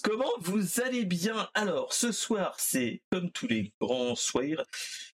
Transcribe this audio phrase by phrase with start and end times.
[0.00, 1.48] comment vous allez bien?
[1.54, 4.64] Alors, ce soir, c'est comme tous les grands soirs,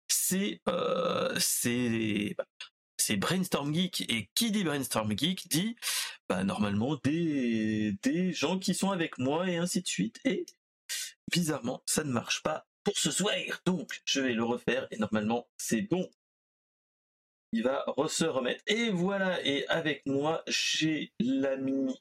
[0.07, 2.45] c'est euh, c'est bah,
[3.17, 5.75] Brainstorm Geek et qui dit Brainstorm Geek dit
[6.29, 10.19] bah, normalement des des gens qui sont avec moi et ainsi de suite.
[10.25, 10.45] Et
[11.31, 13.33] bizarrement, ça ne marche pas pour ce soir,
[13.65, 16.09] donc je vais le refaire et normalement c'est bon.
[17.51, 18.63] Il va se remettre.
[18.67, 21.95] Et voilà, et avec moi, j'ai l'ami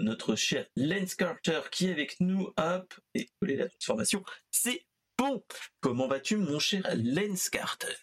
[0.00, 2.52] notre cher Lance Carter qui est avec nous.
[2.56, 4.22] Hop, et coller la transformation.
[4.50, 5.42] C'est bon.
[5.80, 7.94] Comment vas-tu, mon cher Lance Carter?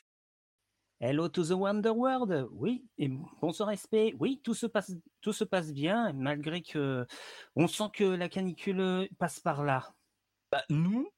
[0.99, 2.47] Hello to the Wonder World.
[2.51, 3.09] Oui, et
[3.41, 4.13] bonsoir respect.
[4.19, 7.05] Oui, tout se passe, tout se passe bien, malgré que
[7.55, 9.93] on sent que la canicule passe par là.
[10.51, 11.09] Bah, nous,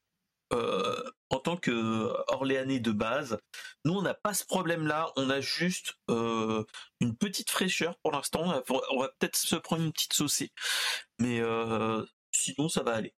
[0.50, 3.38] en tant que Orléanais de base,
[3.84, 5.12] nous on n'a pas ce problème-là.
[5.16, 6.64] On a juste euh,
[7.00, 8.62] une petite fraîcheur pour l'instant.
[8.68, 10.50] On va peut-être se prendre une petite saucée,
[11.18, 13.14] mais euh, sinon ça va aller.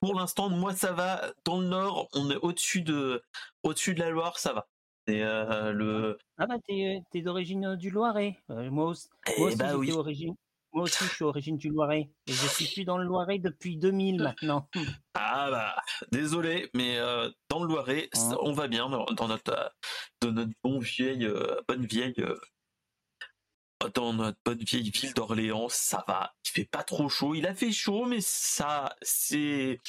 [0.00, 1.32] pour l'instant, moi ça va.
[1.44, 3.22] Dans le nord, on est au-dessus de,
[3.62, 4.66] au-dessus de la Loire, ça va.
[5.06, 6.16] Et le.
[6.38, 8.38] Ah bah t'es, d'origine du Loiret.
[8.48, 10.34] moi aussi, moi eh bah aussi
[10.74, 12.10] moi aussi, je suis origine du Loiret.
[12.26, 14.68] Et je suis plus dans le Loiret depuis 2000 maintenant.
[15.16, 15.76] Ah bah,
[16.10, 19.68] désolé, mais euh, dans le Loiret, on va bien dans, notre, euh,
[20.20, 22.14] dans notre bon vieille, euh, bonne vieille,
[23.94, 26.34] dans notre bonne vieille ville d'Orléans, ça va.
[26.44, 27.34] Il fait pas trop chaud.
[27.34, 29.80] Il a fait chaud, mais ça, c'est,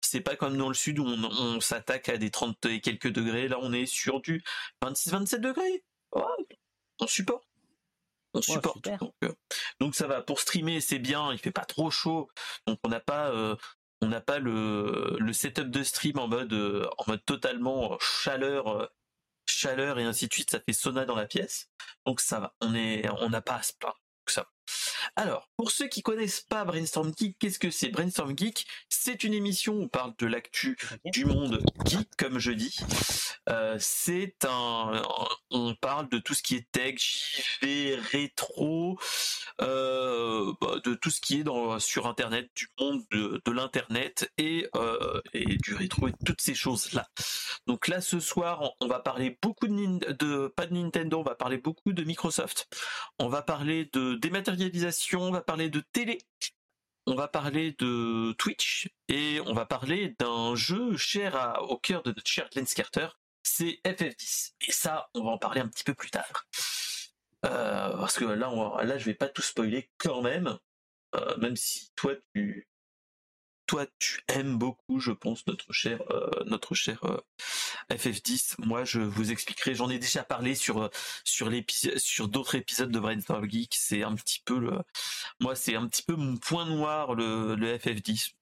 [0.00, 3.48] c'est pas comme dans le sud où on, s'attaque à des 30 et quelques degrés.
[3.48, 4.42] Là, on est sur du
[4.82, 5.84] 26-27 degrés.
[7.00, 7.51] on supporte
[8.34, 8.86] on supporte.
[9.24, 9.32] Euh,
[9.80, 10.22] donc, ça va.
[10.22, 11.32] Pour streamer, c'est bien.
[11.32, 12.28] Il fait pas trop chaud,
[12.66, 13.56] donc on n'a pas euh,
[14.00, 18.90] on n'a pas le, le setup de stream en mode euh, en mode totalement chaleur
[19.46, 20.50] chaleur et ainsi de suite.
[20.50, 21.70] Ça fait sauna dans la pièce,
[22.06, 22.54] donc ça va.
[22.60, 24.00] On est on n'a pas à se plaindre.
[24.26, 24.48] ça va.
[25.16, 29.34] Alors, pour ceux qui connaissent pas Brainstorm Geek, qu'est-ce que c'est Brainstorm Geek, c'est une
[29.34, 32.76] émission où on parle de l'actu du monde geek, comme je dis.
[33.48, 35.02] Euh, c'est un,
[35.50, 36.94] on parle de tout ce qui est tech,
[37.60, 38.98] JV, rétro,
[39.60, 44.68] euh, bah, de tout ce qui est dans, sur Internet, du monde de, l'Internet et,
[44.76, 47.06] euh, et du rétro et toutes ces choses-là.
[47.66, 51.34] Donc là, ce soir, on, va parler beaucoup de, de, pas de Nintendo, on va
[51.34, 52.68] parler beaucoup de Microsoft.
[53.18, 56.18] On va parler de dématérialisation, on va parler de télé,
[57.06, 62.10] on va parler de Twitch et on va parler d'un jeu cher au cœur de
[62.10, 63.08] notre cher Lens Carter,
[63.42, 64.52] c'est FF10.
[64.66, 66.46] Et ça, on va en parler un petit peu plus tard.
[67.44, 70.58] Euh, parce que là, on là, je vais pas tout spoiler quand même,
[71.16, 72.68] euh, même si toi tu,
[73.98, 77.00] tu aimes beaucoup, je pense, notre cher, euh, notre cher
[77.90, 78.54] FF10.
[78.58, 79.74] Moi, je vous expliquerai.
[79.74, 80.90] J'en ai déjà parlé sur
[81.24, 83.74] sur l'épisode, sur d'autres épisodes de Brainstorm Geek.
[83.74, 84.78] C'est un petit peu le,
[85.40, 88.32] moi, c'est un petit peu mon point noir le, le FF10.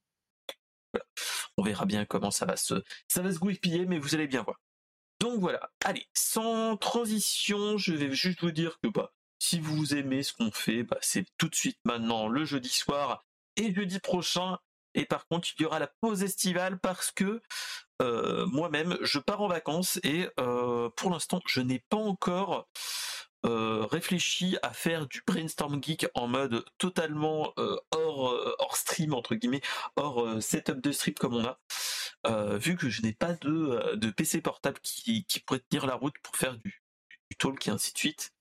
[1.56, 4.42] On verra bien comment ça va se, ça va se goupiller, mais vous allez bien
[4.42, 4.60] voir.
[5.20, 10.22] Donc voilà, allez, sans transition, je vais juste vous dire que bah, si vous aimez
[10.22, 13.24] ce qu'on fait, bah, c'est tout de suite maintenant le jeudi soir
[13.56, 14.58] et jeudi prochain.
[14.94, 17.40] Et par contre, il y aura la pause estivale parce que
[18.00, 22.68] euh, moi-même, je pars en vacances et euh, pour l'instant, je n'ai pas encore
[23.46, 27.52] euh, réfléchi à faire du brainstorm geek en mode totalement
[27.90, 29.62] hors, hors stream entre guillemets,
[29.96, 31.58] hors setup de stream comme on a.
[32.58, 36.36] Vu que je n'ai pas de, de PC portable qui, pourrait tenir la route pour
[36.36, 36.82] faire du,
[37.30, 38.32] du talk et ainsi de suite.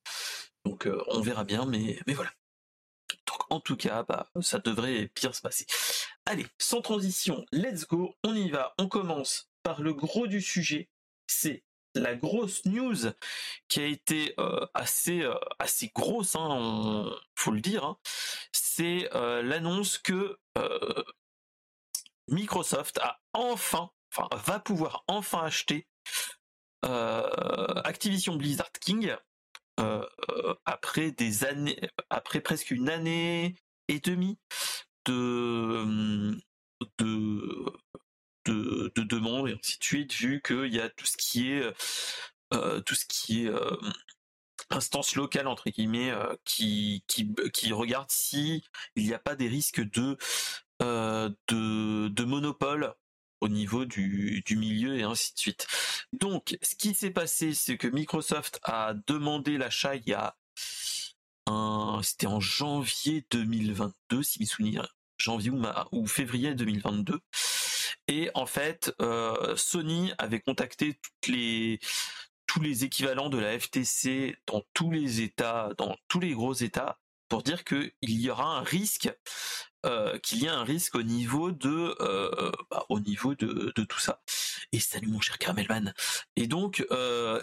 [0.65, 2.31] Donc on verra bien, mais, mais voilà.
[3.49, 5.65] En tout cas, bah, ça devrait bien se passer.
[6.25, 8.73] Allez, sans transition, let's go, on y va.
[8.77, 10.89] On commence par le gros du sujet.
[11.27, 11.63] C'est
[11.95, 12.95] la grosse news
[13.67, 14.35] qui a été
[14.75, 15.27] assez
[15.57, 17.83] assez grosse, hein, faut le dire.
[17.83, 17.97] Hein.
[18.51, 20.37] C'est l'annonce que
[22.29, 23.89] Microsoft a enfin,
[24.45, 25.87] va pouvoir enfin acheter
[26.85, 29.15] euh, Activision Blizzard King
[29.79, 30.05] euh,
[30.65, 31.79] après des années,
[32.09, 33.55] après presque une année
[33.87, 34.37] et demie
[35.05, 36.35] de
[36.97, 37.65] de
[38.45, 41.73] de, de demandes et ainsi de suite, vu qu'il y a tout ce qui est
[42.53, 43.51] euh, tout ce qui est
[44.69, 46.11] instance locale entre guillemets
[46.45, 48.63] qui, qui qui regarde si
[48.95, 50.17] il n'y a pas des risques de
[50.81, 52.93] euh, de, de, monopole
[53.41, 55.67] au niveau du, milieu et ainsi de suite.
[56.13, 60.35] Donc, ce qui s'est passé, c'est que Microsoft a demandé l'achat il y a
[61.47, 65.51] un, c'était en janvier 2022, si mes souvenirs, janvier
[65.91, 67.19] ou, février 2022.
[68.07, 74.91] Et en fait, euh, Sony avait contacté tous les équivalents de la FTC dans tous
[74.91, 76.99] les États, dans tous les gros États,
[77.29, 79.09] pour dire qu'il y aura un risque,
[80.23, 81.95] qu'il y a un risque au niveau de,
[82.69, 84.21] bah, au niveau de, tout ça.
[84.71, 85.93] Et salut mon cher Caramelman.
[86.35, 86.85] Et donc,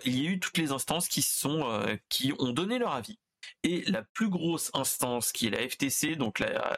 [0.04, 3.18] il y a eu toutes les instances qui sont, qui ont donné leur avis.
[3.62, 6.76] Et la plus grosse instance qui est la FTC, donc la,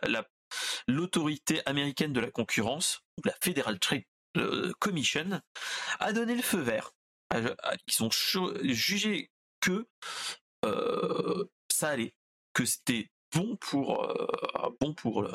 [0.87, 4.05] l'autorité américaine de la concurrence, la Federal Trade
[4.79, 5.41] Commission,
[5.99, 6.93] a donné le feu vert.
[7.35, 9.31] Ils ont jugé
[9.61, 9.89] que
[11.71, 12.15] ça allait,
[12.59, 15.31] que c'était bon pour euh, bon pour le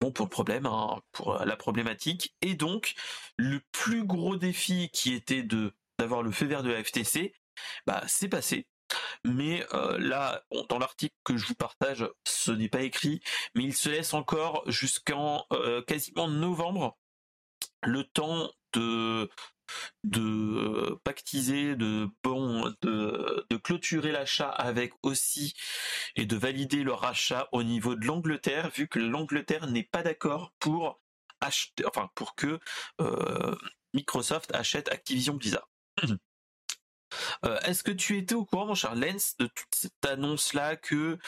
[0.00, 2.94] bon pour le problème, hein, pour la problématique, et donc
[3.36, 7.32] le plus gros défi qui était de d'avoir le feu vert de la FTC,
[7.86, 8.68] bah c'est passé.
[9.24, 13.20] Mais euh, là, dans l'article que je vous partage, ce n'est pas écrit,
[13.56, 16.96] mais il se laisse encore jusqu'en euh, quasiment novembre
[17.82, 19.28] le temps de
[20.04, 25.54] de euh, pactiser, de bon, de, clôturer l'achat avec aussi
[26.16, 30.52] et de valider le rachat au niveau de l'Angleterre, vu que l'Angleterre n'est pas d'accord
[30.58, 31.00] pour
[31.40, 31.84] acheter,
[32.14, 32.58] pour que
[33.00, 33.54] euh,
[33.94, 35.68] Microsoft achète Activision Blizzard.
[37.44, 41.18] Euh, est-ce que tu étais au courant, mon cher Lens, de toute cette annonce-là que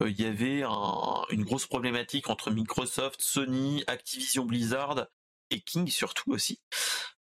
[0.00, 5.06] il y avait une grosse problématique entre Microsoft, Sony, Activision Blizzard
[5.50, 6.60] et King surtout aussi?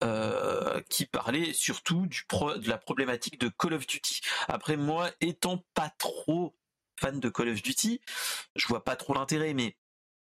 [0.04, 4.22] Euh, qui parlait surtout de la problématique de Call of Duty.
[4.48, 6.56] Après moi, étant pas trop
[7.00, 8.02] fan de Call of Duty,
[8.56, 9.78] je vois pas trop l'intérêt, mais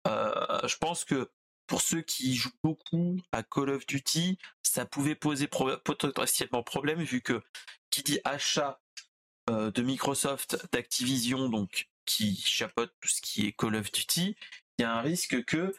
[0.07, 1.31] euh, je pense que
[1.67, 7.23] pour ceux qui jouent beaucoup à Call of Duty, ça pouvait poser potentiellement problème vu
[7.23, 7.43] que
[7.91, 8.81] qui dit achat
[9.51, 14.37] euh, de Microsoft, d'Activision, donc qui chapeaute tout ce qui est Call of Duty,
[14.79, 15.75] il y a un risque que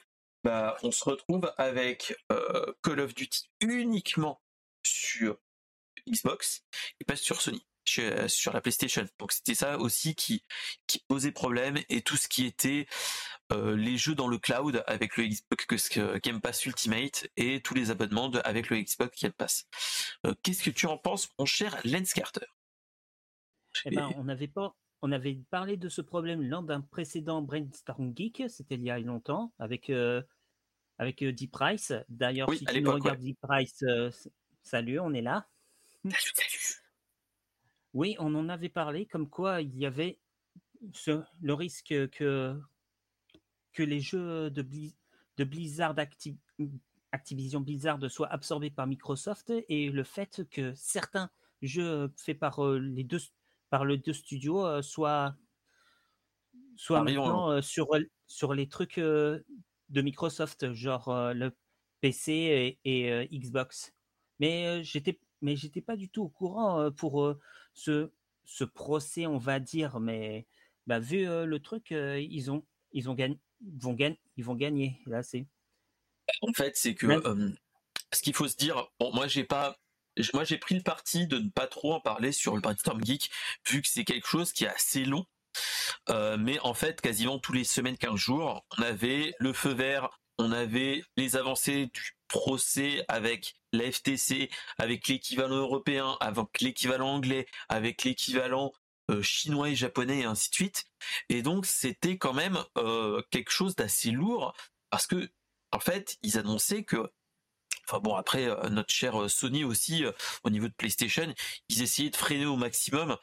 [0.46, 4.40] bah, on se retrouve avec euh, Call of Duty uniquement
[4.84, 5.40] sur
[6.08, 6.64] Xbox
[7.00, 9.08] et pas sur Sony, sur la PlayStation.
[9.18, 10.44] Donc c'était ça aussi qui,
[11.08, 12.86] posait problème et tout ce qui était
[13.52, 15.90] euh, les jeux dans le cloud avec le Xbox
[16.22, 19.66] Game Pass Ultimate et tous les abonnements avec le Xbox Game Pass.
[20.28, 22.46] Euh, qu'est-ce que tu en penses, mon cher Lens Carter?
[23.86, 28.84] Eh ben, on avait parlé de ce problème lors d'un précédent Brainstorm Geek, c'était il
[28.84, 29.90] y a longtemps, avec
[30.98, 31.94] avec euh, Deep Price.
[32.10, 34.12] D'ailleurs, si tu regardes Deep Price, euh,
[34.64, 35.48] salut, on est là.
[37.94, 40.20] Oui, on en avait parlé, comme quoi il y avait
[41.42, 42.60] le risque que,
[43.74, 44.66] que les jeux de,
[45.38, 45.96] de Blizzard
[47.12, 51.32] Activision Blizzard soient absorbés par Microsoft et le fait que certains
[51.62, 53.22] jeux faits par euh, les deux
[53.70, 55.36] par le deux studios soient
[56.76, 57.88] soient maintenant sur
[58.28, 59.00] sur les trucs
[59.90, 61.56] de Microsoft, genre euh, le
[62.02, 63.94] PC et, euh, Xbox.
[64.40, 67.36] Mais euh, j'étais mais j'étais pas du tout au courant pour
[67.74, 68.12] ce,
[68.46, 70.00] ce procès, on va dire.
[70.00, 70.48] Mais
[70.88, 75.00] bah, vu le truc, ils ont ils ont gagné, vont gagner, ils vont gagner.
[75.06, 75.46] Là, c'est.
[76.42, 77.08] En fait, c'est que
[78.12, 78.88] ce qu'il faut se dire.
[79.00, 79.78] Bon, moi, j'ai pas
[80.34, 83.30] moi j'ai pris le parti de ne pas trop en parler sur le Brainstorm Geek
[83.70, 85.26] vu que c'est quelque chose qui est assez long
[86.10, 90.10] euh, mais en fait, quasiment tous les semaines, 15 jours, on avait le feu vert,
[90.38, 97.48] on avait les avancées du procès avec la FTC, avec l'équivalent européen, avec l'équivalent anglais,
[97.70, 98.74] avec l'équivalent
[99.12, 100.86] euh, chinois et japonais et ainsi de suite.
[101.30, 104.54] Et donc c'était quand même euh, quelque chose d'assez lourd
[104.90, 105.30] parce que
[105.72, 107.12] en fait ils annonçaient que
[107.88, 110.06] Enfin bon, après notre cher Sony aussi,
[110.44, 111.32] au niveau de PlayStation,
[111.70, 113.16] ils essayaient de freiner au maximum,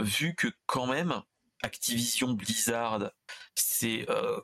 [0.00, 1.22] vu que quand même,
[1.62, 3.10] Activision Blizzard,
[3.54, 4.40] c'est euh,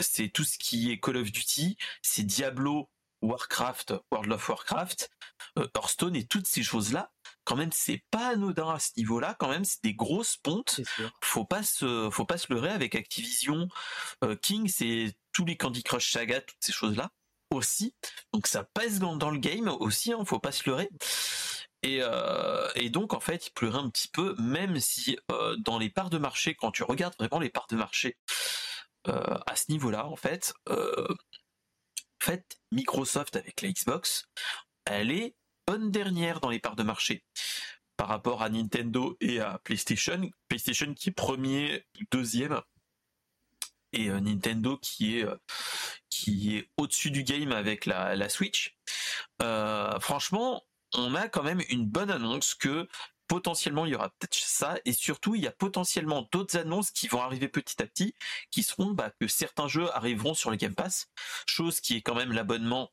[0.00, 2.90] c'est tout ce qui est Call of Duty, c'est Diablo,
[3.22, 5.10] Warcraft, World of Warcraft,
[5.58, 7.10] euh, Hearthstone et toutes ces choses-là.
[7.44, 9.34] Quand même, c'est pas anodin à ce niveau-là.
[9.38, 10.80] Quand même, c'est des grosses pontes.
[11.22, 13.68] Faut pas se, faut pas se leurrer avec Activision,
[14.24, 17.10] euh, King, c'est tous les Candy Crush Saga, toutes ces choses-là
[17.50, 17.94] aussi.
[18.32, 20.12] Donc ça pèse dans, le game aussi.
[20.12, 20.88] Hein, faut pas se leurrer.
[21.86, 25.90] Euh, et, donc en fait, il pleurait un petit peu, même si euh, dans les
[25.90, 28.18] parts de marché, quand tu regardes vraiment les parts de marché
[29.08, 30.52] euh, à ce niveau-là, en fait,
[32.70, 34.26] Microsoft avec la Xbox,
[34.84, 35.34] elle est
[35.66, 37.24] bonne dernière dans les parts de marché
[37.96, 40.30] par rapport à Nintendo et à PlayStation.
[40.48, 42.60] PlayStation qui est premier, deuxième,
[43.92, 45.26] et Nintendo qui est
[46.08, 48.76] qui est au-dessus du game avec la, la Switch.
[50.00, 50.62] franchement,
[50.94, 52.88] on a quand même une bonne annonce que
[53.30, 57.06] potentiellement il y aura peut-être ça et surtout il y a potentiellement d'autres annonces qui
[57.06, 58.12] vont arriver petit à petit
[58.50, 61.06] qui seront bah, que certains jeux arriveront sur le Game Pass
[61.46, 62.90] chose qui est quand même l'abonnement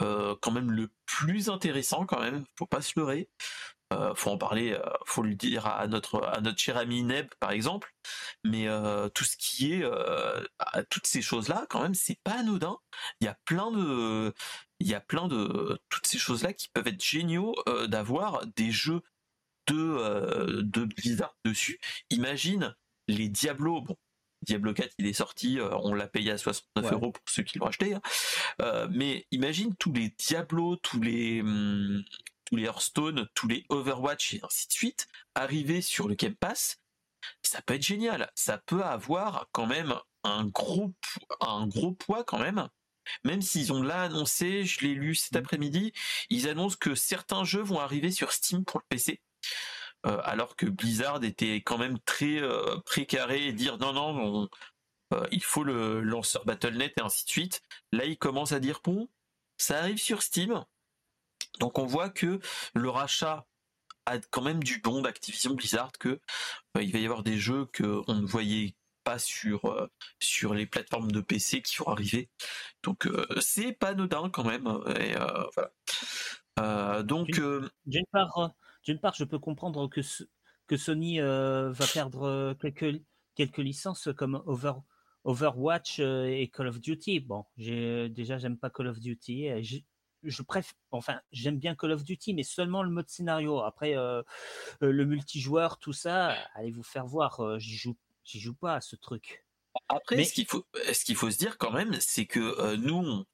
[0.00, 3.28] euh, quand même le plus intéressant quand même faut pas se leurrer
[3.92, 7.28] euh, faut en parler, euh, faut le dire à notre à notre cher ami Neb
[7.38, 7.94] par exemple.
[8.44, 8.66] Mais
[9.14, 9.84] tout ce qui est
[10.90, 12.78] toutes ces choses là, quand même, c'est pas anodin.
[13.20, 14.34] Il y a plein de
[14.80, 17.54] il y a plein de toutes ces choses là qui peuvent être géniaux
[17.88, 19.02] d'avoir des jeux
[19.68, 21.80] de de Blizzard dessus.
[22.10, 22.74] Imagine
[23.08, 23.80] les Diablo.
[23.80, 23.96] Bon,
[24.42, 27.66] Diablo 4 il est sorti, on l'a payé à 69 euros pour ceux qui l'ont
[27.66, 27.94] acheté.
[27.94, 28.88] Hein.
[28.90, 32.04] mais imagine tous les Diablo, tous les hum,
[32.46, 36.80] tous les Hearthstone, tous les Overwatch et ainsi de suite, arriver sur le Game Pass,
[37.42, 38.30] ça peut être génial.
[38.34, 40.92] Ça peut avoir quand même un gros,
[41.40, 42.68] un gros poids quand même.
[43.24, 45.38] Même s'ils ont là annoncé, je l'ai lu cet mmh.
[45.38, 45.92] après-midi,
[46.30, 49.20] ils annoncent que certains jeux vont arriver sur Steam pour le PC.
[50.06, 54.48] Euh, alors que Blizzard était quand même très euh, précaré et dire non non
[55.14, 57.62] euh, il faut le lanceur Battle.net et ainsi de suite.
[57.92, 59.08] Là ils commencent à dire bon
[59.56, 60.64] ça arrive sur Steam,
[61.60, 62.40] donc on voit que
[62.74, 63.46] le rachat
[64.04, 66.20] a quand même du bon d'Activision Blizzard que
[66.80, 69.86] il va y avoir des jeux que on ne voyait pas sur euh,
[70.20, 72.28] sur les plateformes de PC qui vont arriver.
[72.82, 74.66] Donc euh, c'est pas anodin quand même.
[75.00, 75.14] Et,
[76.56, 77.02] voilà.
[77.04, 77.40] donc
[77.86, 80.00] d'une part, d'une part, je peux comprendre que
[80.66, 83.00] que Sony va perdre quelques
[83.36, 84.72] quelques licences comme Over
[85.22, 87.20] Overwatch et Call of Duty.
[87.20, 89.48] Bon, j'ai déjà j'aime pas Call of Duty
[90.26, 93.60] je préfère, enfin, j'aime bien Call of Duty, mais seulement le mode scénario.
[93.60, 94.22] Après, euh,
[94.82, 97.40] euh, le multijoueur, tout ça, allez vous faire voir.
[97.40, 99.44] Euh, j'y joue, j'y joue pas à ce truc.
[99.88, 103.24] Après, ce qu'il faut, ce qu'il faut se dire quand même, c'est que nous,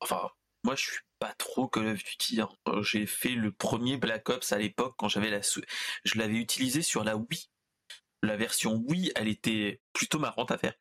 [0.00, 0.30] enfin,
[0.64, 2.40] moi, je suis pas trop Call of Duty.
[2.40, 2.48] Hein.
[2.80, 7.04] J'ai fait le premier Black Ops à l'époque quand j'avais la, je l'avais utilisé sur
[7.04, 7.48] la Wii
[8.22, 10.74] la version Wii, elle était plutôt marrante à faire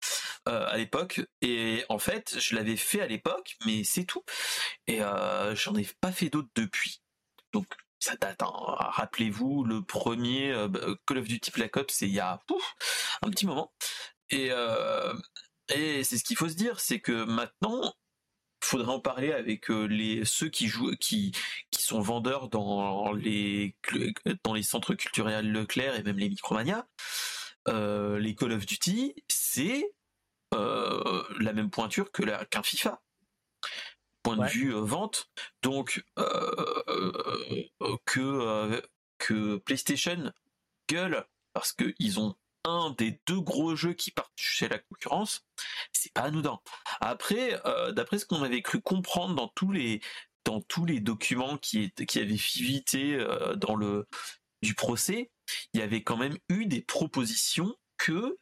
[0.47, 1.21] euh, à l'époque.
[1.41, 4.23] Et en fait, je l'avais fait à l'époque, mais c'est tout.
[4.87, 7.01] Et euh, j'en ai pas fait d'autres depuis.
[7.53, 7.67] Donc
[8.01, 8.41] ça date.
[8.41, 12.41] Rappelez-vous, le premier euh, bah, Call of Duty Black Ops, c'est il y a
[13.21, 13.71] un petit moment.
[14.29, 14.49] Et,
[15.73, 17.93] et c'est ce qu'il faut se dire, c'est que maintenant,
[18.63, 19.65] faudrait en parler avec
[20.23, 21.33] ceux qui jouent qui
[21.77, 23.75] sont vendeurs dans les
[24.61, 26.87] centres culturels Leclerc et même les Micromania
[27.67, 29.93] euh, les Call of Duty, c'est
[30.53, 33.01] euh, la même pointure que qu'un FIFA.
[34.23, 35.29] Point de vue euh, vente.
[35.61, 36.03] Donc
[38.05, 38.81] que
[39.17, 40.31] que PlayStation
[40.89, 45.43] gueule parce qu'ils ont un des deux gros jeux qui partent chez la concurrence,
[45.93, 46.59] c'est pas anodin.
[46.99, 47.59] Après,
[47.93, 50.01] d'après ce qu'on avait cru comprendre dans tous les
[50.45, 53.17] dans tous les documents qui, qui avaient fuité
[53.57, 54.07] dans le
[54.61, 55.31] du procès,
[55.73, 58.37] il y avait quand même eu des propositions que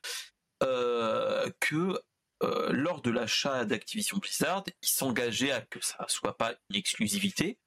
[0.61, 1.97] euh, que
[2.43, 7.59] euh, lors de l'achat d'Activision Blizzard, ils s'engageaient à que ça soit pas une exclusivité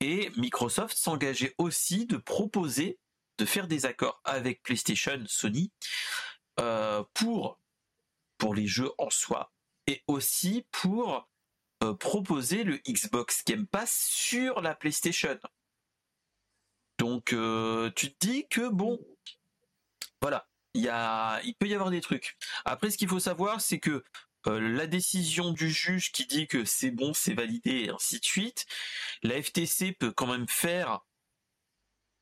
[0.00, 2.98] et Microsoft s'engageait aussi de proposer
[3.38, 5.72] de faire des accords avec PlayStation, Sony
[6.58, 7.58] euh, pour
[8.54, 9.52] les jeux en soi
[9.86, 11.28] et aussi pour
[12.00, 15.38] proposer le Xbox Game Pass sur la PlayStation.
[16.98, 18.98] Donc euh, tu te dis que bon,
[20.20, 22.36] voilà, il il peut y avoir des trucs.
[22.64, 24.02] Après, ce qu'il faut savoir, c'est que
[24.46, 28.24] euh, la décision du juge qui dit que c'est bon, c'est validé, et ainsi de
[28.24, 28.66] suite,
[29.22, 31.00] la FTC peut quand même faire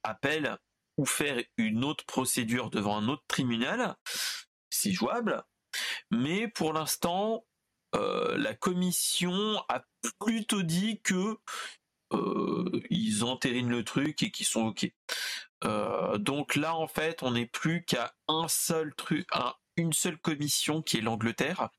[0.03, 0.57] appel
[0.97, 3.97] ou faire une autre procédure devant un autre tribunal,
[4.71, 5.43] c'est jouable.
[6.11, 7.45] Mais pour l'instant,
[7.95, 9.85] euh, la commission a
[10.19, 11.37] plutôt dit que
[12.13, 14.91] euh, ils entérinent le truc et qui sont ok.
[15.65, 19.27] Euh, donc là en fait on n'est plus qu'à un seul truc,
[19.77, 21.71] une seule commission qui est l'Angleterre.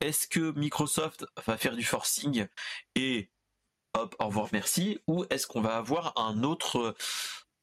[0.00, 2.46] Est-ce que Microsoft va faire du forcing
[2.94, 3.30] et
[3.94, 4.98] hop au revoir merci?
[5.06, 6.94] Ou est-ce qu'on va avoir un autre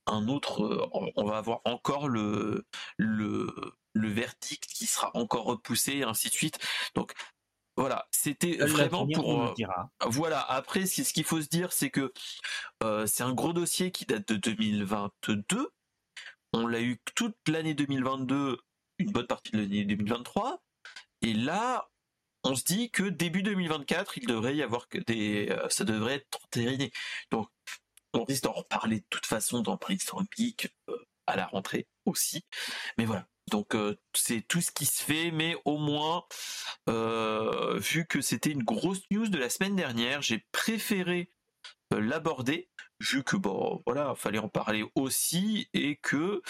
[0.06, 2.66] un autre on va avoir encore le
[2.98, 3.54] le
[3.94, 6.60] le verdict qui sera encore repoussé et ainsi de suite?
[6.96, 7.14] Donc
[7.76, 9.42] voilà, c'était vraiment pour.
[9.42, 9.54] Euh,
[10.06, 12.14] voilà, après, ce qu'il faut se dire, c'est que
[12.84, 15.70] euh, c'est un gros dossier qui date de 2022.
[16.54, 18.60] On l'a eu toute l'année 2022,
[19.00, 20.64] une bonne partie de l'année 2023.
[21.24, 21.90] Et là,
[22.44, 25.48] on se dit que début 2024, il devrait y avoir que des.
[25.50, 26.92] Euh, ça devrait être entériné.
[27.32, 27.50] Donc,
[28.14, 30.68] on risque d'en reparler de toute façon dans Brainstorm Peak
[31.26, 32.46] à la rentrée aussi.
[33.00, 36.26] Mais voilà, donc euh, c'est tout ce qui se fait, mais au moins,
[36.90, 41.30] euh, vu que c'était une grosse news de la semaine dernière, j'ai préféré
[41.94, 42.70] euh, l'aborder,
[43.00, 46.42] vu que bon voilà, fallait en parler aussi, et que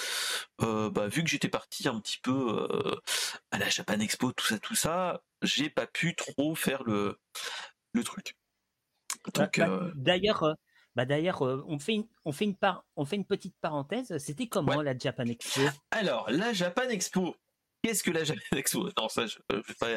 [0.60, 2.68] bah, vu que j'étais parti un petit peu
[3.52, 7.20] à la Japan Expo, tout ça, tout ça, j'ai pas pu trop faire le,
[7.94, 8.38] le truc.
[9.36, 10.56] Bah, bah, d'ailleurs,
[10.96, 14.16] Bah d'ailleurs, on fait une, on fait une par, on fait une petite parenthèse.
[14.20, 15.62] C'était comment la Japan Expo?
[15.92, 17.36] Alors la Japan Expo,
[17.84, 19.88] Qu'est-ce que la Japan Expo Non, ça, je ne vais pas,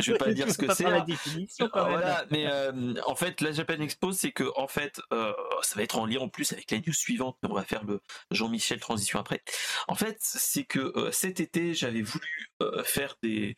[0.00, 0.82] je vais pas dire ce que c'est.
[0.82, 1.92] la définition quand même.
[1.92, 5.32] Voilà, mais euh, en fait, la Japan Expo, c'est que en fait, euh,
[5.62, 7.84] ça va être en lien en plus avec la news suivante, mais on va faire
[7.84, 9.44] le Jean-Michel transition après.
[9.86, 12.50] En fait, c'est que euh, cet été, j'avais voulu
[12.84, 13.56] faire des,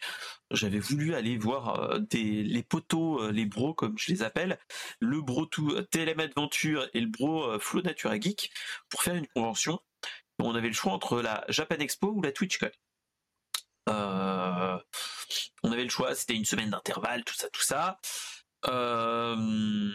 [0.53, 4.61] j'avais voulu aller voir des les poteaux, les bros comme je les appelle,
[5.01, 8.53] le bro tout TLM Adventure et le bro Flow Natura Geek
[8.89, 9.81] pour faire une convention.
[10.39, 12.71] On avait le choix entre la Japan Expo ou la TwitchCon.
[13.89, 14.79] Euh,
[15.63, 17.99] on avait le choix, c'était une semaine d'intervalle, tout ça, tout ça.
[18.69, 19.93] Euh,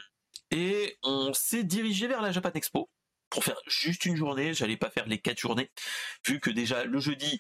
[0.52, 2.90] et on s'est dirigé vers la Japan Expo
[3.30, 4.54] pour faire juste une journée.
[4.54, 5.72] J'allais pas faire les quatre journées,
[6.26, 7.40] vu que déjà le jeudi,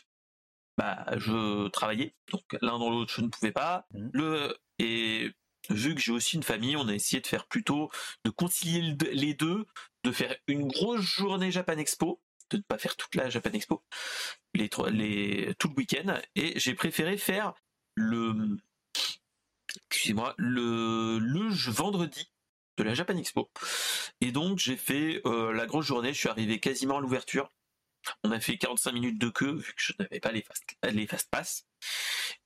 [0.78, 3.88] bah, je travaillais, donc l'un dans l'autre, je ne pouvais pas.
[3.92, 4.10] Mmh.
[4.14, 5.32] Le et
[5.70, 7.90] vu que j'ai aussi une famille, on a essayé de faire plutôt
[8.24, 9.66] de concilier les deux,
[10.04, 13.84] de faire une grosse journée Japan Expo de ne pas faire toute la Japan Expo,
[14.54, 17.54] les, les, tout le week-end, et j'ai préféré faire
[17.96, 18.58] le,
[19.90, 22.32] excusez-moi, le, le vendredi
[22.78, 23.50] de la Japan Expo.
[24.22, 27.52] Et donc j'ai fait euh, la grosse journée, je suis arrivé quasiment à l'ouverture.
[28.24, 31.08] On a fait 45 minutes de queue vu que je n'avais pas les fast, les
[31.08, 31.68] fast pass.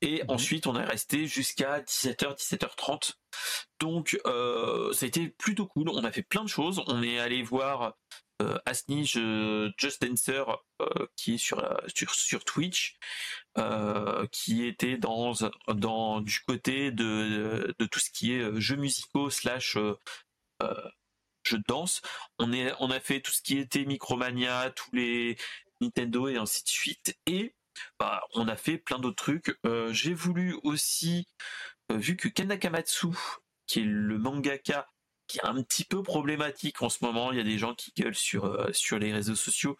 [0.01, 0.29] Et mhm.
[0.29, 3.13] ensuite on est resté jusqu'à 17h, 17h30.
[3.79, 5.89] Donc euh, ça a été plutôt cool.
[5.89, 6.81] On a fait plein de choses.
[6.88, 7.96] On est allé voir
[8.42, 10.44] euh, Just Dancer
[10.82, 12.98] euh, qui est sur, euh, sur, sur Twitch,
[14.32, 15.34] qui était dans,
[16.22, 19.78] du côté de, tout ce qui est jeux musicaux slash
[21.44, 22.02] jeux de danse.
[22.40, 25.38] On, a fait tout ce qui était Micromania, tous les
[25.82, 27.18] Nintendo et ainsi de suite.
[27.26, 27.56] Et
[28.00, 29.58] bah, on a fait plein d'autres trucs.
[29.92, 31.28] J'ai voulu aussi,
[31.90, 33.08] vu que Ken Nakamatsu,
[33.68, 34.88] qui est le mangaka
[35.32, 37.32] qui un petit peu problématique en ce moment.
[37.32, 39.78] Il y a des gens qui gueulent sur, euh, les réseaux sociaux.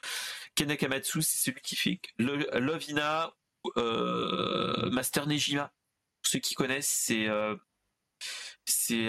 [0.56, 3.34] Kenakamatsu, c'est celui qui fait Lovina,
[3.78, 5.74] euh, Master Nejima.
[6.24, 7.56] Ceux qui connaissent, c'est euh,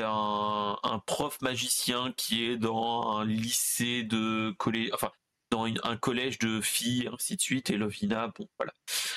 [0.03, 5.12] un, prof magicien qui est dans un lycée de collège, enfin
[5.51, 7.71] dans un collège de filles, ainsi de suite.
[7.71, 8.49] Et Lovina, bon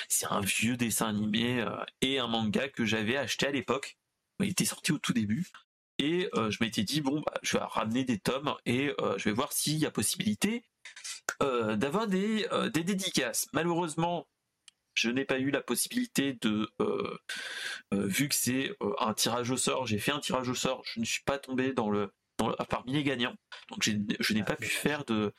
[0.08, 1.64] c'est un vieux dessin animé
[2.02, 3.98] et un manga que j'avais acheté à l'époque.
[4.40, 5.50] Il était sorti au tout début.
[5.98, 9.24] Et euh, je m'étais dit, bon, bah, je vais ramener des tomes et euh, je
[9.24, 10.64] vais voir s'il y a possibilité
[11.42, 13.46] euh, d'avoir des, des dédicaces.
[13.52, 14.28] Malheureusement,
[14.94, 16.70] je n'ai pas eu la possibilité de,
[17.92, 21.04] vu que c'est un tirage au sort, j'ai fait un tirage au sort, je ne
[21.04, 23.34] suis pas tombé dans le, dans parmi les gagnants,
[23.70, 25.34] donc je n'ai pas pu faire de,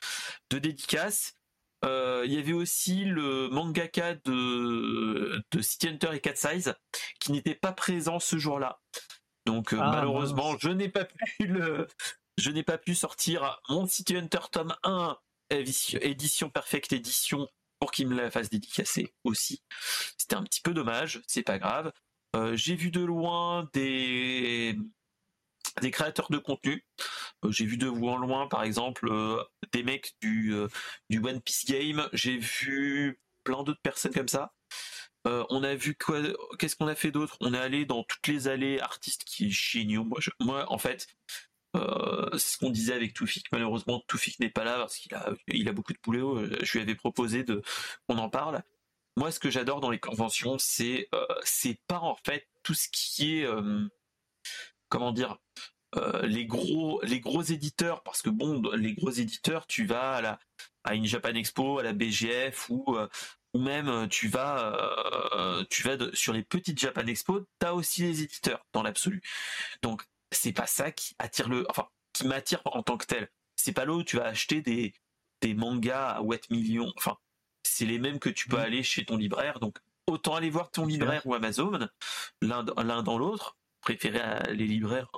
[0.50, 1.34] de dédicaces.
[1.82, 6.74] Il y avait aussi le mangaka de, de City Hunter et Cat Size
[7.18, 8.80] qui n'était pas présent ce jour-là.
[9.48, 11.88] Donc euh, ah, malheureusement, je n'ai pas pu le,
[12.36, 15.16] je n'ai pas pu sortir mon City Hunter tome 1
[15.48, 17.48] édition perfecte édition
[17.80, 19.62] pour qu'il me la fasse dédicacer aussi.
[20.18, 21.94] C'était un petit peu dommage, c'est pas grave.
[22.36, 24.78] Euh, j'ai vu de loin des
[25.80, 26.84] des créateurs de contenu.
[27.46, 29.10] Euh, j'ai vu de loin, par exemple,
[29.72, 30.52] des mecs du,
[31.08, 32.06] du One Piece Game.
[32.12, 34.52] J'ai vu plein d'autres personnes comme ça.
[35.26, 36.20] Euh, on a vu quoi
[36.58, 37.36] Qu'est-ce qu'on a fait d'autre?
[37.40, 40.06] On est allé dans toutes les allées artistes qui est géniaux.
[40.40, 41.08] Moi, en fait,
[41.76, 43.46] euh, c'est ce qu'on disait avec Toufik.
[43.52, 46.38] Malheureusement, Toufik n'est pas là parce qu'il a, il a beaucoup de boulot.
[46.38, 47.62] Euh, je lui avais proposé de
[48.08, 48.62] qu'on en parle.
[49.16, 51.08] Moi, ce que j'adore dans les conventions, c'est
[51.42, 53.48] c'est pas en fait tout ce qui est
[54.88, 55.38] comment dire
[56.22, 60.38] les gros les gros éditeurs parce que bon les gros éditeurs tu vas à la
[60.84, 62.96] à une Japan Expo à la BGF ou
[63.54, 64.74] ou même euh, tu vas
[65.34, 69.22] euh, tu vas sur les petites Japan Expo, tu as aussi les éditeurs dans l'absolu.
[69.82, 73.30] Donc c'est pas ça qui attire le enfin qui m'attire en tant que tel.
[73.56, 74.92] C'est pas là où tu vas acheter des
[75.40, 77.16] des mangas à 8 millions, enfin
[77.62, 78.60] c'est les mêmes que tu peux mmh.
[78.60, 79.60] aller chez ton libraire.
[79.60, 81.88] Donc autant aller voir ton libraire ou Amazon,
[82.42, 85.10] l'un l'un dans l'autre, préférer les libraires.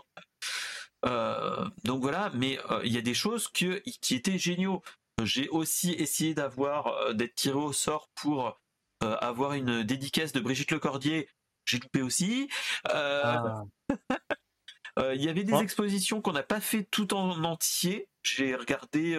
[1.07, 4.83] Euh, donc voilà, mais il y a des choses que, qui étaient géniaux.
[5.25, 8.59] J'ai aussi essayé d'avoir euh, d'être tiré au sort pour
[9.03, 11.29] euh, avoir une dédicace de Brigitte Lecordier.
[11.65, 12.49] J'ai loupé aussi.
[12.89, 13.65] Euh, ah.
[15.15, 18.09] Il y avait des expositions qu'on n'a pas fait tout en entier.
[18.23, 19.19] J'ai regardé,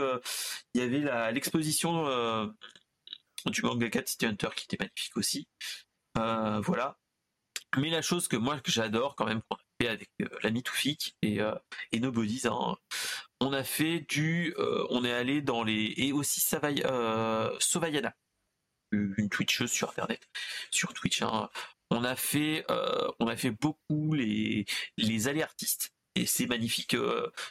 [0.75, 2.03] il y avait l'exposition
[3.47, 5.47] du mangaka City Hunter qui était magnifique aussi.
[6.13, 6.99] voilà.
[7.77, 10.09] Mais la chose que moi que j'adore quand même qu'on fait avec
[10.43, 11.39] l'ami Toufik et,
[11.91, 12.77] et Nobody's, hein,
[13.41, 18.15] on a fait du, euh, on est allé dans les et aussi Savay, euh, Sovayana,
[18.91, 20.21] une Twitcheuse sur internet,
[20.69, 21.23] sur Twitch.
[21.23, 21.49] Hein.
[21.89, 24.65] On a fait, euh, on a fait beaucoup les
[24.97, 25.91] les allées artistes.
[26.15, 26.95] et c'est magnifique.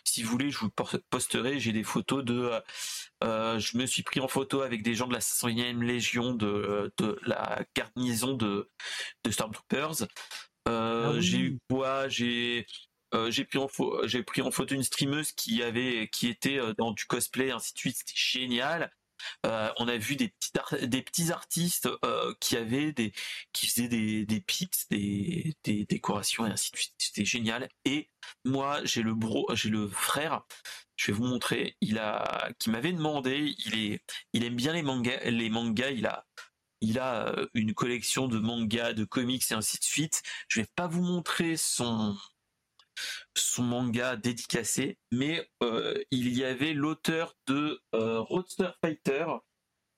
[0.04, 0.70] si vous voulez, je vous
[1.10, 1.58] posterai.
[1.58, 2.52] J'ai des photos de.
[3.22, 7.18] je me suis pris en photo avec des gens de la 501e Légion de, de
[7.26, 8.70] la garnison de,
[9.24, 10.06] de Stormtroopers.
[10.66, 12.08] Ah j'ai eu quoi?
[12.08, 12.66] J'ai
[13.28, 13.68] j'ai pris en
[14.04, 17.78] j'ai pris en photo une streameuse qui avait qui était dans du cosplay ainsi de
[17.78, 18.90] suite c'était génial
[19.46, 23.12] euh, on a vu des petits, des petits artistes euh, qui avaient des,
[23.52, 26.94] qui faisaient des, des pips, des, des décorations et ainsi de suite.
[26.98, 27.68] C'était génial.
[27.84, 28.10] Et
[28.44, 30.42] moi, j'ai le bro, j'ai le frère.
[30.96, 31.76] Je vais vous montrer.
[31.80, 33.54] Il a, qui m'avait demandé.
[33.66, 35.20] Il est, il aime bien les mangas.
[35.24, 35.90] Les mangas.
[35.90, 36.26] Il a,
[36.80, 40.22] il a euh, une collection de mangas, de comics et ainsi de suite.
[40.48, 42.16] Je vais pas vous montrer son
[43.36, 49.26] son manga dédicacé, mais euh, il y avait l'auteur de euh, Roadster Fighter,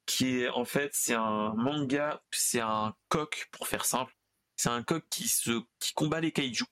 [0.07, 4.15] qui est en fait c'est un manga, c'est un coq pour faire simple,
[4.57, 6.65] c'est un coq qui se qui combat les kaiju.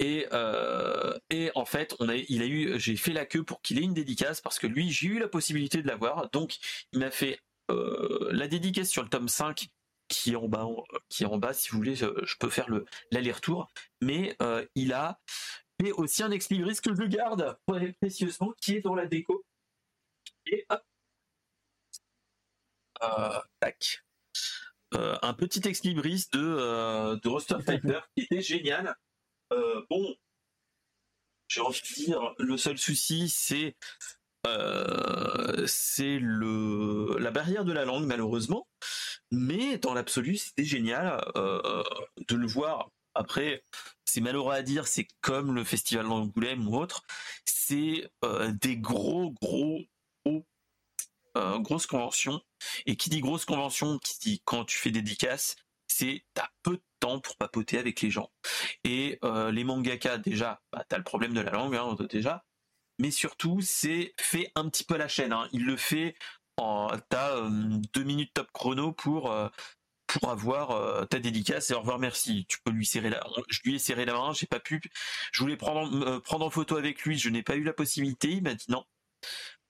[0.00, 3.60] Et, euh, et en fait, on a, il a eu, j'ai fait la queue pour
[3.60, 6.30] qu'il ait une dédicace parce que lui, j'ai eu la possibilité de l'avoir.
[6.30, 6.56] Donc,
[6.92, 7.38] il m'a fait
[8.30, 9.70] la dédicace sur le tome 5
[10.10, 10.66] qui est en bas,
[11.08, 11.54] qui est en bas.
[11.54, 12.06] Si vous voulez, je,
[12.38, 13.68] peux faire le l'aller-retour.
[14.02, 15.20] Mais euh, il a
[15.80, 17.56] fait aussi un ex libris que je garde
[18.00, 19.44] précieusement, qui est dans la déco.
[20.46, 20.82] Et hop,
[23.02, 24.04] euh, tac.
[24.94, 28.94] Euh, un petit ex libris de de Roster Fighter qui était génial.
[29.88, 30.16] bon,
[31.46, 33.76] j'ai envie de dire, le seul souci, c'est
[34.46, 38.66] euh, c'est le la barrière de la langue malheureusement.
[39.30, 41.82] Mais dans l'absolu c'était génial euh,
[42.28, 42.90] de le voir.
[43.14, 43.64] Après
[44.04, 47.02] c'est malheureux à dire c'est comme le festival d'Angoulême ou autre.
[47.44, 49.80] C'est euh, des gros gros
[50.24, 50.46] gros
[51.60, 52.40] grosses conventions.
[52.86, 56.82] Et qui dit grosse convention qui dit quand tu fais dédicace c'est t'as peu de
[57.00, 58.30] temps pour papoter avec les gens.
[58.84, 59.18] Et
[59.52, 62.44] les mangaka déjà bah, t'as le problème de la langue hein, déjà
[63.00, 65.32] mais surtout c'est fait un petit peu à la chaîne.
[65.32, 65.48] Hein.
[65.52, 66.14] Il le fait
[66.56, 67.48] en t'as euh,
[67.94, 69.48] deux minutes top chrono pour euh,
[70.06, 72.46] pour avoir euh, ta dédicace et au revoir merci.
[72.48, 74.80] Tu peux lui serrer la, je lui ai serré la main, j'ai pas pu.
[75.32, 78.30] Je voulais prendre prendre en photo avec lui, je n'ai pas eu la possibilité.
[78.30, 78.84] Il m'a dit non.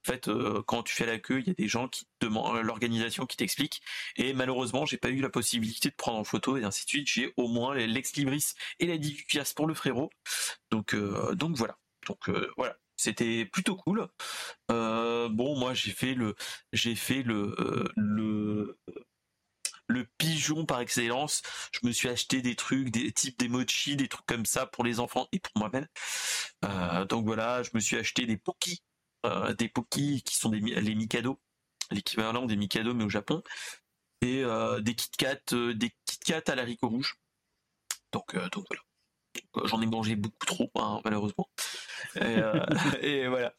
[0.07, 0.31] En fait,
[0.67, 3.83] quand tu fais la queue, il y a des gens qui demandent l'organisation qui t'explique.
[4.17, 7.09] Et malheureusement, j'ai pas eu la possibilité de prendre en photo et ainsi de suite.
[7.09, 10.11] J'ai au moins l'ex libris et la dédicace pour le frérot.
[10.71, 10.97] Donc
[11.35, 11.77] donc voilà.
[12.07, 14.09] Donc voilà c'était plutôt cool.
[14.71, 16.35] Euh, bon, moi j'ai fait le,
[16.73, 18.79] j'ai fait le, euh, le,
[19.89, 21.43] le pigeon par excellence.
[21.73, 25.01] Je me suis acheté des trucs, des types d'emoji, des trucs comme ça pour les
[25.01, 25.87] enfants et pour moi-même.
[26.65, 28.83] Euh, donc voilà, je me suis acheté des pokis,
[29.59, 31.41] des pokis qui sont des, les Mikado,
[31.91, 33.43] l'équivalent des Mikado mais au Japon,
[34.23, 34.45] et
[34.81, 37.17] des Kit Kat, des Kit Kat à l'haricot rouge.
[38.13, 38.67] Donc, donc.
[39.65, 41.49] J'en ai mangé beaucoup trop, hein, malheureusement.
[42.17, 42.65] Euh,
[43.01, 43.55] et, voilà.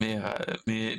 [0.00, 0.96] Mais, euh, mais,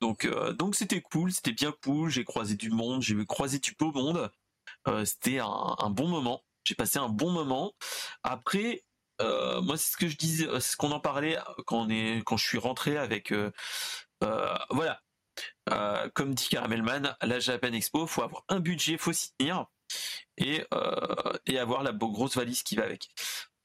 [0.00, 2.10] donc, euh, donc c'était cool, c'était bien cool.
[2.10, 4.30] J'ai croisé du monde, j'ai croisé du beau monde.
[5.04, 6.42] c'était un, bon moment.
[6.64, 7.72] J'ai passé un bon moment.
[8.22, 8.84] Après,
[9.20, 12.46] moi, c'est ce que je disais, ce qu'on en parlait quand on est, quand je
[12.46, 13.32] suis rentré avec,
[14.70, 15.00] voilà.
[16.14, 19.66] comme dit Caramelman, la Japan Expo, faut avoir un budget, faut s'y tenir
[20.36, 23.10] et avoir la grosse valise qui va avec.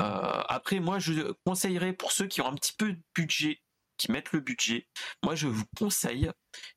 [0.02, 3.62] Euh, après, moi, je conseillerais pour ceux qui ont un petit peu de budget,
[3.98, 4.88] qui mettent le budget,
[5.24, 6.32] moi, je vous conseille,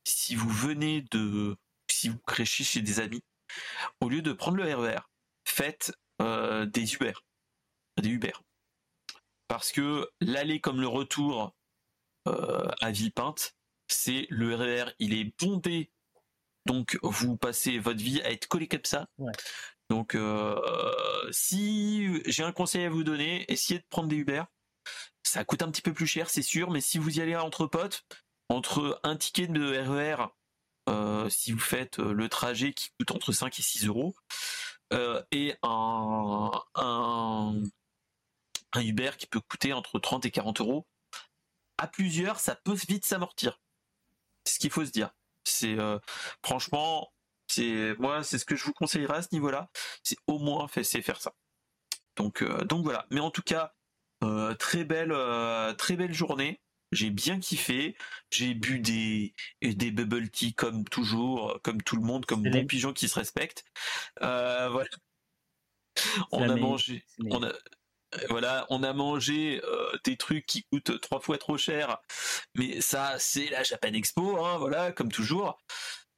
[0.04, 1.56] si vous venez de,
[1.90, 3.22] si vous crêchez chez des amis,
[4.00, 5.00] au lieu de prendre le RER, e
[5.44, 7.14] faites euh, des Uber,
[8.00, 8.32] des Uber,
[9.48, 11.54] parce que l'aller comme le retour
[12.28, 13.54] euh, à Villepinte,
[13.88, 15.90] c'est le RER, e il est bondé.
[16.66, 19.06] Donc vous passez votre vie à être collé comme ça.
[19.88, 20.60] Donc, euh,
[21.30, 24.42] si j'ai un conseil à vous donner, essayez de prendre des Uber.
[25.22, 27.66] Ça coûte un petit peu plus cher, c'est sûr, mais si vous y allez entre
[27.66, 28.04] potes,
[28.48, 33.10] entre un ticket de RER, e euh, si vous faites euh, le trajet qui coûte
[33.10, 34.14] entre 5 et 6 euros,
[35.32, 36.52] et un,
[38.76, 40.86] Uber qui peut coûter entre 30 et 40 euros,
[41.78, 43.60] à plusieurs, ça peut vite s'amortir.
[44.44, 45.10] C'est ce qu'il faut se dire.
[45.42, 45.76] C'est
[46.44, 47.10] franchement,
[47.56, 49.70] c'est moi, c'est ce que je vous conseillerais à ce niveau-là.
[50.02, 51.32] C'est au moins fait, c'est faire ça.
[52.16, 53.06] Donc, euh, donc voilà.
[53.10, 53.74] Mais en tout cas,
[54.24, 56.60] euh, très belle, euh, très belle journée.
[56.92, 57.96] J'ai bien kiffé.
[58.30, 62.92] J'ai bu des des bubble tea comme toujours, comme tout le monde, comme bon pigeon
[62.92, 63.64] qui se respecte.
[64.20, 64.86] voilà.
[66.30, 67.52] On a mangé, on a,
[68.28, 69.60] voilà, on a mangé
[70.04, 71.98] des trucs qui coûtent trois fois trop cher,
[72.54, 75.58] mais ça c'est la Japan Expo, hein, voilà, comme toujours.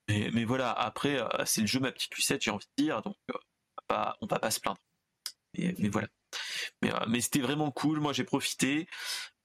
[0.08, 3.16] Mais, voilà, après, euh, c'est le jeu ma petite Lucette, j'ai envie de dire, donc
[3.30, 4.80] euh, on, va pas, va pas se plaindre.
[5.56, 6.08] Mais, voilà.
[6.82, 8.00] Mais, mais c'était vraiment cool.
[8.00, 8.88] Moi, j'ai profité.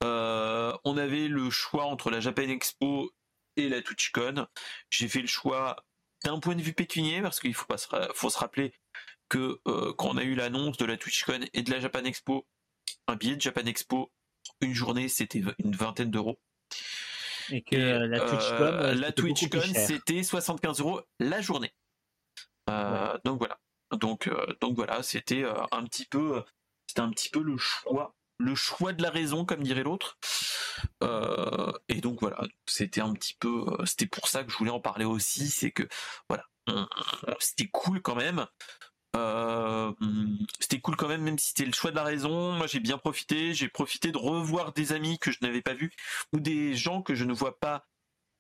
[0.02, 3.12] on avait le choix entre la Japan Expo
[3.58, 4.48] et la TwitchCon.
[4.90, 5.84] J'ai fait le choix
[6.24, 8.74] d'un point de vue pécunier parce qu'il faut se rappeler
[9.30, 9.60] que
[9.98, 12.46] quand on a eu l'annonce de la TwitchCon et de la Japan Expo,
[13.08, 14.12] un billet de Japan Expo,
[14.62, 16.40] une journée, c'était une vingtaine d'euros.
[17.52, 21.74] Et que la TwitchCon, euh, la TwitchCon, c'était 75 euros la journée.
[22.70, 23.60] Euh, donc voilà.
[23.92, 26.44] Donc, euh, donc voilà, c'était un petit peu,
[26.88, 30.18] c'était un petit peu le choix, le choix de la raison, comme dirait l'autre.
[31.90, 35.06] et donc voilà, c'était un petit peu, c'était pour ça que je voulais en parler
[35.06, 35.88] aussi, c'est que
[36.28, 36.46] voilà,
[37.40, 38.48] c'était cool quand même
[39.16, 39.92] euh,
[40.60, 42.54] c'était cool quand même, même si c'était le choix de la raison.
[42.54, 43.54] Moi, j'ai bien profité.
[43.54, 45.92] J'ai profité de revoir des amis que je n'avais pas vus
[46.34, 47.86] ou des gens que je ne vois pas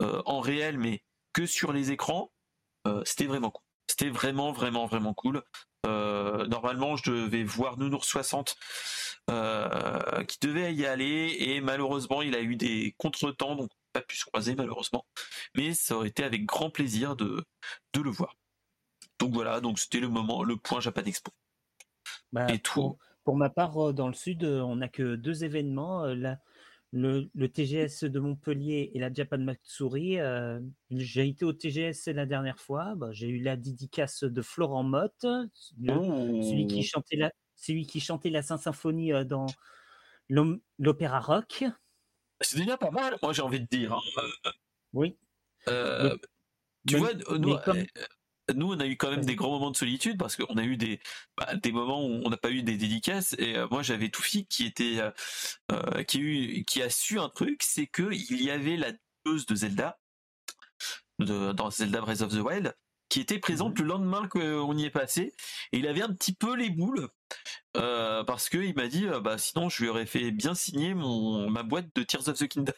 [0.01, 2.31] euh, en réel, mais que sur les écrans.
[2.87, 3.63] Euh, c'était vraiment cool.
[3.87, 5.43] C'était vraiment, vraiment, vraiment cool.
[5.85, 8.55] normalement, je devais voir Nounours 60
[10.27, 14.25] qui devait y aller et malheureusement, il a eu des contretemps, donc pas pu se
[14.25, 15.05] croiser malheureusement.
[15.55, 17.45] Mais ça aurait été avec grand plaisir de,
[17.93, 18.35] de le voir.
[19.23, 21.31] Donc voilà, donc c'était le moment, le point Japan Expo.
[22.33, 22.97] Bah, et tout.
[23.23, 26.03] Pour, ma part, euh, dans le sud, euh, on n'a que deux événements.
[26.03, 26.35] Euh,
[26.91, 30.17] le, TGS de Montpellier et la Japan Matsuri.
[30.91, 32.95] j'ai été au TGS la dernière fois.
[32.97, 36.83] Bah, j'ai eu la dédicace de Florent Motte, celui, qui oh.
[36.83, 39.45] chantait la, celui qui chantait la Saint-Symphonie dans
[40.79, 41.63] l'opéra rock.
[42.41, 43.93] C'est déjà pas mal, moi j'ai envie de dire.
[43.93, 44.51] Hein.
[44.91, 45.17] Oui.
[46.85, 47.55] tu vois, nous,
[48.53, 50.77] nous, on a eu quand même des grands moments de solitude parce qu'on a eu
[50.77, 50.99] des,
[51.37, 53.35] bah, des moments où on n'a pas eu des dédicaces.
[53.39, 55.11] Et euh, moi, j'avais Toufi qui était, euh,
[55.71, 58.91] euh, qui, a eu, qui a su un truc, c'est que il y avait la
[59.25, 59.99] dose de Zelda
[61.19, 62.75] dans Zelda Breath of the Wild
[63.07, 63.83] qui était présente mhm.
[63.83, 65.33] le lendemain qu'on y est passé.
[65.71, 67.07] Et il avait un petit peu les boules
[67.73, 71.63] parce que il m'a dit, bah sinon, je lui aurais fait bien signer mon ma
[71.63, 72.73] boîte de Tears of the Kingdom.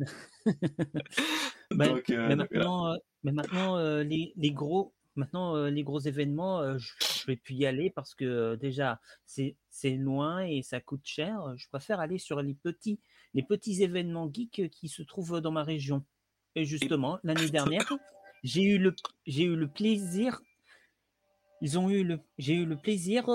[1.70, 6.92] Donc, mais maintenant, mais maintenant, euh, les, gros, maintenant euh, les gros événements, euh, je,
[7.22, 9.56] ne vais plus y aller parce que déjà c'est
[9.96, 11.54] loin et ça coûte cher.
[11.56, 13.00] Je préfère aller sur les petits
[13.34, 16.04] les petits événements geeks qui se trouvent dans ma région.
[16.54, 17.90] Et justement, l'année dernière,
[18.42, 18.94] j'ai eu le
[19.26, 20.42] j'ai eu le plaisir.
[21.60, 23.26] Ils ont eu le j'ai eu le plaisir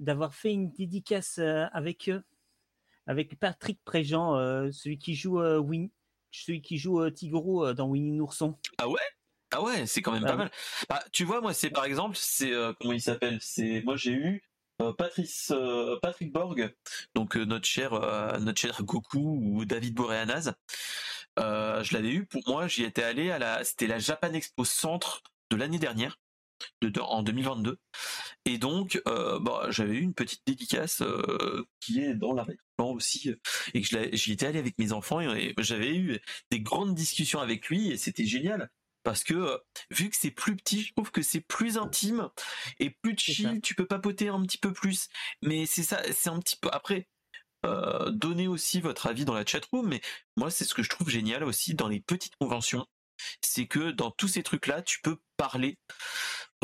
[0.00, 2.10] d'avoir fait une dédicace avec
[3.06, 5.90] avec Patrick Préjean, celui qui joue Win
[6.32, 8.56] celui qui joue Tigrou dans Winnie Nourson.
[8.78, 9.00] Ah ouais?
[9.52, 10.50] Ah ouais, c'est quand même pas mal.
[10.88, 13.38] Bah, tu vois, moi, c'est par exemple, c'est comment il s'appelle?
[13.40, 14.42] C'est moi, j'ai eu
[14.96, 15.52] Patrice,
[16.00, 16.74] Patrick Borg,
[17.14, 17.92] donc notre cher,
[18.40, 20.54] notre cher Goku ou David Boreanaz.
[21.36, 25.22] je l'avais eu pour moi, j'y étais allé à la, c'était la Japan Expo Centre
[25.50, 26.18] de l'année dernière
[27.00, 27.78] en 2022.
[28.44, 32.46] Et donc, euh, bah, j'avais eu une petite dédicace euh, qui est dans la
[32.78, 33.36] aussi, euh,
[33.74, 36.18] et que j'y étais allé avec mes enfants et, j'avais eu
[36.50, 38.70] des grandes discussions avec lui et c'était génial.
[39.04, 42.30] Parce que vu que c'est plus petit, je trouve que c'est plus intime
[42.78, 45.08] et plus chill, tu peux papoter un petit peu plus.
[45.42, 47.08] Mais c'est ça, c'est un petit peu après.
[48.10, 50.00] Donnez aussi votre avis dans la chatroom, mais
[50.36, 52.86] moi c'est ce que je trouve génial aussi dans les petites conventions,
[53.40, 55.78] c'est que dans tous ces trucs-là, tu peux parler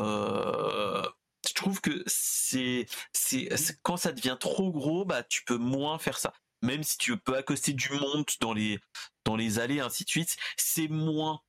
[0.01, 1.03] euh,
[1.59, 3.49] trouve que c'est c'est
[3.83, 6.33] quand ça devient trop gros, bah tu peux moins faire ça.
[6.63, 8.79] Même si tu peux accoster du monde dans les
[9.25, 11.41] dans les allées ainsi de suite, c'est moins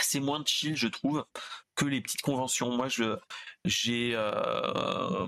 [0.00, 1.24] c'est moins chill je trouve
[1.74, 2.70] que les petites conventions.
[2.76, 3.16] Moi je
[3.64, 5.26] j'ai euh,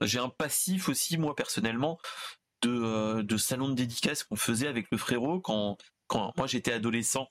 [0.00, 1.98] j'ai un passif aussi moi personnellement
[2.62, 6.72] de euh, de salon de dédicace qu'on faisait avec le frérot quand quand moi j'étais
[6.72, 7.28] adolescent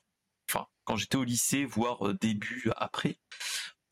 [0.48, 3.18] enfin quand j'étais au lycée voire début après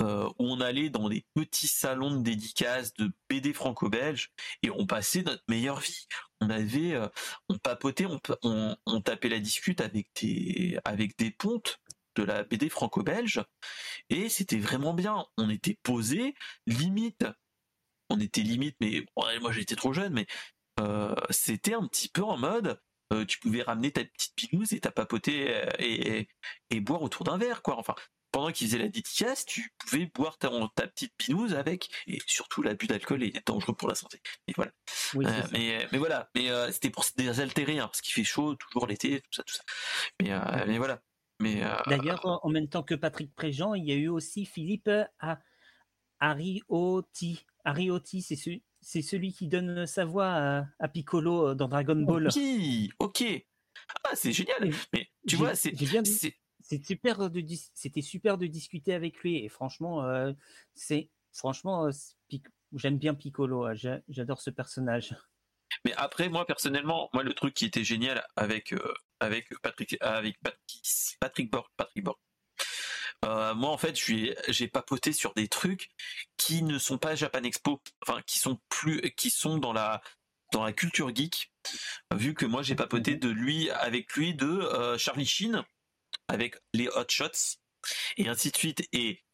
[0.03, 4.33] euh, où on allait dans des petits salons de dédicaces de BD franco-belge
[4.65, 6.09] et on passait notre meilleure vie.
[6.41, 7.07] On avait, euh,
[7.49, 8.07] on papotait,
[8.43, 11.79] on, tapait la discute avec des, pontes
[12.17, 13.45] de la BD franco-belge
[14.11, 15.27] et c'était vraiment bien.
[15.37, 16.35] On était posé,
[16.67, 17.25] limite,
[18.11, 20.27] on était limite, mais moi j'étais trop jeune, mais
[20.81, 22.81] euh, c'était un petit peu en mode,
[23.29, 26.29] tu pouvais ramener ta petite pinouse et t'as papoté et, et,
[26.71, 27.79] et, boire autour d'un verre, quoi.
[27.79, 27.95] Enfin,
[28.35, 30.51] pendant qu'ils faisaient la dédicace, tu pouvais boire ta,
[30.89, 34.21] petite pinouse avec, et surtout l'abus d'alcool est dangereux pour la santé.
[34.49, 34.73] Mais voilà.
[35.15, 36.29] Euh, mais, mais, voilà.
[36.35, 39.45] Mais euh, c'était pour se désaltérer, hein, parce qu'il fait chaud toujours l'été, tout ça,
[39.45, 39.63] tout ça.
[40.21, 41.01] Mais, euh, mais voilà.
[41.39, 45.39] Mais d'ailleurs, en même temps que Patrick Préjean, il y a eu aussi Philippe à
[46.19, 47.47] Ariotti.
[47.65, 52.27] Ariotti, c'est celui, c'est celui qui donne sa voix à, Piccolo dans Dragon Ball.
[52.27, 52.39] Ok,
[52.99, 53.47] ok.
[54.03, 54.73] Ah, c'est génial.
[54.93, 55.73] Mais tu vois, c'est
[56.65, 60.33] c'était super de discuter avec lui et franchement euh,
[60.75, 61.91] c'est franchement euh,
[62.73, 63.67] j'aime bien Piccolo.
[64.09, 65.15] J'adore ce personnage.
[65.85, 70.39] Mais après, moi personnellement, moi le truc qui était génial avec euh, avec Patrick avec
[71.21, 72.17] Patrick Borg, Patrick Borg.
[73.23, 75.91] Moi en fait, j'ai papoté sur des trucs
[76.37, 80.03] qui ne sont pas Japan Expo, enfin qui sont plus qui sont dans la
[80.53, 81.53] dans la culture geek.
[82.15, 85.65] Vu que moi j'ai papoté de lui avec lui de Charlie Sheen
[86.29, 87.59] avec les Hot Shots
[88.17, 89.25] et ainsi de suite et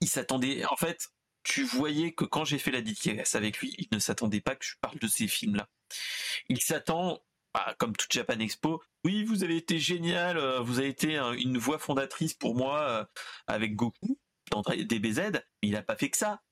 [0.00, 1.10] il s'attendait en fait
[1.46, 4.64] tu voyais que quand j'ai fait la dédicace avec lui, il ne s'attendait pas que
[4.64, 5.68] je parle de ces films-là.
[6.48, 7.20] Il s'attend,
[7.54, 11.56] bah, comme toute Japan Expo, oui, vous avez été génial, euh, vous avez été une
[11.56, 13.04] voix fondatrice pour moi euh,
[13.46, 14.18] avec Goku
[14.50, 16.42] dans DBZ, mais il n'a pas fait que ça.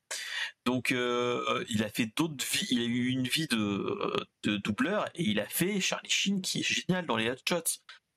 [0.65, 5.25] Donc euh, il a fait d'autres il a eu une vie de, de doubleur et
[5.25, 7.37] il a fait Charlie Sheen qui est génial dans les Hot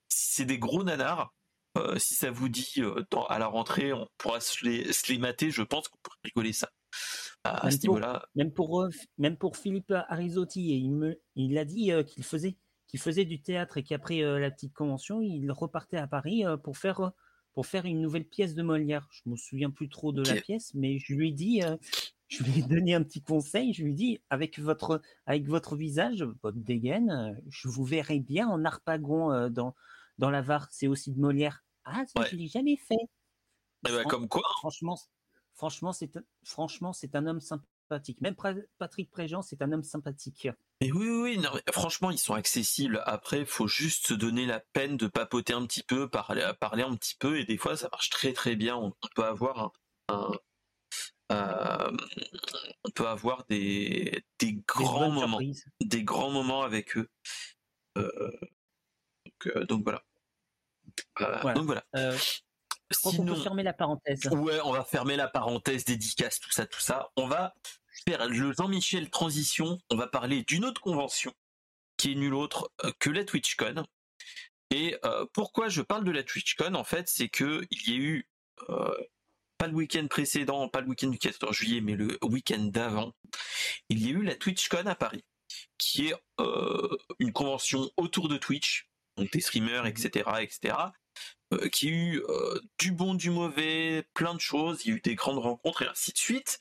[0.09, 0.37] Shots.
[0.37, 1.33] C'est des gros nanars.
[1.77, 5.51] Euh, si ça vous dit euh, à la rentrée, on pourra se les, mater.
[5.51, 6.69] Je pense qu'on pourrait rigoler ça
[7.43, 8.25] à, ce niveau-là.
[8.35, 12.99] Même pour euh, même pour Philippe Arizotti, il me, il a dit qu'il faisait qu'il
[12.99, 17.11] faisait du théâtre et qu'après la petite convention, il repartait à Paris pour faire
[17.53, 19.07] pour faire une nouvelle pièce de Molière.
[19.11, 21.61] Je me souviens plus trop de la pièce, mais je lui ai dit,
[22.27, 23.73] je lui ai donné un petit conseil.
[23.73, 28.47] Je lui ai dit, avec votre, avec votre visage, votre dégaine, je vous verrai bien
[28.47, 29.75] en arpagon dans,
[30.17, 30.67] dans la VAR.
[30.71, 31.63] C'est aussi de Molière.
[31.85, 32.95] Ah, ça, je l'ai jamais fait.
[33.87, 34.99] Eh ben, comme quoi Franchement,
[35.53, 36.11] franchement, c'est
[36.43, 38.19] franchement, c'est un homme sympathique.
[38.21, 38.35] Même
[38.77, 40.49] Patrick Préjean, c'est un homme sympathique.
[40.81, 43.01] Oui, oui, non, franchement, ils sont accessibles.
[43.05, 46.83] Après, il faut juste se donner la peine de papoter un petit peu, parler, parler
[46.83, 48.75] un petit peu, et des fois, ça marche très très bien.
[48.75, 49.71] On peut avoir
[50.09, 50.31] un,
[51.31, 51.91] euh,
[52.85, 55.41] on peut avoir des, des grands moments,
[55.81, 57.09] des grands moments avec eux.
[57.97, 58.31] Euh,
[59.25, 60.03] donc, euh, donc, voilà.
[61.21, 61.83] Euh, donc voilà.
[61.95, 62.17] Euh,
[63.03, 64.25] on peut fermer la parenthèse.
[64.27, 67.11] Ouais, on va fermer la parenthèse, dédicace, tout ça, tout ça.
[67.17, 67.53] On va
[68.07, 69.79] faire le Jean-Michel transition.
[69.89, 71.33] On va parler d'une autre convention
[71.97, 73.85] qui est nulle autre euh, que la TwitchCon.
[74.69, 74.97] Et
[75.31, 78.29] pourquoi je parle de la TwitchCon En fait, c'est que il y a eu
[79.57, 83.13] pas le week-end précédent, pas le week-end du 14 juillet, mais le week-end d'avant,
[83.87, 85.23] il y a eu la TwitchCon à Paris,
[85.77, 86.15] qui est
[87.19, 88.86] une convention autour de Twitch
[89.17, 90.75] des streamers, etc., etc.,
[91.53, 94.97] euh, qui a eu euh, du bon, du mauvais, plein de choses, il y a
[94.97, 96.59] eu des grandes rencontres et ainsi de suite.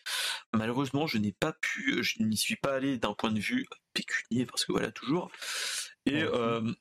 [0.52, 4.46] Malheureusement, je n'ai pas pu, je n'y suis pas allé d'un point de vue pécunier,
[4.46, 5.30] parce que voilà, toujours.
[6.06, 6.72] Et euh,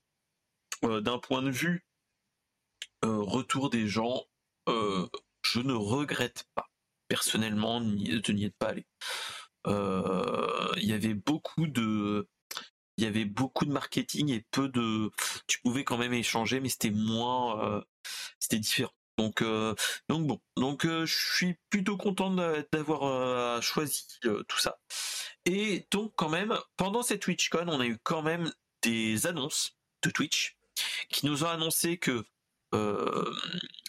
[0.83, 1.83] d'un point de vue
[3.01, 4.23] retour des gens,
[4.67, 6.67] je ne regrette pas,
[7.07, 8.85] personnellement, de n'y être pas allé.
[9.67, 12.27] Il y avait beaucoup de
[12.97, 15.11] il y avait beaucoup de marketing et peu de
[15.47, 17.81] tu pouvais quand même échanger mais c'était moins euh,
[18.39, 18.93] c'était différent.
[19.17, 19.75] Donc euh,
[20.09, 20.41] donc bon.
[20.57, 22.31] Donc euh, je suis plutôt content
[22.71, 24.79] d'avoir choisi tout ça.
[25.45, 30.09] Et donc quand même pendant cette TwitchCon on a eu quand même des annonces de
[30.09, 30.57] Twitch
[31.09, 32.25] qui nous ont annoncé que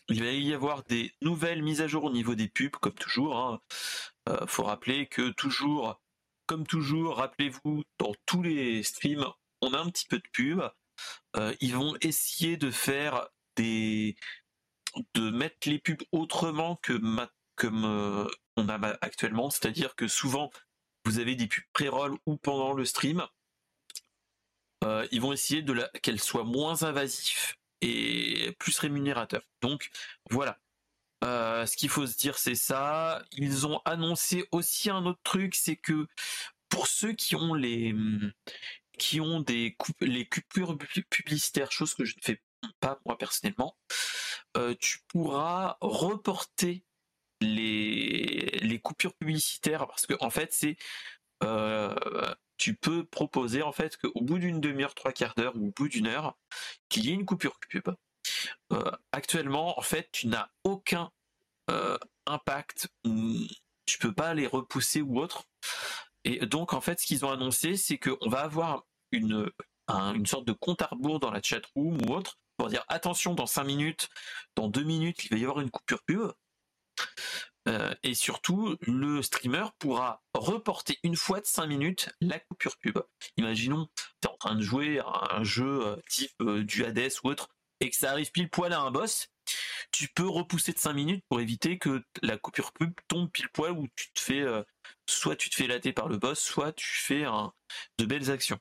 [0.09, 3.37] il va y avoir des nouvelles mises à jour au niveau des pubs comme toujours
[3.37, 3.61] hein.
[4.47, 6.01] faut rappeler que toujours
[6.47, 9.27] comme toujours, rappelez-vous, dans tous les streams,
[9.61, 10.63] on a un petit peu de pub.
[11.37, 14.17] Euh, ils vont essayer de faire des,
[15.15, 17.01] de mettre les pubs autrement que
[17.57, 20.51] comme on a actuellement, c'est-à-dire que souvent
[21.07, 23.25] vous avez des pubs pré-roll ou pendant le stream.
[24.85, 25.65] Euh, ils vont essayer
[26.03, 29.49] qu'elles soient moins invasives et plus rémunérateurs.
[29.63, 29.91] Donc
[30.31, 30.59] voilà,
[31.24, 33.22] euh, ce qu'il faut se dire, c'est ça.
[33.33, 36.07] Ils ont annoncé aussi un autre truc, c'est que
[36.68, 37.94] pour ceux qui ont les
[38.98, 40.76] qui ont des les coupures
[41.11, 42.42] publicitaires, chose que je ne fais
[42.81, 43.76] pas moi personnellement,
[44.57, 46.85] euh, tu pourras reporter
[47.40, 50.76] les, les coupures publicitaires parce que en fait c'est
[51.42, 51.94] euh,
[52.57, 55.88] tu peux proposer en fait qu'au bout d'une demi-heure, trois quarts d'heure ou au bout
[55.88, 56.37] d'une heure,
[56.88, 57.88] qu'il y ait une coupure pub.
[58.73, 61.11] Euh, actuellement, en fait, tu n'as aucun
[61.71, 65.45] euh, impact, tu peux pas les repousser ou autre.
[66.25, 69.51] Et donc, en fait, ce qu'ils ont annoncé, c'est qu'on va avoir une,
[69.88, 73.35] une sorte de compte à rebours dans la chat room ou autre pour dire attention,
[73.35, 74.09] dans 5 minutes,
[74.57, 76.33] dans 2 minutes, il va y avoir une coupure pub.
[77.69, 82.99] Euh, et surtout, le streamer pourra reporter une fois de 5 minutes la coupure pub.
[83.37, 87.49] Imaginons, tu es en train de jouer à un jeu type du Hades ou autre,
[87.81, 89.29] et que ça arrive pile poil à un boss,
[89.92, 93.72] tu peux repousser de 5 minutes pour éviter que la coupure pub tombe pile poil
[93.72, 94.62] où tu te fais euh,
[95.08, 97.24] soit tu te fais latter par le boss, soit tu fais
[97.98, 98.58] de belles actions.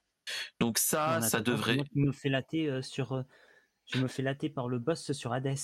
[0.60, 1.78] Donc ça, ça devrait.
[1.96, 3.24] Je me fais latter euh, sur, euh,
[3.94, 5.58] je me fais latter par le boss sur Hades.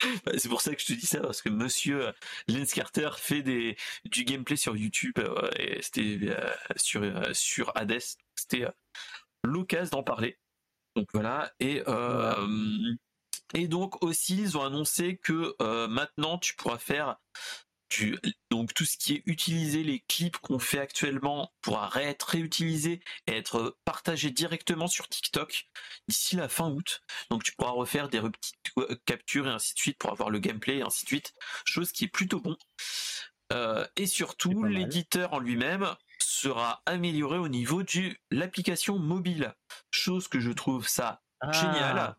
[0.36, 2.12] C'est pour ça que je te dis ça parce que Monsieur euh,
[2.48, 7.02] Lance Carter fait des du gameplay sur YouTube euh, et c'était euh, sur
[7.34, 8.00] sur Hades.
[8.34, 8.66] C'était
[9.44, 10.38] l'occasion d'en parler.
[10.96, 11.82] Donc voilà et
[13.54, 15.54] et donc aussi ils ont annoncé que
[15.86, 17.16] maintenant tu pourras faire
[18.50, 23.36] donc tout ce qui est utilisé, les clips qu'on fait actuellement pourra être réutilisé et
[23.36, 25.68] être partagé directement sur TikTok
[26.08, 27.02] d'ici la fin août.
[27.30, 30.78] Donc tu pourras refaire des petites captures et ainsi de suite pour avoir le gameplay
[30.78, 31.34] et ainsi de suite.
[31.64, 32.56] Chose qui est plutôt bon.
[33.52, 35.94] Euh, et surtout, l'éditeur en lui-même
[36.42, 39.54] sera amélioré au niveau de l'application mobile.
[39.90, 41.52] Chose que je trouve ça ah.
[41.52, 42.16] génial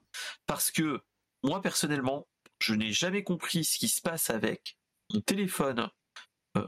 [0.48, 1.02] parce que
[1.44, 2.28] moi personnellement,
[2.60, 4.78] je n'ai jamais compris ce qui se passe avec
[5.14, 5.90] mon téléphone,
[6.58, 6.66] euh,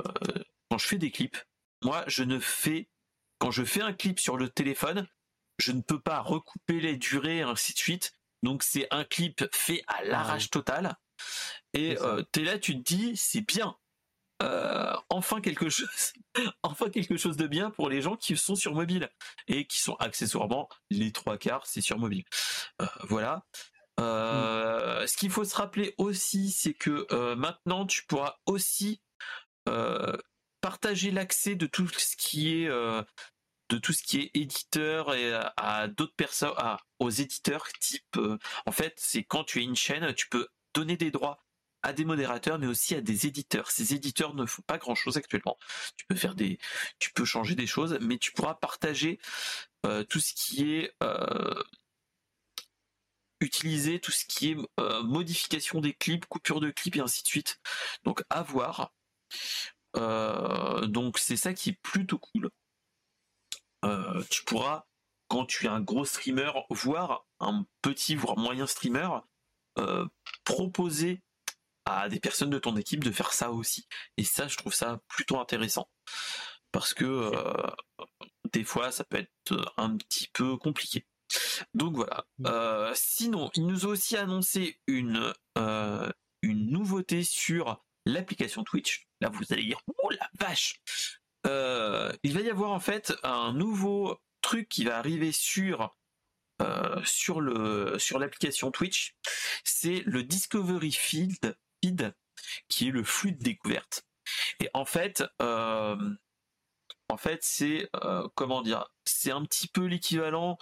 [0.70, 1.38] quand je fais des clips,
[1.84, 2.89] moi, je ne fais,
[3.39, 5.08] quand je fais un clip sur le téléphone,
[5.58, 8.14] je ne peux pas recouper les durées, ainsi de suite.
[8.43, 10.97] Donc, c'est un clip fait à l'arrache totale.
[11.74, 13.78] Et euh, tu es là, tu te dis, c'est bien.
[14.44, 16.14] Euh, enfin quelque chose,
[16.64, 19.10] enfin quelque chose de bien pour les gens qui sont sur mobile
[19.48, 22.26] et qui sont accessoirement les trois quarts, c'est sur mobile.
[23.04, 23.46] voilà.
[24.00, 29.02] Euh, ce qu'il faut se rappeler aussi, c'est que euh, maintenant tu pourras aussi
[29.70, 30.18] euh,
[30.62, 32.70] partager l'accès de tout ce qui est
[33.70, 36.54] de tout ce qui est éditeur et à, d'autres personnes,
[37.00, 38.18] aux éditeurs type.
[38.66, 41.45] en fait, c'est quand tu es une chaîne, tu peux donner des droits
[41.86, 43.72] à des modérateurs, mais aussi à des éditeurs.
[43.72, 45.58] Ces éditeurs ne font pas grand chose actuellement.
[45.98, 46.58] Tu peux faire des,
[47.00, 49.20] tu peux changer des choses, mais tu pourras partager
[50.10, 50.92] tout ce qui est
[53.42, 57.28] utiliser tout ce qui est euh, modification des clips, coupure de clips et ainsi de
[57.28, 57.60] suite.
[58.04, 58.94] Donc à voir.
[59.96, 62.50] Euh, donc c'est ça qui est plutôt cool.
[63.84, 64.86] Euh, tu pourras,
[65.28, 69.10] quand tu es un gros streamer, voir un petit voire moyen streamer,
[70.46, 71.22] proposer
[71.86, 73.88] à des personnes de ton équipe de faire ça aussi.
[74.18, 75.90] Et ça, je trouve ça plutôt intéressant.
[76.72, 77.32] Parce que
[78.52, 81.06] des fois, ça peut être un petit peu compliqué.
[81.74, 82.26] Donc voilà.
[82.40, 82.46] Mm.
[82.48, 86.10] Euh, sinon, il nous a aussi annoncé une, euh,
[86.42, 89.08] une nouveauté sur l'application Twitch.
[89.22, 90.82] Là, vous allez dire, oh la vache
[91.46, 95.96] euh, Il va y avoir en fait un nouveau truc qui va arriver sur
[97.04, 99.16] sur le sur l'application Twitch.
[99.66, 101.58] C'est le Discovery Feed,
[102.70, 104.04] Qui est le flux de découverte.
[104.60, 107.90] Et en fait, en fait, c'est
[108.36, 110.58] comment dire, c'est un petit peu l'équivalent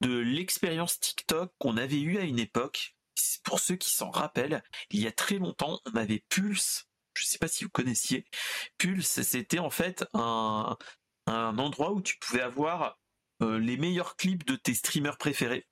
[0.00, 2.94] de l'expérience TikTok qu'on avait eue à une époque.
[3.42, 6.86] Pour ceux qui s'en rappellent, il y a très longtemps, on avait Pulse.
[7.14, 8.24] Je ne sais pas si vous connaissiez.
[8.78, 10.76] Pulse, c'était en fait un,
[11.26, 12.98] endroit où tu pouvais avoir
[13.42, 15.66] euh, les meilleurs clips de tes streamers préférés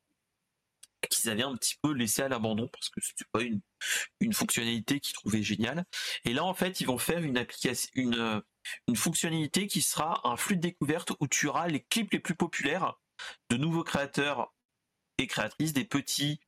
[1.09, 3.61] qu'ils avaient un petit peu laissé à l'abandon parce que c'était pas une,
[4.21, 5.85] une fonctionnalité qu'ils trouvaient géniale.
[6.25, 8.43] Et là, en fait, ils vont faire une application, une,
[8.89, 12.35] une fonctionnalité qui sera un flux de découverte où tu auras les clips les plus
[12.35, 12.95] populaires
[13.51, 14.55] de nouveaux créateurs
[15.19, 16.41] et créatrices, des petits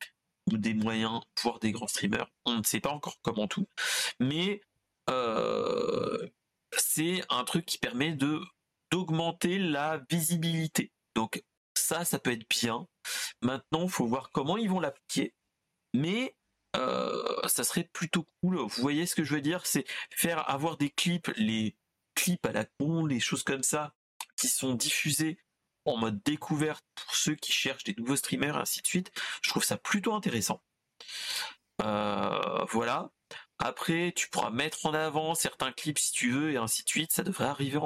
[0.50, 2.30] ou des moyens, voire des grands streamers.
[2.44, 3.66] On ne sait pas encore comment tout,
[4.20, 4.60] mais
[5.10, 6.28] euh,
[6.76, 8.40] c'est un truc qui permet de
[8.90, 10.92] d'augmenter la visibilité.
[11.14, 11.42] Donc
[11.88, 12.86] ça, ça peut être bien.
[13.40, 15.34] Maintenant, il faut voir comment ils vont l'appliquer.
[15.94, 16.36] Mais
[16.76, 18.58] euh, ça serait plutôt cool.
[18.58, 19.64] Vous voyez ce que je veux dire?
[19.64, 21.76] C'est faire avoir des clips, les
[22.14, 23.94] clips à la con, les choses comme ça,
[24.36, 25.38] qui sont diffusés
[25.86, 29.10] en mode découverte pour ceux qui cherchent des nouveaux streamers, ainsi de suite.
[29.42, 30.62] Je trouve ça plutôt intéressant.
[31.82, 33.10] Euh, voilà.
[33.58, 37.12] Après, tu pourras mettre en avant certains clips si tu veux, et ainsi de suite.
[37.12, 37.78] Ça devrait arriver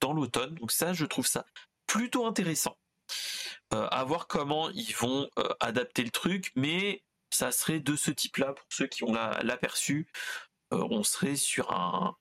[0.00, 0.56] dans l'automne.
[0.56, 1.46] Donc ça, je trouve ça
[1.86, 2.76] plutôt intéressant.
[3.74, 8.10] Euh, à voir comment ils vont euh, adapter le truc, mais ça serait de ce
[8.10, 10.08] type-là pour ceux qui ont l'aperçu.
[10.70, 12.16] on serait sur un,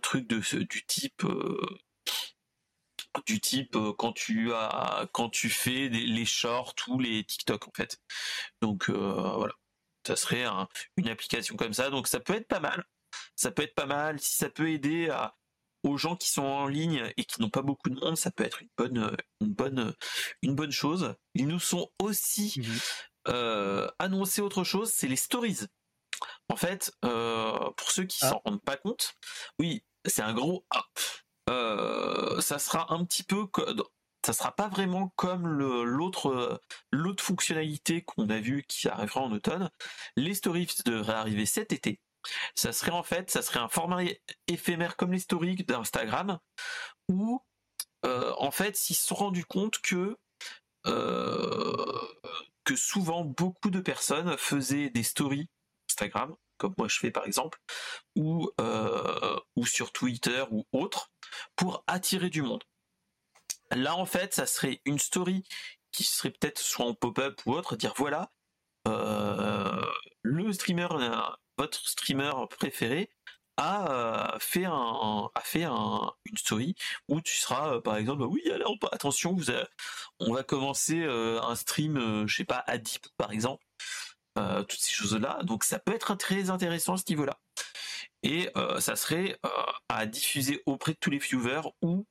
[0.00, 1.24] truc de ce, du type
[3.26, 7.72] du type euh, quand tu as quand tu fais les shorts ou les TikTok en
[7.72, 8.00] fait.
[8.60, 9.54] Donc euh, voilà,
[10.06, 10.44] ça serait
[10.96, 11.90] une application comme ça.
[11.90, 12.84] Donc ça peut être pas mal.
[13.36, 15.36] Ça peut être pas mal si ça peut aider à,
[15.82, 18.44] aux gens qui sont en ligne et qui n'ont pas beaucoup de monde, ça peut
[18.44, 19.94] être une bonne une bonne
[20.42, 21.14] une bonne chose.
[21.34, 22.62] Ils nous sont aussi mmh
[23.28, 25.60] euh, annoncé autre chose, c'est les stories.
[26.48, 28.30] En fait, pour ceux qui ah.
[28.30, 29.14] s'en rendent pas compte,
[29.58, 30.66] oui, c'est un gros
[31.50, 33.46] euh, ça sera un petit peu
[34.24, 36.60] ça sera pas vraiment comme l'autre
[36.92, 39.70] l'autre fonctionnalité qu'on a vu qui arrivera en automne.
[40.16, 42.00] Les stories devraient arriver cet été.
[42.54, 44.02] Ça serait en fait, ça serait un format
[44.46, 46.38] éphémère comme les stories d'Instagram,
[47.08, 47.42] où
[48.04, 50.16] euh, en fait ils se sont rendus compte que
[50.86, 52.08] euh,
[52.64, 55.48] que souvent beaucoup de personnes faisaient des stories
[55.90, 57.58] Instagram comme moi je fais par exemple,
[58.16, 58.48] ou,
[59.56, 61.10] ou sur Twitter ou autre,
[61.56, 62.62] pour attirer du monde.
[63.72, 65.44] Là, en fait, ça serait une story
[65.90, 68.30] qui serait peut-être soit en pop-up ou autre, dire voilà,
[68.84, 70.88] le streamer,
[71.58, 73.10] votre streamer préféré
[73.58, 76.74] a fait un, a fait une story
[77.08, 79.50] où tu seras par exemple oui alors attention vous
[80.20, 83.62] on va commencer un stream je sais pas à 10 par exemple
[84.34, 87.38] toutes ces choses là donc ça peut être très intéressant à ce niveau là
[88.22, 89.38] et ça serait
[89.90, 92.06] à diffuser auprès de tous les viewers ou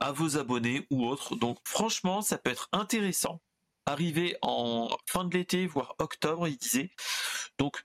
[0.00, 1.36] à vos abonnés ou autres.
[1.36, 3.40] Donc franchement ça peut être intéressant.
[3.86, 6.90] Arrivé en fin de l'été voire octobre il disait.
[7.58, 7.84] Donc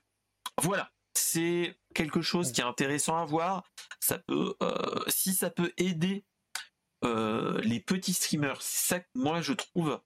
[0.62, 3.64] voilà c'est quelque chose qui est intéressant à voir.
[4.00, 6.24] Ça peut, euh, si ça peut aider
[7.04, 10.00] euh, les petits streamers, c'est ça que moi je trouve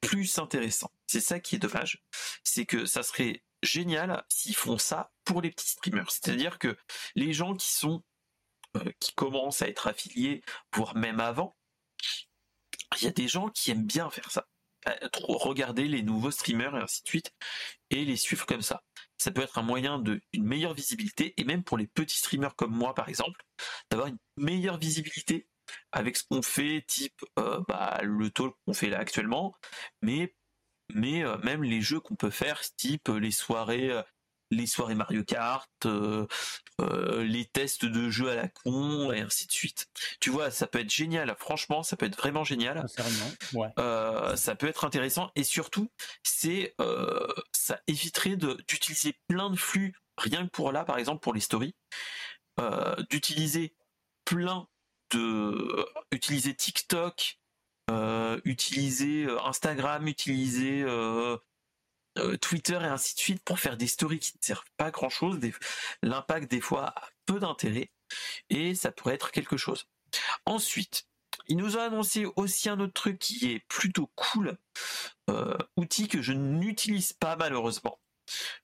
[0.00, 0.92] plus intéressant.
[1.06, 2.04] C'est ça qui est dommage,
[2.44, 6.10] c'est que ça serait génial s'ils font ça pour les petits streamers.
[6.10, 6.76] C'est-à-dire que
[7.14, 7.86] les gens qui
[8.76, 10.42] euh, qui commencent à être affiliés,
[10.74, 11.56] voire même avant,
[12.98, 14.46] il y a des gens qui aiment bien faire ça.
[15.24, 17.34] Regarder les nouveaux streamers et ainsi de suite,
[17.90, 18.82] et les suivre comme ça
[19.18, 22.56] ça peut être un moyen de une meilleure visibilité et même pour les petits streamers
[22.56, 23.44] comme moi par exemple,
[23.90, 25.48] d'avoir une meilleure visibilité
[25.92, 29.54] avec ce qu'on fait, type euh, bah, le talk qu'on fait là actuellement,
[30.02, 30.34] mais
[30.94, 34.02] mais euh, même les jeux qu'on peut faire, type les soirées
[34.50, 36.26] les soirées Mario Kart, euh,
[36.80, 39.88] euh, les tests de jeux à la con et ainsi de suite.
[40.20, 41.34] Tu vois, ça peut être génial.
[41.38, 42.86] Franchement, ça peut être vraiment génial.
[43.78, 45.90] Euh, ça peut être intéressant et surtout,
[46.22, 46.74] c'est
[47.68, 51.74] ça éviterait d'utiliser plein de flux rien que pour là, par exemple pour les stories,
[53.10, 53.74] d'utiliser
[54.24, 54.66] plein
[55.10, 57.38] de utiliser TikTok,
[58.44, 60.84] utiliser Instagram, utiliser
[62.18, 64.90] euh, Twitter et ainsi de suite pour faire des stories qui ne servent pas à
[64.90, 65.38] grand chose.
[66.02, 67.90] L'impact des fois a peu d'intérêt
[68.50, 69.86] et ça pourrait être quelque chose.
[70.46, 71.06] Ensuite,
[71.48, 74.58] il nous a annoncé aussi un autre truc qui est plutôt cool,
[75.30, 77.98] euh, outil que je n'utilise pas malheureusement,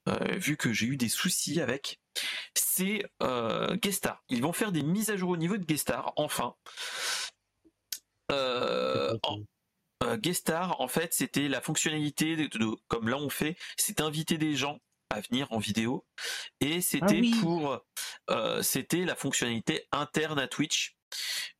[0.08, 2.00] euh, vu que j'ai eu des soucis avec.
[2.54, 4.22] C'est euh, Guestar.
[4.28, 6.54] Ils vont faire des mises à jour au niveau de Guestar, enfin.
[8.30, 9.16] Euh,
[10.16, 14.80] Guestar, en fait, c'était la fonctionnalité de, comme là on fait, c'est inviter des gens
[15.10, 16.04] à venir en vidéo
[16.60, 17.80] et c'était ah pour
[18.30, 20.96] euh, c'était la fonctionnalité interne à Twitch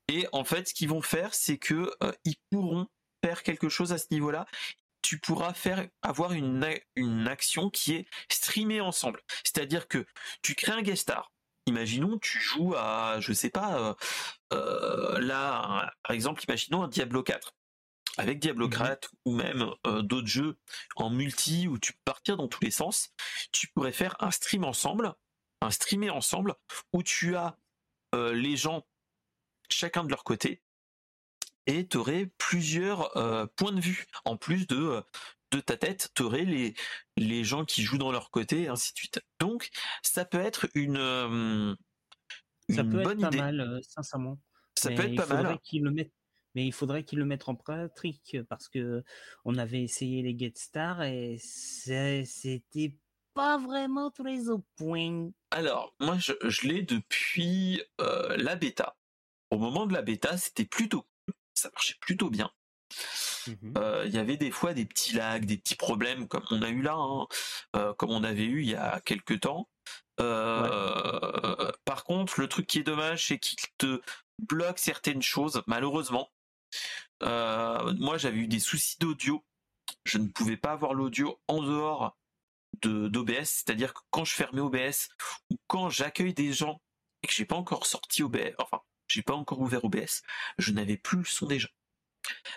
[0.09, 2.87] et en fait ce qu'ils vont faire c'est que euh, ils pourront
[3.25, 4.47] faire quelque chose à ce niveau-là.
[5.03, 9.21] Tu pourras faire avoir une, une action qui est streamée ensemble.
[9.45, 10.07] C'est-à-dire que
[10.43, 11.13] tu crées un guest
[11.67, 13.97] imaginons tu joues à je sais pas
[14.51, 17.55] là par exemple imaginons un Diablo 4
[18.17, 20.59] avec Diablocrate mmh ou même euh, d'autres jeux
[20.97, 23.13] en multi où tu peux partir dans tous les sens,
[23.53, 25.15] tu pourrais faire un stream ensemble,
[25.61, 26.55] un streamer ensemble
[26.93, 27.57] où tu as
[28.15, 28.87] euh, les gens
[29.69, 30.62] chacun de leur côté
[31.67, 35.03] et tu aurais plusieurs euh, points de vue en plus de
[35.51, 36.75] de ta tête, tu aurais les
[37.17, 39.21] les gens qui jouent dans leur côté et ainsi de suite.
[39.39, 39.71] Donc
[40.03, 41.77] ça peut être une, une
[42.75, 44.39] ça peut bonne être pas mal sincèrement.
[44.77, 45.59] Ça peut être pas mal.
[45.73, 46.12] le mettent
[46.55, 49.03] mais il faudrait qu'ils le mettent en pratique parce que
[49.45, 52.97] on avait essayé les Get Stars et c'était
[53.35, 55.31] pas vraiment très au point.
[55.51, 58.97] Alors, moi, je, l'ai depuis euh, la bêta.
[59.55, 61.35] Au moment de la bêta, c'était plutôt cool.
[61.55, 62.51] Ça marchait plutôt bien.
[63.47, 66.63] Mmh euh, il y avait des fois des petits lags, des petits problèmes comme on
[66.63, 67.27] a eu là, hein,
[67.77, 69.69] euh, comme on avait eu il y a quelques temps.
[70.17, 74.01] Par contre, le truc qui est dommage, c'est qu'il te
[74.41, 76.31] bloque certaines choses, malheureusement.
[77.23, 79.45] Euh, moi, j'avais eu des soucis d'audio.
[80.05, 82.17] Je ne pouvais pas avoir l'audio en dehors
[82.83, 85.11] de d'OBS, c'est-à-dire que quand je fermais OBS
[85.51, 86.81] ou quand j'accueille des gens
[87.23, 88.81] et que j'ai pas encore sorti OBS, enfin,
[89.15, 90.23] j'ai pas encore ouvert OBS,
[90.59, 91.69] je n'avais plus le son gens.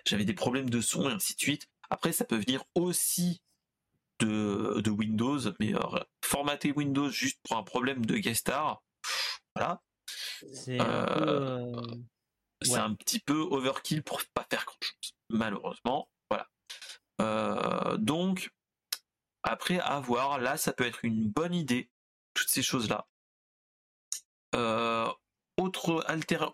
[0.05, 1.68] J'avais des problèmes de son et ainsi de suite.
[1.89, 3.41] Après, ça peut venir aussi
[4.20, 5.80] de, de Windows, mais euh,
[6.24, 8.84] formater Windows juste pour un problème de guest star,
[9.55, 9.82] voilà.
[10.53, 11.82] C'est euh,
[12.62, 16.10] c'est un petit peu overkill pour pas faire grand chose, malheureusement.
[16.30, 16.47] Voilà.
[17.22, 18.51] Euh, donc,
[19.43, 21.91] après avoir, là, ça peut être une bonne idée,
[22.34, 23.08] toutes ces choses-là.
[25.68, 26.05] Autre,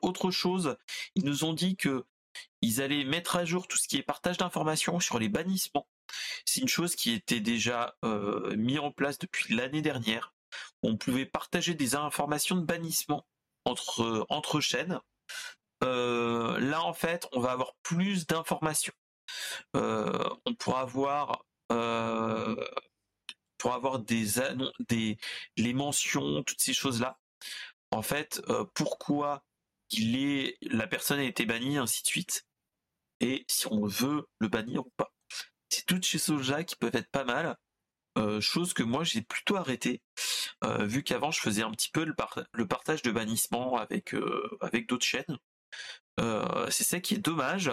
[0.02, 0.76] autre chose,
[1.14, 2.06] ils nous ont dit que
[2.62, 5.88] ils allaient mettre à jour tout ce qui est partage d'informations sur les bannissements.
[6.46, 10.34] C'est une chose qui était déjà euh, mis en place depuis l'année dernière.
[10.82, 13.28] On pouvait partager des informations de bannissement
[13.66, 15.00] entre, entre chaînes
[15.84, 18.94] euh, là, en fait, on va avoir plus d'informations.
[19.76, 21.44] Euh, on pourra avoir,
[23.58, 24.26] pour avoir des,
[24.88, 25.18] des
[25.58, 27.20] les mentions, toutes ces choses-là.
[27.94, 28.42] En fait,
[28.74, 29.44] pourquoi
[29.92, 32.48] il est, la personne a été bannie, ainsi de suite.
[33.20, 35.14] Et si on veut le bannir ou pas.
[35.70, 37.56] C'est toutes ces choses-là qui peuvent être pas mal.
[38.42, 40.02] chose que moi j'ai plutôt arrêté,
[40.80, 42.16] vu qu'avant je faisais un petit peu le,
[42.54, 44.16] le partage de bannissement avec,
[44.60, 45.38] avec d'autres chaînes.
[46.18, 47.72] c'est ça qui est dommage.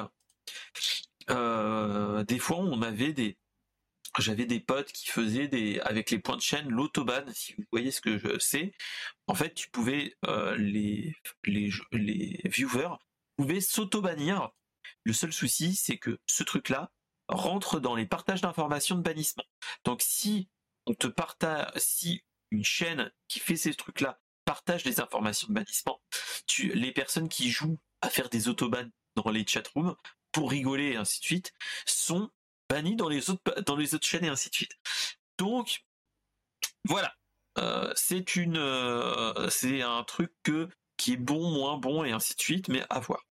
[1.28, 3.38] des fois on avait des,
[4.18, 7.90] j'avais des potes qui faisaient des avec les points de chaîne l'autoban si vous voyez
[7.90, 8.72] ce que je sais.
[9.26, 12.96] En fait tu pouvais euh, les les les viewers
[13.36, 14.50] pouvaient s'auto-bannir.
[15.04, 16.90] Le seul souci c'est que ce truc là
[17.28, 19.44] rentre dans les partages d'informations de bannissement.
[19.84, 20.48] Donc si
[20.86, 25.52] on te partage si une chaîne qui fait ces trucs là partage des informations de
[25.54, 26.00] bannissement
[26.74, 29.96] les personnes qui jouent à faire des autobans dans les chatrooms
[30.32, 31.52] pour rigoler et ainsi de suite
[31.86, 32.30] sont
[32.70, 34.78] banni dans les autres dans les autres chaînes et ainsi de suite.
[35.36, 35.84] Donc
[36.86, 37.12] voilà,
[37.58, 42.34] euh, c'est une euh, c'est un truc que qui est bon, moins bon et ainsi
[42.36, 43.26] de suite, mais à voir.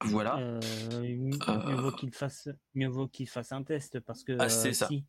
[0.00, 0.36] Voilà.
[0.38, 0.60] Euh,
[1.00, 4.72] mieux, vaut qu'il fasse mieux vaut qu'il fasse un test parce que ah, ça.
[4.88, 5.04] Si,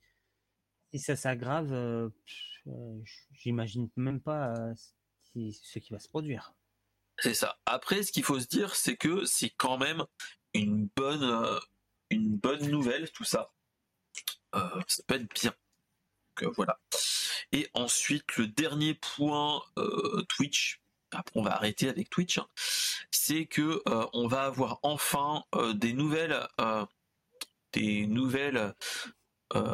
[0.94, 2.12] si, ça s'aggrave,
[3.34, 4.54] j'imagine même pas
[5.34, 6.54] ce qui va se produire.
[7.18, 7.58] C'est ça.
[7.66, 10.06] Après, ce qu'il faut se dire, c'est que c'est quand même
[10.54, 11.60] une bonne
[12.16, 13.52] une bonne nouvelle, tout ça.
[14.56, 15.54] Euh, ça peut être bien.
[16.38, 16.80] Donc, euh, voilà.
[17.52, 20.82] Et ensuite, le dernier point euh, Twitch.
[21.12, 22.40] Après, on va arrêter avec Twitch.
[22.40, 22.48] Hein,
[23.12, 23.82] c'est que
[24.14, 25.46] on va avoir enfin
[25.76, 26.46] des nouvelles,
[27.72, 28.76] des nouvelles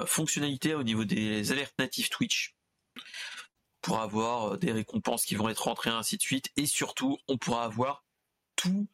[0.06, 2.56] fonctionnalités au niveau des alertes natives Twitch
[3.82, 7.64] pour avoir des récompenses qui vont être rentrées ainsi de suite et surtout on pourra
[7.64, 8.04] avoir
[8.56, 8.88] tout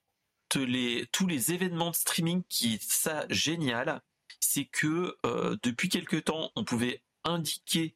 [0.55, 4.01] les, tous les événements de streaming qui est ça génial,
[4.39, 7.95] c'est que euh, depuis quelque temps, on pouvait indiquer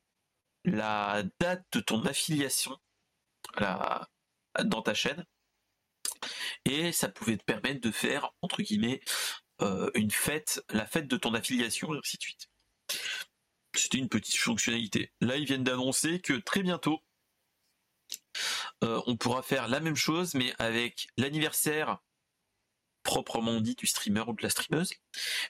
[0.66, 2.78] la date de ton affiliation
[3.58, 5.26] dans ta chaîne.
[6.66, 9.02] Et ça pouvait te permettre de faire, entre guillemets,
[9.62, 12.50] euh, une fête, la fête de ton affiliation, et ainsi de suite.
[13.76, 15.12] C'était une petite fonctionnalité.
[15.22, 17.02] Là, ils viennent d'annoncer que très bientôt,
[18.84, 22.00] euh, on pourra faire la même chose, mais avec l'anniversaire
[23.04, 24.94] proprement dit du streamer ou de la streameuse,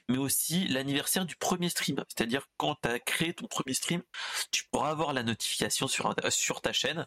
[0.08, 2.02] mais aussi l'anniversaire du premier stream.
[2.08, 4.02] C'est-à-dire quand tu as créé ton premier stream,
[4.50, 7.06] tu pourras avoir la notification sur, sur ta chaîne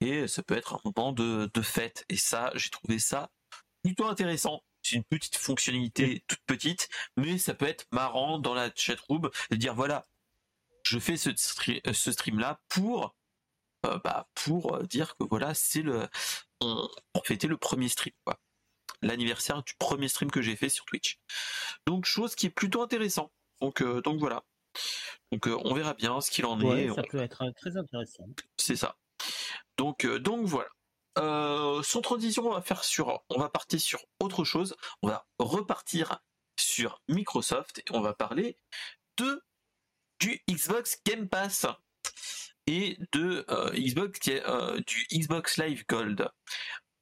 [0.00, 2.04] et ça peut être un moment de, fête.
[2.08, 3.30] Et ça, j'ai trouvé ça
[3.82, 4.62] plutôt intéressant.
[4.82, 9.56] C'est une petite fonctionnalité toute petite, mais ça peut être marrant dans la chatroom de
[9.56, 10.06] dire voilà,
[10.84, 13.14] je fais ce, ce stream là pour
[13.86, 16.08] euh, bah, pour dire que voilà, c'est le
[16.60, 18.40] on, pour fêter le premier stream quoi
[19.02, 21.18] l'anniversaire du premier stream que j'ai fait sur Twitch.
[21.86, 23.30] Donc chose qui est plutôt intéressant.
[23.60, 24.44] Donc euh, donc voilà.
[25.32, 26.94] Donc euh, on verra bien ce qu'il en est.
[26.94, 28.26] Ça peut être très intéressant.
[28.56, 28.96] C'est ça.
[29.76, 30.70] Donc euh, donc voilà.
[31.82, 34.76] sans transition, on va faire sur, on va partir sur autre chose.
[35.02, 36.20] On va repartir
[36.58, 38.56] sur Microsoft et on va parler
[39.16, 39.42] de
[40.20, 41.66] du Xbox Game Pass
[42.66, 43.46] et de
[43.76, 44.18] Xbox
[44.86, 46.28] du Xbox Live Gold.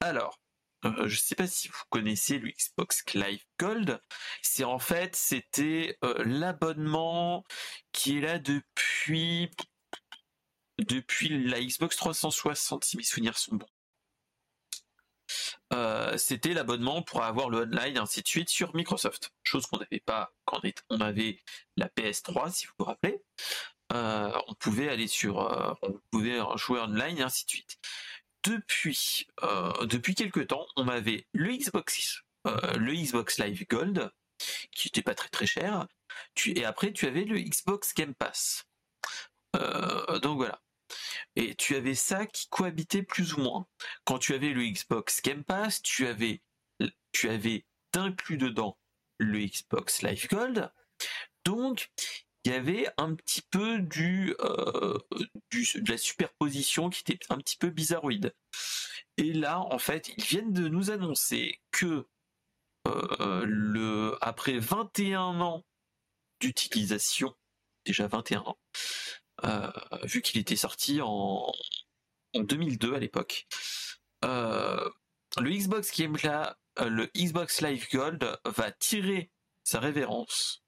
[0.01, 0.39] Alors,
[0.85, 4.01] euh, je ne sais pas si vous connaissez le Xbox Live Gold.
[4.43, 7.45] C'est en fait, c'était euh, l'abonnement
[7.93, 9.51] qui est là depuis
[10.79, 13.67] depuis la Xbox 360, si mes souvenirs sont bons.
[15.73, 19.33] Euh, c'était l'abonnement pour avoir le online ainsi de suite sur Microsoft.
[19.43, 20.61] Chose qu'on n'avait pas quand
[20.91, 21.43] on avait
[21.77, 23.23] la PS3, si vous vous rappelez.
[23.91, 25.39] on pouvait aller sur,
[25.83, 27.79] on pouvait jouer online ainsi de suite
[28.49, 29.73] depuis euh,
[30.17, 34.11] quelques temps, on avait le Xbox euh, le Xbox Live Gold
[34.71, 35.87] qui était pas très très cher.
[36.47, 38.65] et après tu avais le Xbox Game Pass.
[39.57, 40.61] Euh, donc voilà.
[41.35, 43.67] Et tu avais ça qui cohabitait plus ou moins.
[44.05, 46.43] Quand tu avais le Xbox Game Pass, tu avais
[47.13, 48.79] tu avais inclus dedans
[49.19, 50.71] le Xbox Live Gold.
[51.45, 51.91] Donc
[52.47, 54.99] il y avait un petit peu euh,
[55.51, 58.35] du, de la superposition qui était un petit peu bizarroïde.
[59.17, 62.07] Et là, en fait, ils viennent de nous annoncer que
[62.87, 65.65] euh, le, après 21 ans
[66.39, 67.35] d'utilisation,
[67.85, 68.59] déjà 21 ans,
[69.45, 69.73] euh,
[70.05, 71.53] vu qu'il était sorti en,
[72.33, 73.49] en 2002 à l'époque,
[74.23, 79.31] le Xbox le Xbox Live Gold va tirer
[79.65, 80.66] sa révérence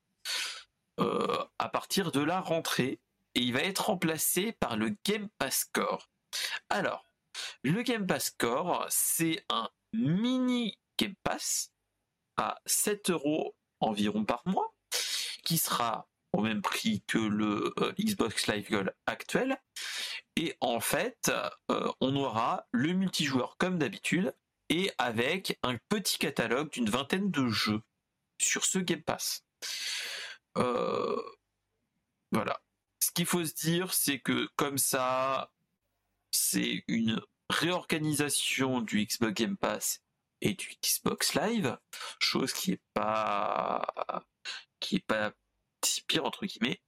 [0.98, 3.00] euh, à partir de la rentrée
[3.34, 6.10] et il va être remplacé par le Game Pass Core.
[6.70, 7.04] Alors,
[7.62, 11.72] le Game Pass Core, c'est un mini Game Pass
[12.36, 14.74] à 7 euros environ par mois
[15.44, 19.56] qui sera au même prix que le Xbox Live Gold actuel.
[20.36, 21.30] Et en fait,
[22.00, 24.34] on aura le multijoueur comme d'habitude
[24.68, 27.80] et avec un petit catalogue d'une vingtaine de jeux
[28.40, 29.44] sur ce Game Pass.
[32.32, 32.60] Voilà.
[33.00, 35.52] Ce qu'il faut se dire, c'est que comme ça,
[36.30, 40.02] c'est une réorganisation du Xbox Game Pass
[40.40, 41.78] et du Xbox Live,
[42.20, 43.86] chose qui est pas
[44.80, 45.32] qui est pas
[45.84, 46.80] si pire entre guillemets.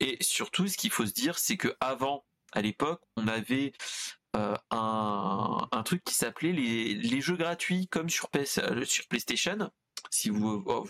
[0.00, 3.72] Et surtout, ce qu'il faut se dire, c'est que avant, à l'époque, on avait
[4.36, 9.06] euh, un, un, truc qui s'appelait les, les, jeux gratuits comme sur, PS, euh, sur
[9.06, 9.70] PlayStation.
[10.10, 10.86] Si vous, oh,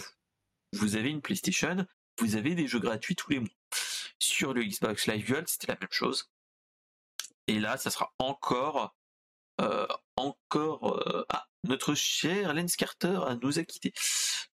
[0.72, 1.86] vous avez une PlayStation,
[2.18, 3.48] vous avez des jeux gratuits tous les mois.
[4.18, 6.30] Sur le Xbox Live Gold, c'était la même chose.
[7.46, 8.94] Et là, ça sera encore,
[9.60, 9.86] euh,
[10.16, 10.98] encore.
[11.06, 13.92] Euh, ah, notre cher Lens Carter nous a quittés.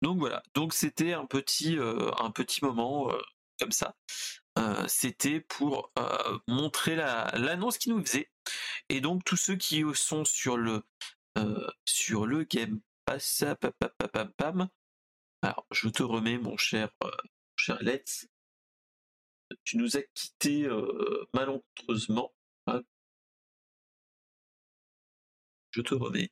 [0.02, 0.44] Donc voilà.
[0.54, 3.12] Donc c'était un petit, euh, un petit moment
[3.60, 3.96] comme ça.
[4.88, 5.92] c'était pour
[6.48, 8.30] montrer l'annonce qui nous faisait.
[8.90, 10.84] Et donc tous ceux qui sont sur le
[11.86, 13.44] sur le Game Pass,
[14.38, 14.70] pam,
[15.42, 16.90] alors je te remets mon cher,
[17.60, 17.80] cher.
[19.64, 20.68] Tu nous as quittés
[21.34, 22.32] malencontreusement.
[25.72, 26.32] Je te remets.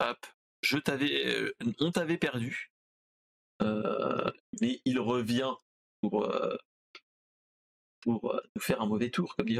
[0.00, 0.26] Hop.
[0.62, 2.72] Je t'avais, euh, on t'avait perdu.
[3.62, 5.52] Euh, mais il revient
[6.00, 6.56] pour, euh,
[8.00, 9.58] pour nous faire un mauvais tour, comme dit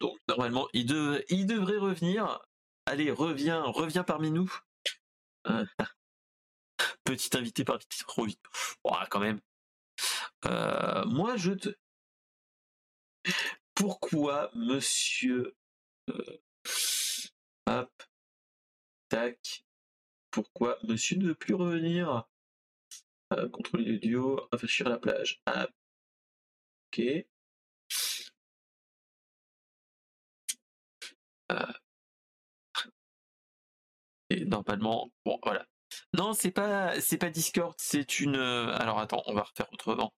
[0.00, 2.40] donc normalement, il, il devrait revenir.
[2.86, 4.52] Allez, reviens, reviens parmi nous.
[7.04, 8.40] Petit invité par trop vite.
[9.10, 9.40] quand même.
[11.06, 11.70] moi, je te.
[13.74, 15.54] Pourquoi, monsieur.
[16.10, 16.38] Euh,
[17.66, 18.02] hop.
[19.08, 19.64] Tac.
[20.30, 22.26] Pourquoi monsieur ne veut plus revenir
[23.32, 25.40] euh, Contrôler le duo, rafraîchir la plage?
[25.46, 25.68] Ah.
[26.88, 27.00] Ok.
[31.52, 31.72] Euh.
[34.30, 35.66] Et normalement, bon voilà.
[36.14, 38.36] Non, c'est pas c'est pas Discord, c'est une.
[38.36, 40.14] Alors attends, on va refaire autrement.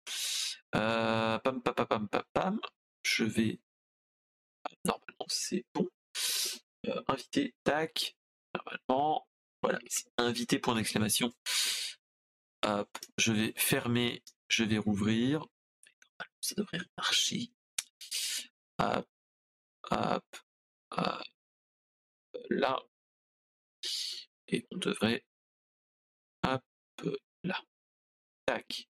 [0.72, 2.60] pam pam pam pam pam
[3.04, 3.60] je vais.
[4.84, 5.88] Normalement, c'est bon.
[6.86, 8.16] Euh, invité, tac.
[8.54, 9.26] Normalement,
[9.62, 11.32] voilà, c'est invité point d'exclamation.
[12.64, 12.88] Hop,
[13.18, 15.46] je vais fermer, je vais rouvrir.
[16.40, 17.50] Ça devrait marcher.
[18.78, 19.06] Hop,
[19.90, 20.24] hop,
[20.92, 21.22] hop.
[22.50, 22.80] Là.
[24.48, 25.24] Et on devrait.
[26.44, 26.62] Hop,
[27.42, 27.60] là.
[28.46, 28.88] Tac.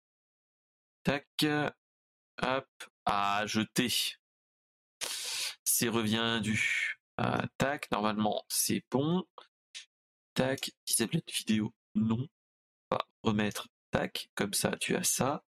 [1.03, 1.47] Tac.
[2.43, 2.69] Hop,
[3.05, 3.93] à jeter.
[5.65, 6.99] C'est revient du.
[7.21, 9.25] Euh, tac, normalement c'est bon.
[10.35, 12.29] Tac, disable vidéo, non.
[12.91, 15.45] On va remettre tac, comme ça tu as ça.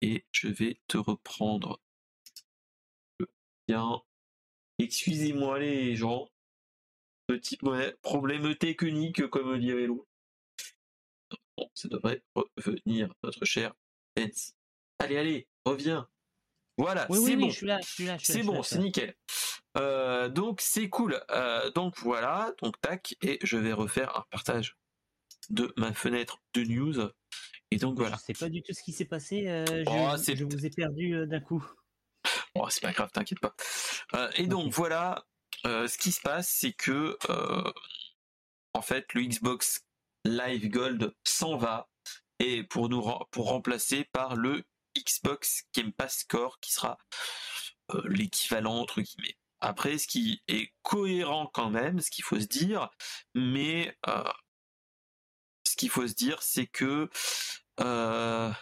[0.00, 1.80] Et je vais te reprendre
[3.66, 4.00] bien.
[4.78, 6.28] Excusez-moi les gens.
[7.26, 7.58] Petit
[8.02, 10.11] problème technique comme dirait l'autre.
[11.56, 13.74] Bon, ça devrait revenir, notre cher
[14.14, 14.54] Pence.
[14.98, 16.08] Allez, allez, reviens.
[16.78, 17.50] Voilà, c'est bon.
[18.18, 19.14] C'est bon, c'est nickel.
[19.76, 21.20] Euh, donc c'est cool.
[21.30, 24.76] Euh, donc voilà, donc tac, et je vais refaire un partage
[25.50, 27.10] de ma fenêtre de news.
[27.70, 28.16] Et donc voilà.
[28.16, 29.48] Je sais pas du tout ce qui s'est passé.
[29.48, 31.64] Euh, oh, je, vous ai perdu d'un coup.
[32.54, 33.54] Oh, c'est pas grave, t'inquiète pas.
[34.36, 35.24] et donc voilà,
[35.64, 37.16] ce qui se passe, c'est que
[38.74, 39.86] en fait le Xbox
[40.24, 41.88] Live Gold s'en va
[42.38, 44.64] et pour nous remplacer par le
[44.96, 46.98] Xbox Game Pass Core qui sera
[47.94, 49.36] euh, l'équivalent entre guillemets.
[49.60, 52.90] Après, ce qui est cohérent quand même, ce qu'il faut se dire,
[53.34, 54.24] mais euh,
[55.64, 57.08] ce qu'il faut se dire, c'est que
[57.80, 58.52] euh,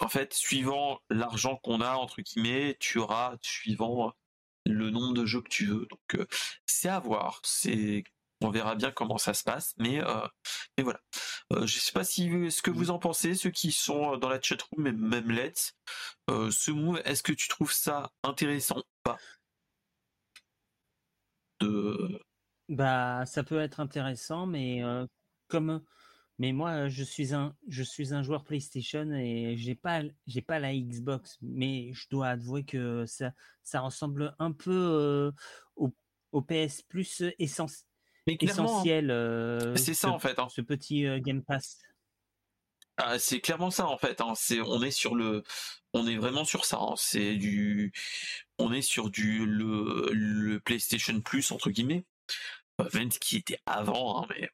[0.00, 4.12] en fait, suivant l'argent qu'on a entre guillemets, tu auras suivant
[4.64, 5.86] le nombre de jeux que tu veux.
[5.86, 6.28] Donc
[6.66, 7.40] c'est à voir.
[7.44, 8.04] C'est
[8.40, 10.26] on verra bien comment ça se passe, mais, euh,
[10.78, 11.00] voilà.
[11.52, 14.28] Euh, je sais pas si ce que vous en pensez, ceux qui sont euh, dans
[14.28, 15.74] la chatroom, et même Let's,
[16.28, 19.18] ce move, est-ce que tu trouves ça intéressant ou pas?
[22.68, 24.82] Bah, ça peut être intéressant, mais
[25.48, 25.82] comme
[26.38, 30.58] mais moi je suis un je suis un joueur PlayStation et j'ai pas j'ai pas
[30.58, 35.32] la Xbox, mais je dois avouer que ça ressemble un peu
[35.76, 35.94] au,
[36.32, 37.85] au PS Plus essentiel
[38.26, 39.10] mais essentiel.
[39.10, 40.38] Euh, c'est ça en fait.
[40.38, 40.48] Hein.
[40.50, 41.78] Ce petit euh, Game Pass.
[42.96, 44.20] Ah, c'est clairement ça en fait.
[44.20, 44.32] Hein.
[44.34, 45.44] C'est, on est sur le,
[45.92, 46.78] on est vraiment sur ça.
[46.80, 46.94] Hein.
[46.96, 47.92] C'est du,
[48.58, 52.04] on est sur du le, PlayStation Plus entre guillemets,
[52.94, 54.50] même qui était avant, mais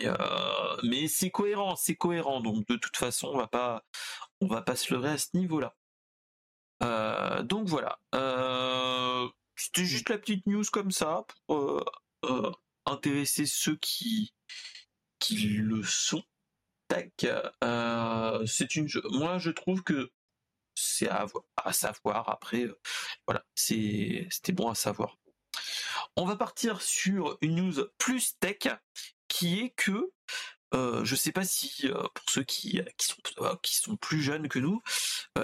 [0.00, 0.76] voilà.
[0.82, 2.40] mais c'est cohérent, c'est cohérent.
[2.40, 3.84] Donc de toute façon, on va pas,
[4.40, 5.74] on va pas se leurrer à ce niveau-là.
[7.42, 7.98] donc voilà.
[9.56, 11.82] C'était juste la petite news comme ça pour
[12.86, 14.32] intéresser ceux qui
[15.18, 16.22] qui le sont.
[16.88, 17.26] Tac.
[18.46, 18.88] c'est une.
[19.10, 20.10] Moi, je trouve que
[20.74, 21.26] c'est à,
[21.72, 22.28] savoir.
[22.28, 22.66] Après,
[23.26, 25.18] voilà, c'était bon à savoir.
[26.16, 28.68] On va partir sur une news plus tech
[29.28, 30.12] qui est que
[30.74, 34.22] euh, je sais pas si euh, pour ceux qui, qui, sont, euh, qui sont plus
[34.22, 34.82] jeunes que nous,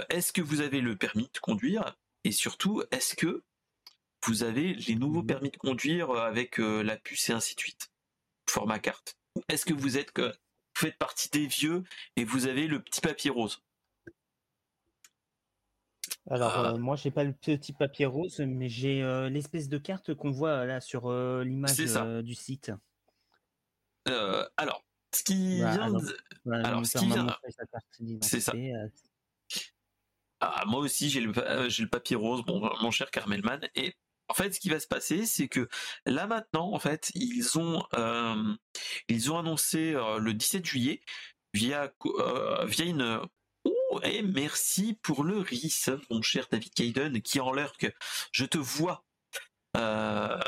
[0.09, 1.97] est-ce que vous avez le permis de conduire?
[2.25, 3.45] Et surtout est-ce que
[4.27, 7.91] vous avez les nouveaux permis de conduire avec la puce et ainsi de suite,
[8.49, 9.17] format carte.
[9.49, 11.85] Est-ce que vous êtes que vous faites partie des vieux
[12.17, 13.63] et vous avez le petit papier rose?
[16.31, 19.79] Alors, moi, euh, moi, j'ai pas le petit papier rose, mais j'ai euh, l'espèce de
[19.79, 21.77] carte qu'on voit là sur euh, l'image
[22.23, 22.71] du site.
[24.57, 25.95] alors, ce qui vient
[26.53, 27.27] alors, ce qui vient...
[28.21, 28.53] C'est ça.
[30.41, 31.33] Ah, moi aussi, j'ai le,
[31.69, 33.61] j'ai le papier rose, mon cher Carmelman.
[33.75, 33.97] Et
[34.29, 35.69] en fait, ce qui va se passer, c'est que
[36.07, 37.83] là maintenant, en fait, ils ont,
[39.09, 41.01] ils ont annoncé le 17 juillet
[41.55, 41.93] via,
[42.67, 43.21] via une
[44.03, 47.87] et merci pour le RIS, mon cher David Kayden, qui en que
[48.33, 49.05] je te vois.
[49.77, 50.39] Euh,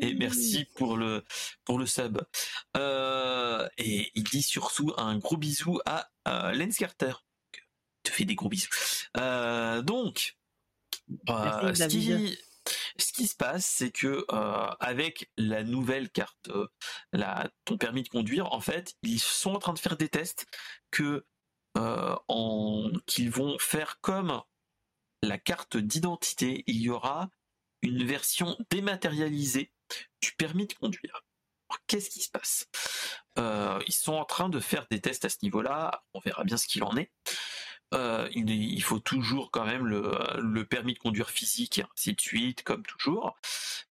[0.00, 1.24] et merci pour le
[1.64, 2.20] pour le sub.
[2.76, 6.10] Euh, et il dit surtout un gros bisou à,
[6.52, 7.12] Lens Carter.
[8.02, 8.68] te fais des gros bisous.
[11.28, 12.38] Euh, donc, ce qui,
[12.98, 16.68] ce qui se passe, c'est que euh, avec la nouvelle carte, euh,
[17.12, 20.46] la, ton permis de conduire, en fait, ils sont en train de faire des tests
[20.90, 21.26] que
[21.76, 22.16] euh,
[23.06, 24.42] qu'ils vont faire comme
[25.22, 26.64] la carte d'identité.
[26.66, 27.30] Il y aura
[27.82, 29.72] une version dématérialisée
[30.20, 31.22] du permis de conduire.
[31.86, 32.66] Qu'est-ce qui se passe?
[33.36, 36.02] Ils sont en train de faire des tests à ce niveau-là.
[36.14, 37.12] On verra bien ce qu'il en est.
[37.94, 42.62] Euh, il, faut toujours quand même le, permis de conduire physique et ainsi de suite,
[42.62, 43.36] comme toujours.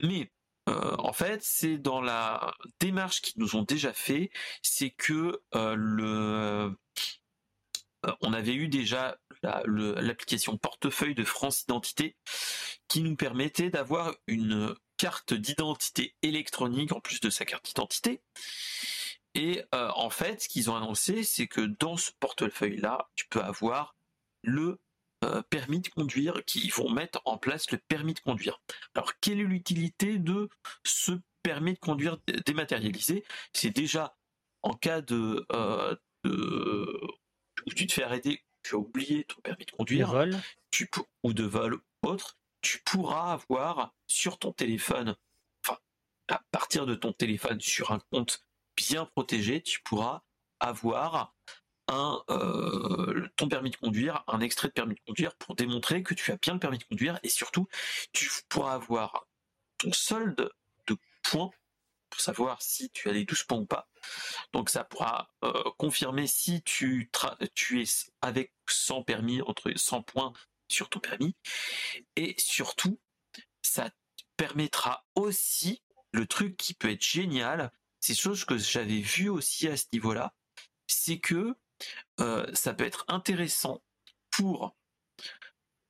[0.02, 0.32] Mais
[0.70, 4.32] euh, en fait, c'est dans la démarche qu'ils nous ont déjà fait,
[4.62, 6.76] c'est que euh, le,
[8.22, 12.16] on avait eu déjà l'application portefeuille de France Identité
[12.88, 18.22] qui nous permettait d'avoir une carte d'identité électronique en plus de sa carte d'identité.
[19.36, 23.42] Et euh, en fait, ce qu'ils ont annoncé, c'est que dans ce portefeuille-là, tu peux
[23.42, 23.96] avoir
[24.44, 24.80] le
[25.24, 28.62] euh, permis de conduire, qui vont mettre en place le permis de conduire.
[28.96, 30.50] Alors, quelle est l'utilité de
[30.84, 31.12] ce
[31.44, 33.26] permis de conduire dématérialisé?
[33.54, 34.16] C'est déjà
[34.64, 39.72] en cas de, euh, où tu te fais arrêter, tu as oublié ton permis de
[39.72, 40.28] conduire,
[40.72, 40.90] Tu,
[41.24, 45.16] ou de vol autre, tu pourras avoir sur ton téléphone,
[45.64, 45.80] enfin,
[46.30, 48.44] à partir de ton téléphone sur un compte
[48.76, 50.23] bien protégé, tu pourras
[50.59, 51.36] avoir
[51.91, 56.32] euh, ton permis de conduire, un extrait de permis de conduire pour démontrer que tu
[56.32, 57.67] as bien le permis de conduire et surtout
[58.11, 59.28] tu pourras avoir
[59.78, 60.51] ton solde
[60.88, 61.51] de points
[62.09, 63.88] pour savoir si tu as les 12 points ou pas.
[64.53, 67.11] Donc ça pourra euh, confirmer si tu,
[67.53, 67.86] tu es
[68.21, 70.34] avec 100 permis, entre 100 points
[70.67, 71.36] sur ton permis.
[72.15, 72.99] Et surtout,
[73.61, 73.91] ça
[74.38, 77.71] permettra aussi le truc qui peut être génial,
[78.06, 80.32] c'est chose que j'avais vu aussi à ce niveau-là,
[80.86, 81.56] c'est que
[82.20, 83.82] euh, ça peut être intéressant
[84.30, 84.76] pour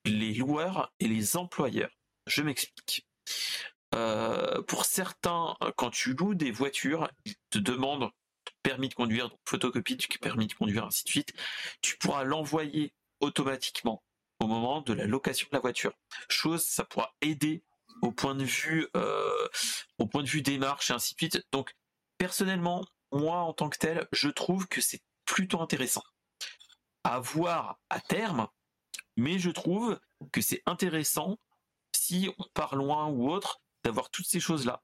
[0.05, 1.91] les loueurs et les employeurs.
[2.25, 3.05] Je m'explique.
[3.95, 8.09] Euh, pour certains, quand tu loues des voitures, ils te demandent
[8.63, 11.33] permis de conduire, donc photocopie du permis de conduire, ainsi de suite.
[11.81, 14.03] Tu pourras l'envoyer automatiquement
[14.39, 15.91] au moment de la location de la voiture.
[16.29, 17.61] Chose, ça pourra aider
[18.01, 19.47] au point de vue, euh,
[19.97, 21.45] au point de vue démarche et ainsi de suite.
[21.51, 21.75] Donc,
[22.17, 26.03] personnellement, moi en tant que tel, je trouve que c'est plutôt intéressant
[27.03, 28.47] à voir à terme,
[29.15, 29.99] mais je trouve
[30.31, 31.37] que c'est intéressant
[31.95, 34.83] si on part loin ou autre d'avoir toutes ces choses-là.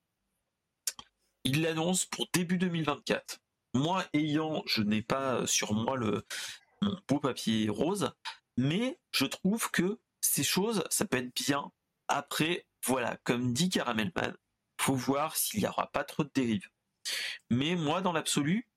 [1.44, 3.40] Il l'annonce pour début 2024.
[3.74, 6.26] Moi ayant, je n'ai pas sur moi le
[6.84, 8.12] mon beau papier rose,
[8.58, 11.72] mais je trouve que ces choses, ça peut être bien.
[12.08, 14.36] Après, voilà, comme dit Caramelman,
[14.80, 16.70] faut voir s'il n'y aura pas trop de dérives.
[17.50, 18.68] Mais moi, dans l'absolu,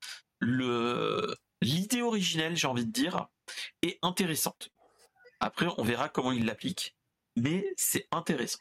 [0.41, 3.29] l'idée originelle, j'ai envie de dire,
[3.83, 4.71] est intéressante.
[5.41, 6.97] Après, on verra comment il l'applique,
[7.37, 8.61] mais c'est intéressant.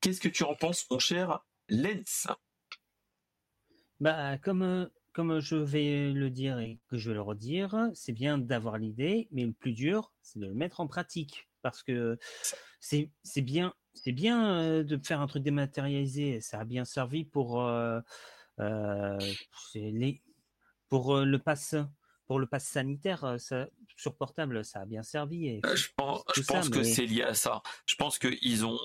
[0.00, 2.28] Qu'est-ce que tu en penses, mon cher Lens
[4.00, 8.36] Bah, comme comme je vais le dire et que je vais le redire, c'est bien
[8.36, 12.18] d'avoir l'idée, mais le plus dur, c'est de le mettre en pratique, parce que
[12.80, 17.62] c'est bien c'est bien euh, de faire un truc dématérialisé, ça a bien servi pour
[17.62, 18.00] euh,
[18.58, 20.22] les...
[20.88, 21.76] pour le pass
[22.26, 23.66] pour le pass sanitaire, ça,
[23.98, 25.46] sur portable, ça a bien servi.
[25.46, 27.62] Et je pense, je pense que c'est lié à ça.
[27.84, 28.78] Je pense qu'ils ont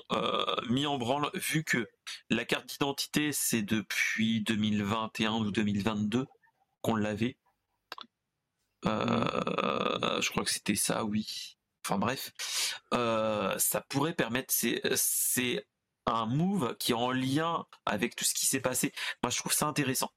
[0.68, 1.88] mis en branle, vu que
[2.28, 6.26] la carte d'identité, c'est depuis 2021 ou 2022
[6.82, 7.38] qu'on l'avait.
[8.86, 11.56] Euh, je crois que c'était ça, oui.
[11.84, 12.32] Enfin bref,
[12.94, 14.52] euh, ça pourrait permettre.
[14.52, 15.66] C'est
[16.06, 18.92] un move qui est en lien avec tout ce qui s'est passé.
[19.22, 20.10] Moi, je trouve ça intéressant.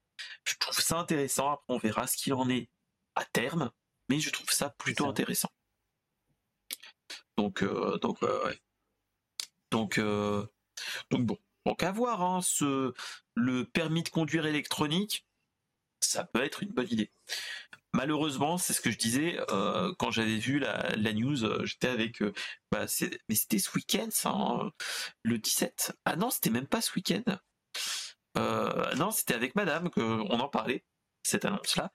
[0.44, 1.52] Je trouve ça intéressant.
[1.52, 2.68] Après, on verra ce qu'il en est
[3.14, 3.70] à terme,
[4.08, 5.50] mais je trouve ça plutôt intéressant.
[7.36, 8.60] Donc, euh, donc, ouais.
[9.70, 9.98] donc,
[11.10, 11.38] donc bon.
[11.66, 12.22] Donc à voir.
[12.22, 12.92] Hein, ce,
[13.34, 15.26] le permis de conduire électronique,
[16.00, 17.10] ça peut être une bonne idée.
[17.94, 21.44] Malheureusement, c'est ce que je disais euh, quand j'avais vu la, news.
[21.44, 22.32] Euh, j'étais avec, euh,
[22.72, 22.86] bah,
[23.28, 24.72] mais c'était ce week-end, hein,
[25.22, 25.92] le 17.
[26.04, 27.22] Ah non, c'était même pas ce week-end.
[28.96, 30.84] non, c'était avec Madame qu'on en parlait
[31.22, 31.92] cette annonce-là.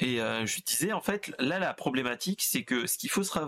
[0.00, 3.38] Et je disais en fait, là la problématique, c'est que ce qu'il faut se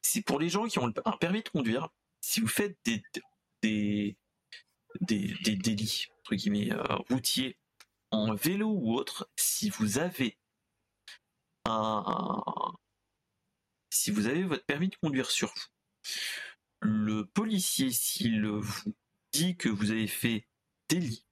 [0.00, 1.88] c'est pour les gens qui ont un permis de conduire,
[2.20, 3.02] si vous faites des
[3.62, 4.16] des
[5.00, 6.70] des, des délits entre guillemets
[7.10, 7.58] routiers
[8.12, 10.38] en vélo ou autre, si vous avez
[13.90, 16.10] si vous avez votre permis de conduire sur vous,
[16.80, 18.94] le policier, s'il vous
[19.32, 20.46] dit que vous avez fait
[20.88, 21.24] délit,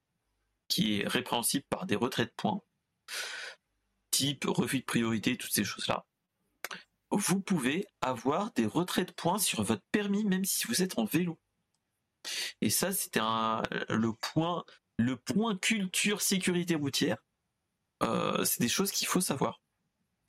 [0.68, 2.62] qui est répréhensible par des retraits de points,
[4.10, 6.06] type refus de priorité, toutes ces choses-là,
[7.10, 11.04] vous pouvez avoir des retraits de points sur votre permis, même si vous êtes en
[11.04, 11.38] vélo.
[12.60, 17.18] Et ça, c'était le point culture sécurité routière,
[18.02, 19.60] euh, c'est des choses qu'il faut savoir.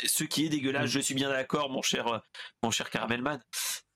[0.03, 0.93] Ce qui est dégueulasse, mm.
[0.93, 2.21] je suis bien d'accord, mon cher,
[2.61, 3.41] mon cher Caramelman.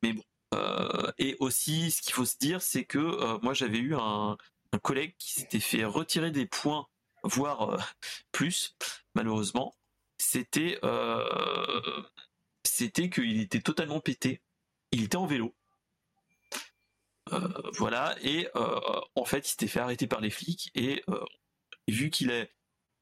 [0.03, 0.23] Mais bon.
[0.53, 4.37] Euh, et aussi, ce qu'il faut se dire, c'est que euh, moi, j'avais eu un,
[4.83, 6.87] collègue qui s'était fait retirer des points,
[7.23, 7.95] voire
[8.31, 8.75] plus,
[9.15, 9.75] malheureusement.
[10.19, 10.79] C'était,
[12.63, 14.41] c'était qu'il était totalement pété.
[14.91, 15.55] Il était en vélo.
[17.33, 18.79] Euh, voilà, et euh,
[19.15, 21.25] en fait, il s'était fait arrêter par les flics et euh,
[21.87, 22.51] vu qu'il est,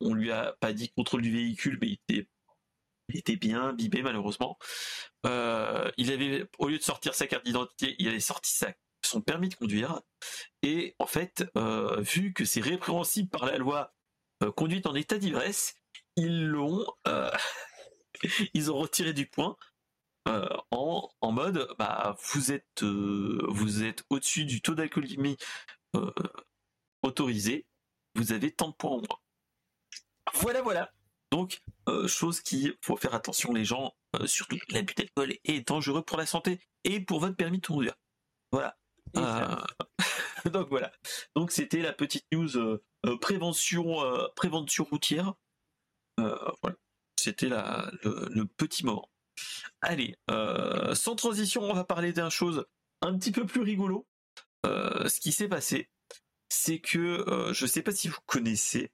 [0.01, 2.27] on lui a pas dit contrôle du véhicule, mais il était,
[3.09, 4.57] il était bien bibé malheureusement.
[5.23, 8.51] il avait, au lieu de sortir sa carte d'identité, il avait sorti
[9.03, 10.01] son permis de conduire.
[10.63, 11.45] Et en fait,
[11.99, 13.93] vu que c'est répréhensible par la loi
[14.55, 15.75] conduite en état d'ivresse,
[16.15, 16.85] ils l'ont,
[18.53, 19.55] ils ont retiré du point
[20.27, 25.37] euh, en, en, mode bah vous êtes euh, vous êtes au-dessus du taux d'alcoolémie
[25.95, 26.11] euh,
[27.03, 27.67] autorisé,
[28.15, 29.19] vous avez tant de points en moins.
[30.33, 30.91] Voilà voilà.
[31.31, 31.61] Donc
[32.07, 33.93] chose qui faut faire attention les gens,
[34.25, 37.95] surtout l'abus d'alcool est dangereux pour la santé et pour votre permis de conduire.
[38.51, 38.77] Voilà.
[40.45, 40.91] donc voilà.
[41.35, 42.79] Donc c'était la petite news
[43.19, 43.97] prévention
[44.35, 45.33] prévention routière.
[46.17, 46.77] voilà.
[47.17, 49.09] C'était le, le petit moment.
[49.81, 52.65] Allez, euh, sans transition, on va parler d'un chose
[53.01, 54.07] un petit peu plus rigolo.
[54.65, 55.89] Euh, ce qui s'est passé,
[56.49, 58.91] c'est que euh, je ne sais pas si vous connaissez,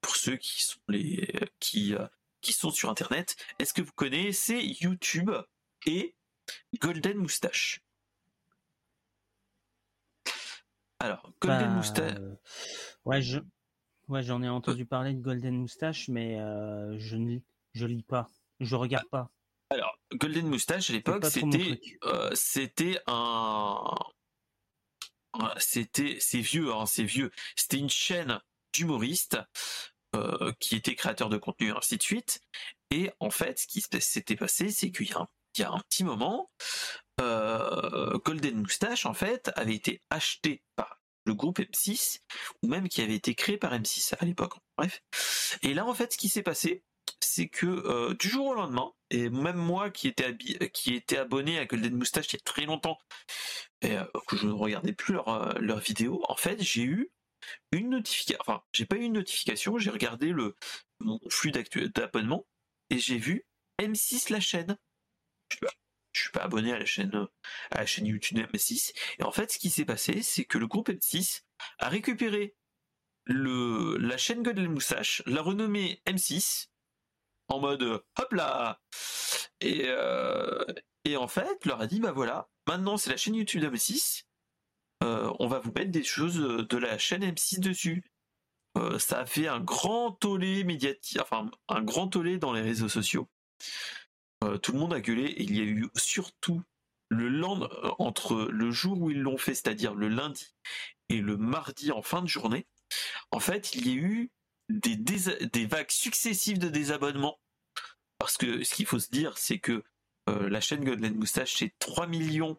[0.00, 1.94] pour ceux qui sont les qui
[2.40, 5.30] qui sont sur internet, est-ce que vous connaissez YouTube
[5.86, 6.14] et
[6.80, 7.82] Golden Moustache?
[10.98, 12.18] Alors, Golden bah, Moustache.
[13.04, 13.40] Ouais, je
[14.08, 16.36] ouais, j'en ai entendu parler de Golden Moustache, mais
[16.98, 17.38] je ne
[17.72, 18.28] je lis pas,
[18.60, 19.30] je regarde pas.
[19.70, 23.94] Alors, Golden Moustache à l'époque, c'était euh, c'était un
[25.58, 27.30] c'était c'est vieux hein, c'est vieux.
[27.54, 28.40] C'était une chaîne
[28.72, 29.38] d'humoristes
[30.16, 32.40] euh, qui était créateur de contenu ainsi de suite.
[32.90, 36.50] Et en fait, ce qui s'était passé, c'est qu'il y, a un petit moment,
[37.20, 42.20] euh, Golden Moustache en fait avait été acheté par le groupe M6
[42.62, 44.54] ou même qui avait été créé par M6 à l'époque.
[44.76, 45.02] Bref.
[45.62, 46.82] Et là en fait, ce qui s'est passé,
[47.20, 50.36] c'est que euh, du jour au lendemain, et même moi qui étais,
[50.72, 52.98] qui était abonné à Golden Moustache il y a très longtemps,
[53.82, 57.10] et euh, que je ne regardais plus leurs leur euh, vidéos, en fait j'ai eu
[57.72, 60.56] une notification, enfin j'ai pas eu une notification, j'ai regardé le
[61.00, 62.46] mon flux d'abonnement
[62.90, 63.46] et j'ai vu
[63.80, 64.76] M6 la chaîne.
[65.50, 65.72] Je suis, pas,
[66.14, 67.26] suis pas abonné à la chaîne
[67.70, 70.66] à la chaîne YouTube M6 et en fait ce qui s'est passé c'est que le
[70.66, 71.42] groupe M6
[71.78, 72.54] a récupéré
[73.24, 76.68] le, la chaîne Golden Moustache, l'a renommée M6
[77.48, 78.80] en mode hop là
[79.60, 80.64] et, euh,
[81.04, 84.24] et en fait leur a dit bah voilà maintenant c'est la chaîne YouTube d'M6
[85.02, 88.04] euh, on va vous mettre des choses de la chaîne M6 dessus
[88.78, 92.88] euh, ça a fait un grand tollé médiatique enfin un grand tollé dans les réseaux
[92.88, 93.28] sociaux
[94.62, 96.62] tout le monde a gueulé il y a eu surtout
[97.10, 100.54] le lendemain entre le jour où ils l'ont fait c'est-à-dire le lundi
[101.10, 102.66] et le mardi en fin de journée
[103.30, 104.30] en fait, il y a eu
[104.68, 107.40] des, vagues successives de désabonnements.
[108.18, 109.82] Parce que ce qu'il faut se dire, c'est que
[110.28, 112.58] euh, la chaîne Golden Moustache, c'est 3 millions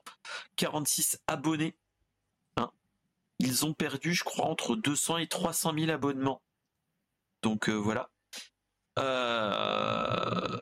[0.55, 1.77] 46 abonnés.
[3.41, 6.41] Ils ont perdu, je crois, entre 200 et 300 000 abonnements.
[7.41, 8.09] Donc euh, voilà.
[8.99, 10.59] Euh,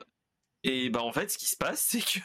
[0.62, 2.20] et bah en fait, ce qui se passe, c'est que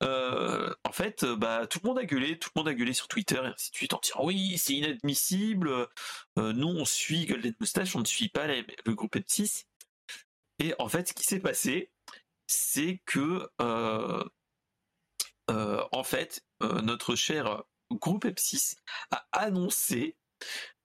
[0.84, 3.36] en fait, bah tout le monde a gueulé, tout le monde a gueulé sur Twitter
[3.36, 5.88] et ainsi de suite en disant oui, c'est inadmissible.
[6.36, 9.64] nous, on suit Golden Moustache, on ne suit pas le groupe M6.
[10.58, 11.90] Et en fait, ce qui s'est passé,
[12.46, 14.24] c'est que euh,
[15.50, 18.76] euh, en fait, euh, notre cher groupe Epsis
[19.10, 20.16] a annoncé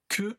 [0.08, 0.38] que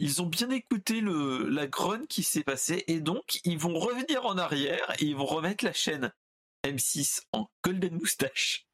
[0.00, 4.38] ils ont bien écouté la grogne qui s'est passée et donc ils vont revenir en
[4.38, 6.14] arrière et ils vont remettre la chaîne
[6.64, 8.66] M6 en Golden Moustache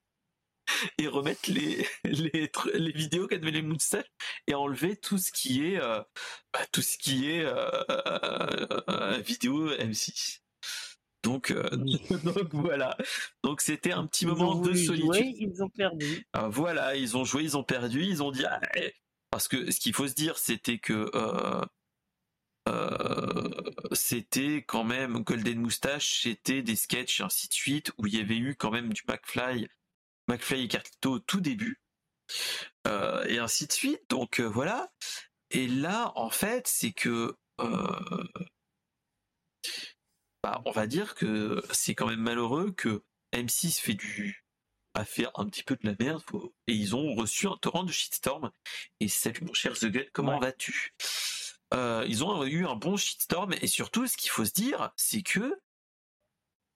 [0.99, 1.87] et remettre les,
[2.95, 4.13] vidéos les moustaches
[4.47, 7.45] et enlever tout ce qui est bah, tout ce qui est
[9.23, 10.41] vidéo M6.
[11.23, 11.68] Donc, euh,
[12.25, 12.97] donc voilà.
[13.43, 15.35] Donc c'était un petit moment de solitude.
[15.39, 16.27] ils ont perdu.
[16.33, 18.93] Ah, voilà, ils ont joué, ils ont perdu, ils ont dit ah, eh.
[19.31, 21.64] parce que ce qu'il faut se dire, c'était que euh,
[22.68, 23.51] euh,
[23.93, 28.20] c'était quand même Golden Moustache, c'était des sketchs et ainsi de suite où il y
[28.20, 29.68] avait eu quand même du McFly,
[30.29, 31.81] McFly et Carlito au tout début
[33.29, 34.03] et ainsi de suite.
[34.09, 34.91] Donc voilà.
[35.51, 37.37] Et là, en fait, c'est que
[40.43, 44.45] bah, on va dire que c'est quand même malheureux que M6 fait du
[44.95, 46.22] a fait un petit peu de la merde
[46.66, 48.51] et ils ont reçu un torrent de shitstorm.
[49.01, 50.95] Et salut mon cher The Gut comment vas-tu?
[51.72, 55.22] Euh, ils ont eu un bon shitstorm et surtout ce qu'il faut se dire c'est
[55.22, 55.59] que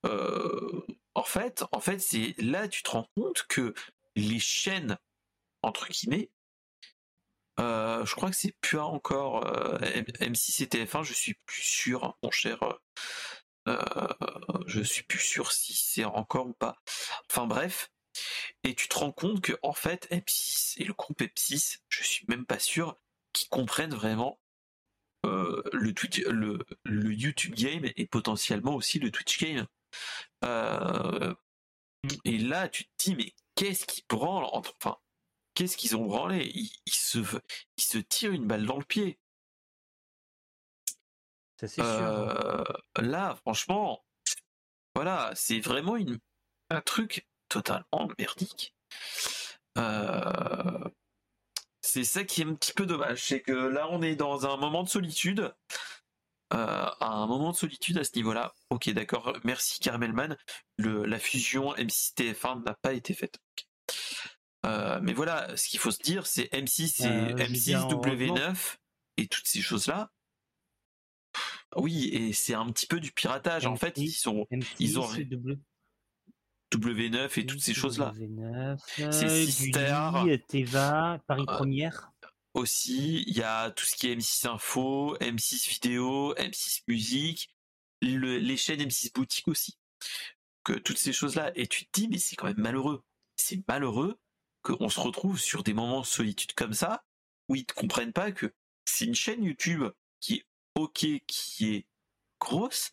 [0.06, 3.74] euh, en fait en fait c'est là tu te rends compte que
[4.14, 4.96] les chaînes
[5.62, 6.30] entre guillemets
[7.60, 12.30] euh, je crois que c'est plus encore M6 et TF1 je suis plus sûr mon
[12.30, 12.60] cher
[14.66, 16.76] je suis plus sûr si c'est encore ou pas.
[17.30, 17.90] Enfin bref.
[18.64, 22.24] Et tu te rends compte que en fait M6 et le groupe M6, je suis
[22.28, 22.96] même pas sûr
[23.32, 24.40] qu'ils comprennent vraiment
[25.26, 29.66] euh, le, Twitch, le, YouTube game et potentiellement aussi le Twitch game.
[30.44, 31.34] Euh,
[32.24, 34.96] et là, tu te dis, mais qu'est-ce qu'ils branlent Enfin,
[35.54, 36.50] qu'est-ce qu'ils ont branlé?
[36.54, 39.18] Ils se tirent une balle dans le pied.
[41.78, 42.64] Euh,
[42.98, 44.04] là, franchement,
[44.94, 46.18] voilà, c'est vraiment une,
[46.70, 48.74] un truc totalement merdique.
[49.78, 50.88] Euh,
[51.80, 54.56] c'est ça qui est un petit peu dommage, c'est que là on est dans un
[54.56, 55.54] moment de solitude,
[56.52, 58.54] euh, un moment de solitude à ce niveau-là.
[58.70, 60.36] Ok, d'accord, merci Carmelman.
[60.78, 63.38] Le, la fusion M6-TF1 n'a pas été faite.
[64.64, 68.76] mais voilà, ce qu'il faut se dire, c'est M6 et M6 W9
[69.18, 70.10] et toutes ces choses-là.
[71.76, 73.66] Oui, et c'est un petit peu du piratage.
[73.66, 74.46] en fait, ils sont,
[74.78, 75.08] ils ont
[76.72, 78.12] W9 et toutes ces choses-là.
[79.10, 82.10] C'est Sister, Teva, Paris euh, Première.
[82.54, 87.54] Aussi, il y a tout ce qui est M6 Info, M6 Vidéo, M6 Musique,
[88.00, 89.78] les chaînes M6 Boutique aussi.
[90.64, 91.52] Que toutes ces choses-là.
[91.54, 93.04] Et tu te dis, mais c'est quand même malheureux.
[93.36, 94.18] C'est malheureux
[94.62, 97.04] qu'on se retrouve sur des moments de solitude comme ça,
[97.48, 98.52] où ils ne comprennent pas que
[98.84, 99.84] c'est une chaîne YouTube
[100.20, 100.44] qui est
[100.76, 101.86] ok qui est
[102.40, 102.92] grosse,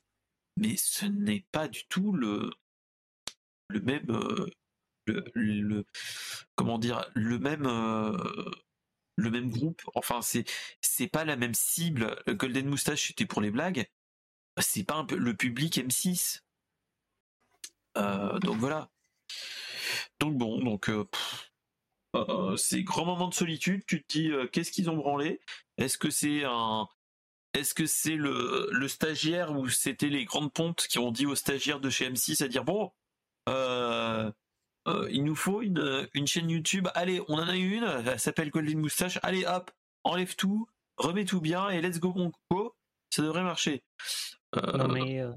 [0.57, 2.49] mais ce n'est pas du tout le
[3.69, 4.49] le même euh,
[5.35, 5.85] le,
[6.55, 8.51] comment dire le même euh,
[9.17, 9.81] le même groupe.
[9.95, 10.45] Enfin c'est
[10.81, 12.15] c'est pas la même cible.
[12.27, 13.87] Golden Moustache c'était pour les blagues.
[14.59, 16.41] C'est pas un peu le public M6.
[17.97, 18.89] Euh, donc voilà.
[20.19, 20.89] Donc bon donc
[22.57, 23.83] c'est grand moment de solitude.
[23.85, 25.41] Tu te dis qu'est-ce qu'ils ont branlé?
[25.77, 26.87] Est-ce que c'est un
[27.53, 31.79] est-ce que c'est le, stagiaire ou c'était les grandes pontes qui ont dit aux stagiaires
[31.79, 32.91] de chez M6 à dire bon,
[33.49, 34.31] euh,
[34.87, 38.79] euh, il nous faut une, chaîne YouTube, allez, on en a une, elle s'appelle Golden
[38.79, 39.71] Moustache, allez hop,
[40.03, 40.67] enlève tout,
[40.97, 42.75] remets tout bien et let's go mon coco,
[43.09, 43.83] ça devrait marcher.
[44.55, 45.31] Non euh,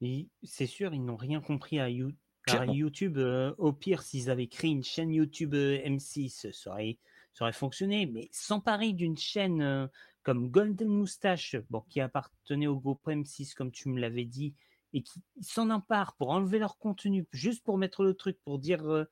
[0.00, 3.18] mais c'est sûr, ils n'ont rien compris à, YouTube.
[3.58, 6.98] au pire, s'ils avaient créé une chaîne YouTube M6, ça aurait,
[7.32, 9.88] ça aurait fonctionné, mais s'emparer d'une chaîne
[10.24, 14.54] comme Golden Moustache, bon, qui appartenait au groupe M6, comme tu me l'avais dit,
[14.94, 18.90] et qui s'en emparent pour enlever leur contenu, juste pour mettre le truc, pour dire,
[18.90, 19.04] euh,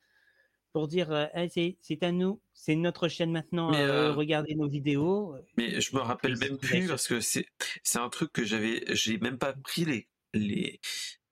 [0.72, 5.36] pour dire euh, c'est à nous, c'est notre chaîne maintenant, euh, regardez nos vidéos.
[5.58, 7.46] Mais je me rappelle même plus, parce que c'est
[7.94, 10.80] un truc que j'avais, j'ai même pas pris les, les,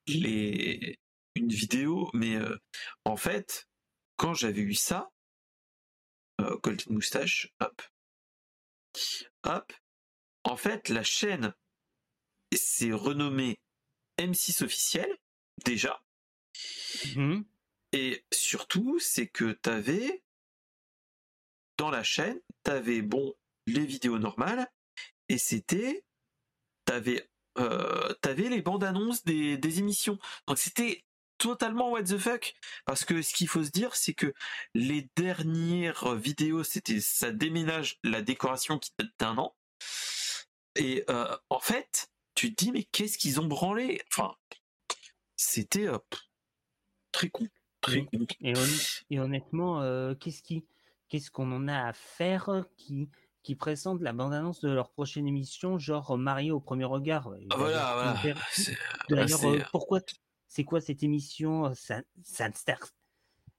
[0.07, 0.99] les,
[1.37, 2.37] une vidéo, mais
[3.05, 3.67] en fait,
[4.17, 5.11] quand j'avais eu ça,
[6.63, 7.83] Golden Moustache, hop,
[9.45, 9.73] hop,
[10.45, 11.55] en fait, la chaîne
[12.55, 13.61] s'est renommée
[14.19, 15.19] M6 officiel,
[15.65, 16.03] déjà.
[17.17, 17.45] Mhm.
[17.93, 20.23] Et surtout, c'est que t'avais,
[21.77, 23.35] dans la chaîne, t'avais, bon,
[23.67, 24.71] les vidéos normales,
[25.29, 26.05] et c'était,
[26.85, 30.19] t'avais, euh, t'avais les bandes annonces des, des émissions.
[30.47, 31.05] Donc c'était
[31.41, 32.55] totalement what the fuck.
[32.85, 34.33] Parce que ce qu'il faut se dire c'est que
[34.75, 39.57] les dernières vidéos c'était ça déménage la décoration qui date d'un an.
[40.77, 44.01] Et euh, en fait tu te dis mais qu'est-ce qu'ils ont branlé?
[44.13, 44.35] Enfin
[45.37, 45.99] c'était euh,
[47.13, 47.49] très con
[47.81, 48.27] très con.
[48.41, 50.67] Et, hon- et honnêtement, euh, qu'est-ce qui,
[51.09, 53.09] qu'est-ce qu'on en a à faire qui,
[53.43, 57.31] qui présentent la bande-annonce de leur prochaine émission, genre Mario au premier regard?
[57.41, 59.25] Il Ah, voilà voilà.
[59.25, 60.01] D'ailleurs, pourquoi
[60.53, 61.73] C'est quoi cette émission?
[61.75, 62.49] Ça, ça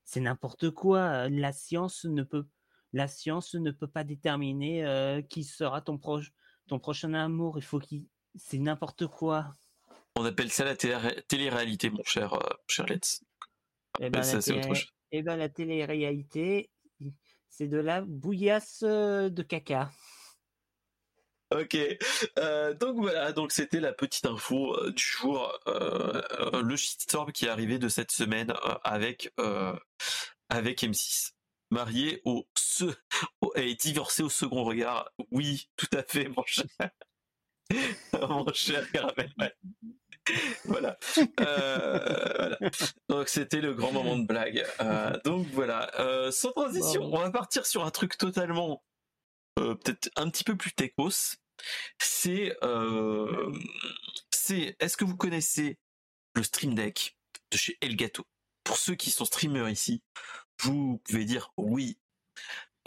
[0.04, 1.30] c'est n'importe quoi.
[1.30, 2.46] La science ne peut,
[2.92, 6.34] la science ne peut pas déterminer euh, qui sera ton proche,
[6.68, 7.58] ton prochain amour.
[7.58, 9.54] Il faut qu'il, c'est n'importe quoi.
[10.18, 13.24] on appelle ça la télé- télé-réalité mon cher euh, cher Let's
[13.94, 14.92] Appelle ben, ça la c'est autre télé- chose
[15.24, 16.70] ben, la télé-réalité,
[17.48, 19.90] c'est de la bouillasse euh, de caca.
[21.52, 21.78] Ok,
[22.40, 26.22] euh, donc voilà, donc c'était la petite info euh, du jour, euh,
[26.62, 28.54] le shitstorm qui est arrivé de cette semaine
[28.84, 29.34] avec
[30.50, 31.32] avec M6,
[31.72, 32.86] marié au se
[33.42, 35.10] au- et divorcé au second regard.
[35.32, 36.66] Oui, tout à fait, mon cher,
[38.30, 38.86] mon cher.
[40.66, 40.98] Voilà.
[41.38, 42.58] Voilà.
[43.10, 44.66] Donc c'était le grand moment de blague.
[45.26, 45.92] Donc voilà.
[46.32, 48.82] Sans transition, on va partir sur un truc totalement
[49.60, 51.36] euh, peut-être un petit peu plus techos.
[52.00, 53.52] C'est euh,
[54.32, 55.78] c'est est-ce que vous connaissez
[56.36, 57.18] le Stream Deck
[57.52, 58.28] de chez Elgato?
[58.64, 60.04] Pour ceux qui sont streamers ici,
[60.60, 61.98] vous pouvez dire oui.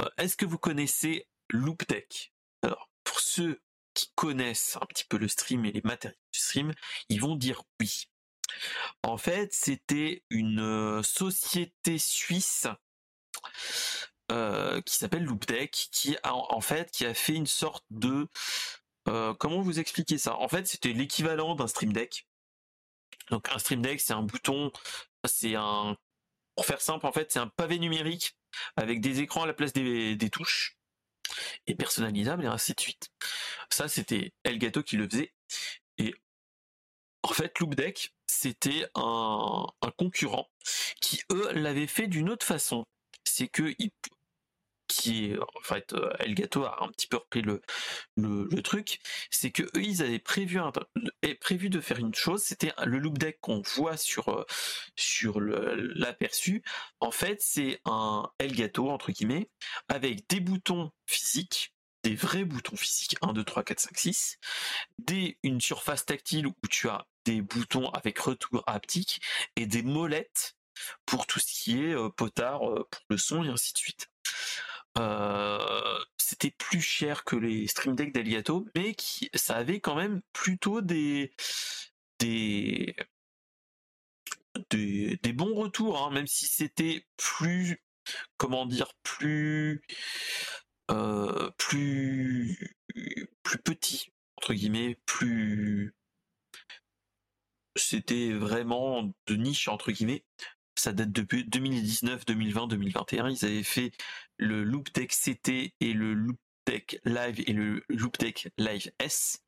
[0.00, 2.32] Euh, est-ce que vous connaissez Loop Deck?
[2.62, 3.60] Alors pour ceux
[3.94, 6.72] qui connaissent un petit peu le stream et les matériaux du stream,
[7.08, 8.08] ils vont dire oui.
[9.02, 12.66] En fait, c'était une euh, société suisse
[14.32, 18.26] euh, qui s'appelle Loopdeck, qui a en fait qui a fait une sorte de
[19.08, 20.36] euh, comment vous expliquer ça?
[20.36, 22.26] En fait, c'était l'équivalent d'un Stream Deck.
[23.30, 24.72] Donc un Stream Deck, c'est un bouton,
[25.24, 25.96] c'est un
[26.54, 28.36] pour faire simple en fait, c'est un pavé numérique
[28.76, 30.78] avec des écrans à la place des, des touches
[31.66, 33.10] et personnalisable et ainsi de suite.
[33.70, 35.34] Ça, c'était Elgato qui le faisait.
[35.98, 36.14] Et
[37.22, 40.48] en fait, Loopdeck, c'était un, un concurrent
[41.00, 42.84] qui, eux, l'avaient fait d'une autre façon.
[43.24, 43.90] C'est que ils-
[44.86, 47.62] qui en fait euh, Elgato a un petit peu repris le,
[48.16, 50.72] le, le truc, c'est que eux ils avaient prévu un,
[51.40, 54.44] prévu de faire une chose, c'était le loop deck qu'on voit sur euh,
[54.94, 56.62] sur l'aperçu.
[57.00, 59.48] En fait, c'est un Elgato entre guillemets
[59.88, 64.38] avec des boutons physiques, des vrais boutons physiques 1 2 3 4 5 6,
[64.98, 69.20] des une surface tactile où tu as des boutons avec retour haptique
[69.56, 70.54] et des molettes
[71.06, 74.10] pour tout ce qui est euh, potard euh, pour le son et ainsi de suite.
[74.98, 80.22] Euh, c'était plus cher que les Stream Deck d'Elgato, mais qui, ça avait quand même
[80.32, 81.32] plutôt des
[82.20, 82.94] des
[84.70, 87.82] des, bons retours, hein, même si c'était plus
[88.36, 89.82] comment dire plus
[91.58, 92.76] plus
[93.42, 95.94] plus petit entre guillemets, plus
[97.76, 100.24] c'était vraiment de niche entre guillemets.
[100.76, 103.30] Ça date depuis 2019, 2020, 2021.
[103.30, 103.92] Ils avaient fait
[104.38, 109.42] le Loop Deck CT et le Loop Deck Live et le Loop Deck Live S.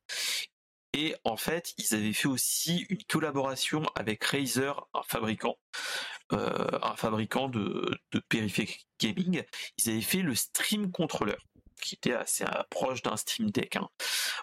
[0.93, 5.57] Et en fait, ils avaient fait aussi une collaboration avec Razer, un fabricant,
[6.33, 9.43] euh, un de, périphériques gaming.
[9.77, 11.37] Ils avaient fait le Stream Controller,
[11.81, 13.75] qui était assez proche d'un Steam Deck.
[13.75, 13.89] hein.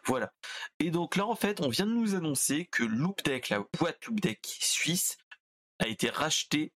[0.04, 0.32] Voilà.
[0.78, 4.04] Et donc là, en fait, on vient de nous annoncer que Loop Deck, la boîte
[4.06, 5.16] Loop Deck suisse,
[5.78, 6.72] a été rachetée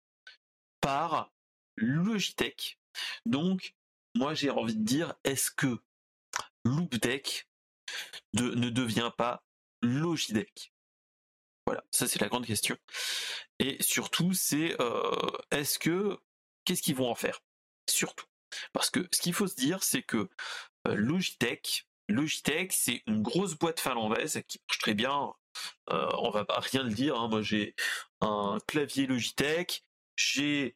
[0.82, 1.32] par
[1.76, 2.80] Logitech.
[3.26, 3.76] Donc,
[4.16, 5.80] moi, j'ai envie de dire, est-ce que
[6.66, 7.48] Loop Deck
[8.34, 9.44] de- ne devient pas
[9.82, 10.74] Logitech?
[11.66, 12.78] Voilà, ça c'est la grande question.
[13.60, 15.12] Et surtout, c'est euh,
[15.52, 16.18] est-ce que
[16.64, 17.42] qu'est-ce qu'ils vont en faire?
[17.90, 18.26] Surtout,
[18.72, 20.30] parce que ce qu'il faut se dire, c'est que
[20.88, 25.34] euh, Logitech, Logitech, c'est une grosse boîte finlandaise qui marche très bien.
[25.92, 27.20] Euh, on va pas rien le dire.
[27.20, 27.28] hein.
[27.30, 27.76] Moi, j'ai
[28.22, 29.84] un clavier Logitech,
[30.16, 30.76] j'ai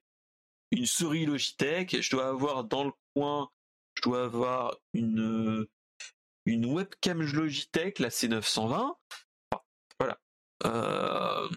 [0.72, 3.50] une souris Logitech, je dois avoir dans le coin,
[3.96, 5.68] je dois avoir une
[6.46, 8.96] une webcam Logitech, la C920.
[9.52, 9.64] Enfin,
[10.00, 10.20] voilà.
[10.66, 11.50] Euh,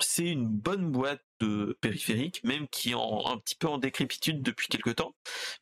[0.00, 4.42] c'est une bonne boîte de périphériques, même qui est en, un petit peu en décrépitude
[4.42, 5.14] depuis quelque temps.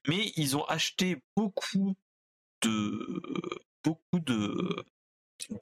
[0.09, 1.95] Mais ils ont acheté beaucoup
[2.63, 3.23] de
[3.85, 4.85] beaucoup de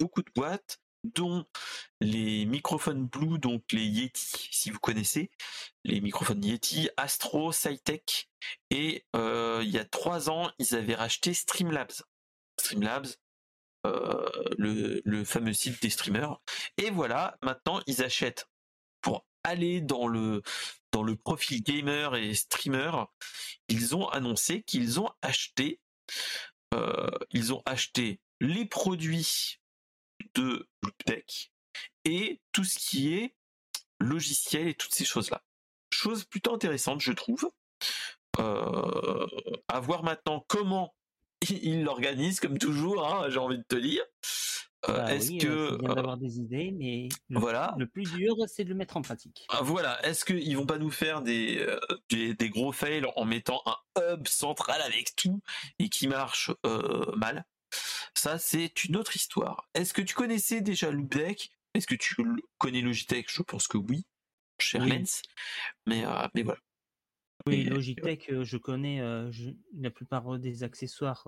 [0.00, 0.78] beaucoup de boîtes
[1.14, 1.46] dont
[2.00, 5.30] les microphones Blue, donc les Yeti, si vous connaissez,
[5.84, 8.28] les microphones Yeti, Astro, Cytech,
[8.70, 12.02] et euh, il y a trois ans, ils avaient racheté Streamlabs.
[12.58, 13.08] Streamlabs,
[13.86, 14.26] euh,
[14.58, 16.40] le, le, fameux site des streamers.
[16.76, 18.48] Et voilà, maintenant, ils achètent
[19.00, 20.42] pour aller dans le
[20.92, 22.90] dans le profil gamer et streamer.
[23.68, 25.80] Ils ont annoncé qu'ils ont acheté,
[26.74, 29.58] euh, ils ont acheté les produits
[30.36, 31.50] de Loopdeck
[32.04, 33.34] et tout ce qui est
[33.98, 35.42] logiciel et toutes ces choses-là.
[35.90, 37.50] Chose plutôt intéressante, je trouve.
[38.38, 39.26] Euh,
[39.68, 40.94] à voir maintenant comment
[41.50, 44.02] il l'organise, comme toujours, hein, j'ai envie de te dire.
[44.88, 47.74] Euh, bah est-ce que euh, bien d'avoir des idées, mais le, voilà.
[47.76, 49.46] le plus dur, c'est de le mettre en pratique.
[49.48, 50.04] Ah, voilà.
[50.06, 51.66] Est-ce qu'ils vont pas nous faire des,
[52.10, 55.40] des, des gros fails en mettant un hub central avec tout
[55.78, 56.52] et qui marche
[57.16, 57.46] mal?
[58.18, 59.68] Ça, c'est une autre histoire.
[59.74, 62.16] Est-ce que tu connaissais déjà Loopdeck Est-ce que tu
[62.58, 63.30] connais Logitech?
[63.30, 64.06] Je pense que oui,
[64.58, 65.22] cher Lens.
[65.86, 66.60] Mais, euh, mais voilà.
[67.46, 69.30] Oui, Logitech, euh, je connais euh,
[69.74, 71.26] la plupart des accessoires.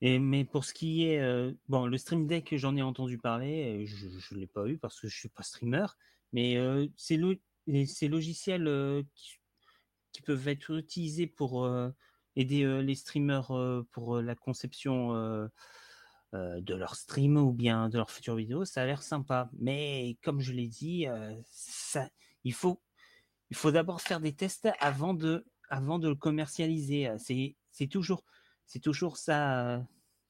[0.00, 1.20] Et, mais pour ce qui est.
[1.68, 3.86] bon, le Stream Deck, j'en ai entendu parler.
[3.86, 5.86] Je ne l'ai pas eu parce que je ne suis pas streamer.
[6.32, 6.56] Mais
[6.96, 7.18] c'est
[7.86, 9.38] ces logiciels qui,
[10.12, 11.68] qui, peuvent être utilisés pour
[12.36, 13.48] aider les streamers
[13.90, 15.12] pour la conception
[16.32, 19.50] de leur stream ou bien de leur future vidéo, ça a l'air sympa.
[19.58, 21.06] Mais comme je l'ai dit,
[21.44, 22.08] ça,
[22.42, 22.82] il faut,
[23.50, 27.12] il faut d'abord faire des tests avant de, avant de le commercialiser.
[27.18, 28.24] C'est, c'est toujours,
[28.66, 29.80] c'est toujours ça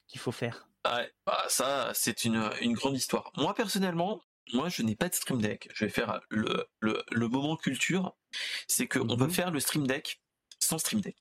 [0.07, 0.69] qu'il faut faire.
[0.85, 3.31] Ouais, bah ça, c'est une, une grande histoire.
[3.37, 4.21] Moi, personnellement,
[4.53, 5.67] moi, je n'ai pas de Stream Deck.
[5.73, 8.15] Je vais faire le, le, le moment culture.
[8.67, 10.21] C'est qu'on on va mmh faire le Stream Deck
[10.59, 11.17] sans Stream Deck.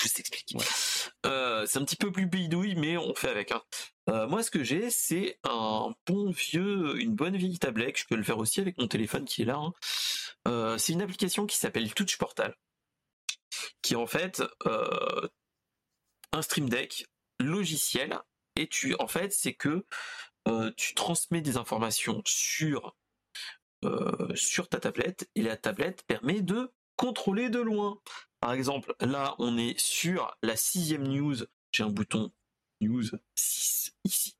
[0.00, 0.56] Je t'explique.
[1.26, 3.52] Euh, c'est un petit peu plus bidouille, mais on fait avec.
[3.52, 3.62] Hein.
[4.08, 7.98] Euh, moi, ce que j'ai, c'est un bon vieux, une bonne vieille tablette.
[7.98, 9.56] Je peux le faire aussi avec mon téléphone qui est là.
[9.56, 9.72] Hein.
[10.46, 12.54] Euh, c'est une application qui s'appelle Touch Portal,
[13.82, 14.42] qui est en fait
[16.32, 17.06] un Stream Deck
[17.40, 18.18] logiciel.
[18.56, 19.84] Et tu, en fait, c'est que
[20.76, 22.94] tu transmets des informations sur
[24.34, 28.00] sur ta tablette et la tablette permet de contrôler de loin.
[28.40, 31.36] Par exemple, là, on est sur la sixième news.
[31.72, 32.32] J'ai un bouton
[32.80, 33.04] news
[33.34, 34.36] 6 ici.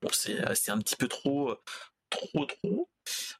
[0.00, 1.54] Bon, c'est un petit peu trop,
[2.10, 2.90] trop, trop.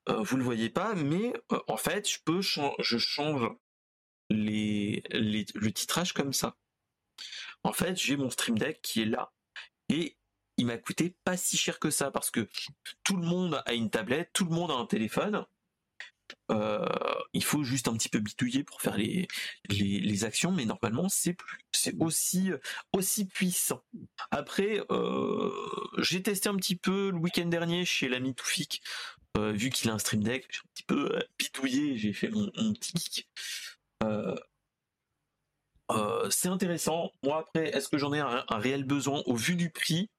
[0.08, 3.48] Euh, vous le voyez pas, mais euh, en fait, je peux je change
[4.30, 6.56] les, le titrage comme ça.
[7.62, 9.32] En fait, j'ai mon Stream Deck qui est là
[9.88, 10.16] et
[10.56, 12.48] il m'a coûté pas si cher que ça parce que
[13.04, 15.46] tout le monde a une tablette, tout le monde a un téléphone.
[16.50, 16.84] Euh,
[17.32, 19.28] il faut juste un petit peu bitouiller pour faire les,
[19.68, 21.36] les, actions, mais normalement c'est
[21.72, 22.50] c'est aussi
[22.92, 23.82] aussi puissant.
[24.30, 25.50] Après, euh,
[25.98, 28.82] j'ai testé un petit peu le week-end dernier chez l'ami Toufik,
[29.36, 32.50] euh, vu qu'il a un stream deck, j'ai un petit peu bitouillé, j'ai fait mon,
[32.74, 33.28] petit geek.
[36.30, 37.12] c'est intéressant.
[37.22, 40.10] Moi après, est-ce que j'en ai un, réel besoin au vu du prix?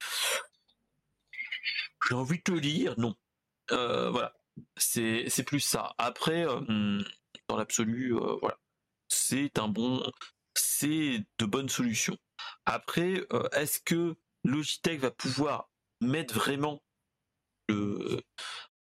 [2.08, 3.16] J'ai envie de te lire, non.
[3.70, 4.34] voilà
[4.78, 5.94] c'est plus ça.
[5.98, 7.02] Après, euh,
[7.48, 8.58] dans l'absolu, euh, voilà,
[9.08, 10.04] c'est un bon,
[10.56, 12.18] c'est de bonnes solutions.
[12.66, 15.70] Après, euh, est-ce que Logitech va pouvoir
[16.02, 16.84] mettre vraiment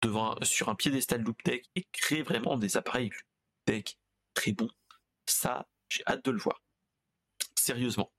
[0.02, 3.98] devant sur un piédestal Looptech et créer vraiment des appareils Looptech
[4.34, 4.70] très bons?
[5.26, 6.62] Ça, j'ai hâte de le voir.
[7.56, 8.12] Sérieusement.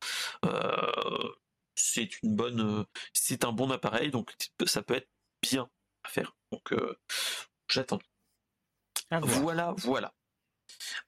[1.75, 4.35] c'est une bonne c'est un bon appareil donc
[4.67, 5.09] ça peut être
[5.43, 5.71] bien
[6.05, 6.75] à faire donc
[7.69, 8.01] j'attends.
[9.11, 10.15] Voilà, voilà.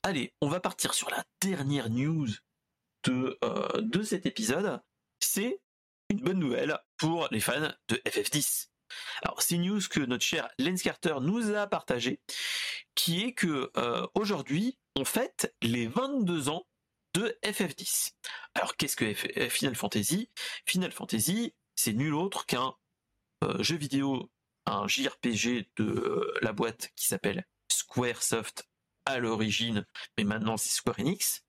[0.03, 2.29] Allez, on va partir sur la dernière news
[3.05, 4.81] de, euh, de cet épisode.
[5.21, 5.61] C'est
[6.11, 8.69] une bonne nouvelle pour les fans de FF10.
[9.23, 12.21] Alors, c'est une news que notre cher Lens Carter nous a partagé,
[12.95, 16.67] qui est que euh, aujourd'hui, on fête les 22 ans
[17.15, 18.13] de FF10.
[18.55, 19.15] Alors, qu'est-ce que
[19.49, 20.29] Final Fantasy?
[20.67, 22.75] Final Fantasy, c'est nul autre qu'un
[23.45, 24.31] euh, jeu vidéo
[24.67, 28.69] un JRPG de euh, la boîte qui s'appelle Squaresoft
[29.05, 29.85] à l'origine,
[30.17, 31.45] mais maintenant c'est Square Enix.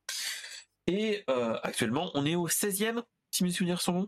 [0.88, 4.07] Et euh, actuellement, on est au 16e, si mes souvenirs sont bons.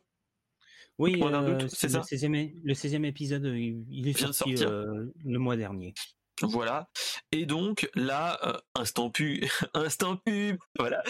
[0.98, 2.00] Oui, euh, c'est ça.
[2.10, 5.94] Le 16e, épisode, il est sorti le mois dernier.
[6.42, 6.90] Voilà.
[7.32, 11.04] Et donc là, instant pub, instant pub, voilà.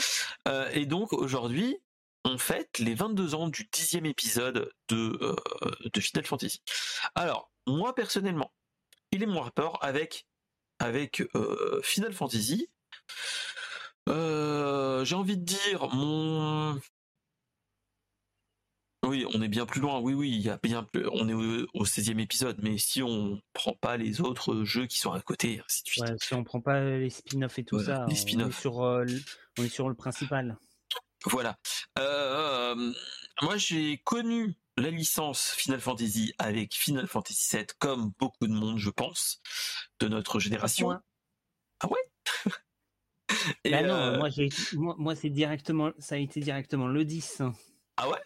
[0.74, 1.78] et donc aujourd'hui,
[2.26, 5.36] on fête les 22 ans du dixième épisode de,
[5.94, 6.62] de Final Fantasy.
[7.14, 8.52] Alors, moi personnellement,
[9.12, 10.28] il est mon rapport avec,
[10.80, 12.70] avec euh, Final Fantasy.
[14.08, 16.80] Euh, j'ai envie de dire mon
[19.06, 20.00] Oui, on est bien plus loin.
[20.00, 21.08] Oui, oui, il y a bien plus...
[21.12, 25.12] on est au, 16e épisode, mais si on prend pas les autres jeux qui sont
[25.12, 26.24] à côté, ainsi de suite.
[26.24, 29.06] si on prend pas les spin-offs et tout ça, les spin on, est sur, euh,
[29.58, 30.58] on est sur le principal.
[31.26, 31.58] Voilà.
[31.98, 32.94] Euh,
[33.42, 38.78] moi, j'ai connu la licence Final Fantasy avec Final Fantasy VII, comme beaucoup de monde,
[38.78, 39.42] je pense,
[40.00, 41.00] de notre génération.
[41.80, 42.12] Ah ouais?
[43.66, 44.30] Bah non, euh, moi,
[44.74, 47.42] moi, moi c'est directement, ça a été directement le 10.
[47.98, 48.20] Ah ouais?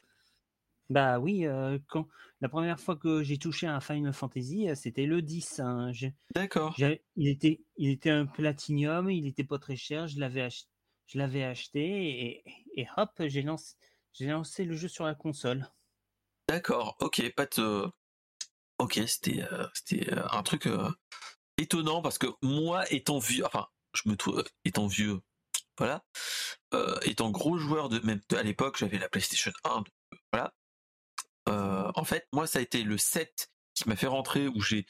[0.89, 2.07] Bah oui, euh, quand
[2.41, 5.59] la première fois que j'ai touché à un Final Fantasy, euh, c'était le 10.
[5.59, 5.91] Hein.
[6.33, 6.75] D'accord.
[7.15, 10.69] Il était, il était un platinium, il était pas très cher, je l'avais acheté,
[11.07, 12.43] je l'avais acheté
[12.75, 13.75] et, hop, j'ai lancé,
[14.13, 15.67] j'ai lancé le jeu sur la console.
[16.49, 17.85] D'accord, ok, pas de.
[18.79, 20.67] Ok, c'était euh, c'était un truc
[21.57, 25.19] étonnant parce que moi, étant vieux, enfin, je me trouve étant vieux,
[25.77, 26.03] voilà,
[27.03, 29.83] étant gros joueur de même à l'époque, j'avais la PlayStation 1,
[30.33, 30.53] voilà.
[31.49, 34.87] Euh, en fait, moi, ça a été le 7 qui m'a fait rentrer où j'ai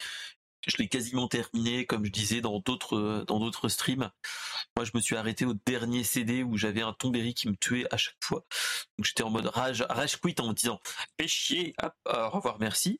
[0.67, 4.09] je l'ai quasiment terminé, comme je disais dans d'autres dans d'autres streams.
[4.75, 7.87] Moi, je me suis arrêté au dernier CD où j'avais un Tombéry qui me tuait
[7.93, 8.45] à chaque fois.
[8.97, 10.79] Donc j'étais en mode rage, rage quit en me disant
[11.19, 12.99] fais chier, hop, au revoir, merci.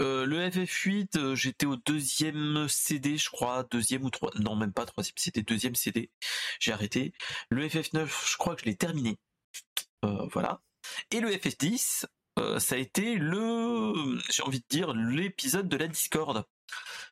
[0.00, 4.72] Euh, le FF8, euh, j'étais au deuxième CD, je crois, deuxième ou trois, non même
[4.72, 6.10] pas troisième, c'était deuxième CD.
[6.58, 7.12] J'ai arrêté.
[7.48, 9.18] Le FF9, je crois que je l'ai terminé.
[10.02, 10.60] voilà.
[11.10, 12.06] Et le FF10,
[12.38, 16.44] euh, ça a été le, j'ai envie de dire, l'épisode de la Discord.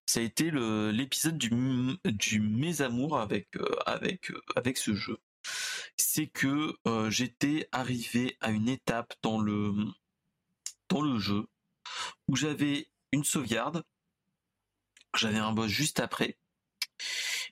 [0.07, 5.19] Ça a été l'épisode du, mésamour avec, euh, avec, euh, avec ce jeu.
[5.97, 6.77] C'est que
[7.09, 9.75] j'étais arrivé à une étape dans le,
[10.89, 11.47] dans le jeu
[12.29, 13.85] où j'avais une sauvegarde,
[15.17, 16.39] j'avais un boss juste après,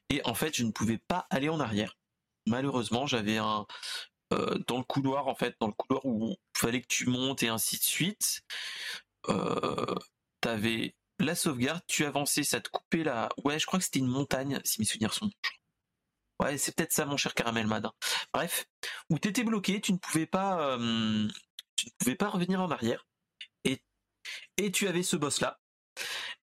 [0.09, 1.97] et en fait je ne pouvais pas aller en arrière.
[2.47, 3.67] Malheureusement, j'avais un,
[4.33, 7.43] euh, dans le couloir en fait, dans le couloir où il fallait que tu montes
[7.43, 8.43] et ainsi de suite.
[9.29, 9.95] Euh,
[10.41, 10.95] t'avais
[11.25, 13.29] la sauvegarde, tu avançais, ça te coupait la.
[13.45, 15.31] Ouais, je crois que c'était une montagne, si mes souvenirs sont.
[16.41, 17.93] Ouais, c'est peut-être ça, mon cher caramel madin.
[18.33, 18.67] Bref,
[19.11, 21.29] où t'étais bloqué, tu ne pouvais pas, euh,
[21.77, 23.07] tu ne pouvais pas revenir en arrière,
[23.65, 23.83] et
[24.57, 25.61] et tu avais ce boss là.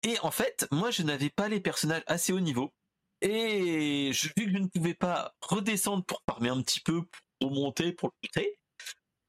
[0.03, 2.73] Et en fait, moi, je n'avais pas les personnages assez haut niveau.
[3.21, 7.03] Et vu que je ne pouvais pas redescendre pour farmer un petit peu,
[7.39, 8.29] pour monter, pour le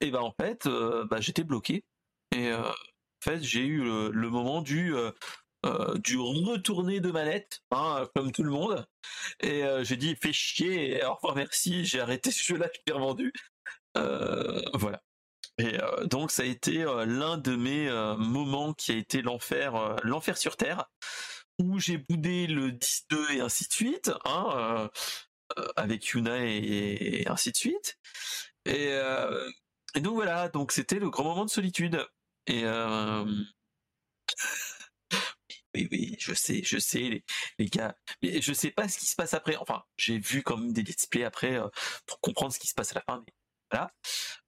[0.01, 1.85] et ben en fait, euh, bah, j'étais bloqué.
[2.33, 2.63] Et euh,
[3.21, 8.51] fait, j'ai eu le, moment du euh, du retourner de manette, hein, comme tout le
[8.51, 8.87] monde.
[9.41, 13.33] Et j'ai dit fais chier, au revoir merci, j'ai arrêté ce jeu-là, je l'ai revendu.
[14.75, 15.03] voilà.
[15.59, 20.57] Et donc ça a été l'un de mes moments qui a été l'enfer, l'enfer sur
[20.57, 20.87] terre,
[21.59, 24.13] où j'ai boudé le 10-2 et ainsi de suite.
[24.25, 24.89] Hein,
[25.57, 27.99] euh, avec Yuna et, ainsi de suite.
[28.69, 29.51] Euh,
[29.95, 32.07] et, donc voilà, donc c'était le grand moment de solitude.
[32.51, 33.25] Euh,
[35.75, 37.23] oui, oui, je sais, je sais,
[37.59, 37.97] les, gars.
[38.23, 39.57] Mais je sais pas ce qui se passe après.
[39.57, 41.61] Enfin, j'ai vu quand même des let's play après
[42.07, 43.25] pour comprendre ce qui se passe à la fin.
[43.27, 43.91] Mais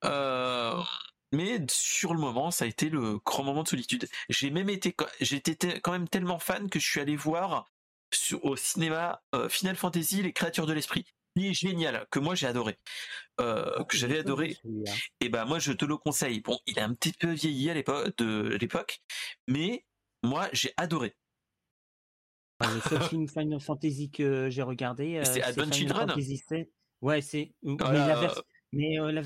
[0.02, 0.84] voilà.
[1.32, 4.08] mais sur le moment, ça a été le grand moment de solitude.
[4.28, 7.66] J'ai même été, j'étais quand même tellement fan que je suis allé voir
[8.42, 11.04] au cinéma euh, Final Fantasy, les créatures de l'esprit.
[11.36, 12.78] Il est génial, que moi j'ai adoré,
[13.40, 14.56] euh, ah, que j'avais adoré.
[15.20, 16.40] Et ben moi je te le conseille.
[16.40, 19.00] Bon, il est un petit peu vieilli à l'époque, de l'époque,
[19.46, 19.84] mais
[20.22, 21.16] moi j'ai adoré.
[22.58, 26.14] Ah, le seul film Final Fantasy que j'ai regardé, euh, c'est Advent Children.
[27.00, 27.54] Ouais, c'est.
[27.62, 29.24] Mais, la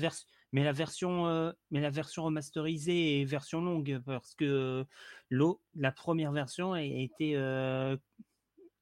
[0.53, 4.85] mais la version, mais la version remasterisée et version longue parce que
[5.29, 7.35] l'eau, la première version a été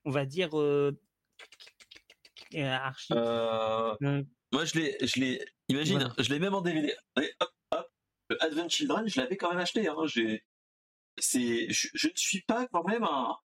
[0.06, 0.92] on va dire, euh,
[2.62, 3.14] archi.
[3.14, 3.96] Euh,
[4.52, 6.96] moi, je l'ai, je l'ai, imagine, je l'ai même en DVD.
[8.30, 9.88] Le Advent Children, je l'avais quand même acheté.
[9.88, 9.96] Hein.
[10.06, 10.44] J'ai,
[11.18, 13.42] c'est, je, ne suis pas quand même à,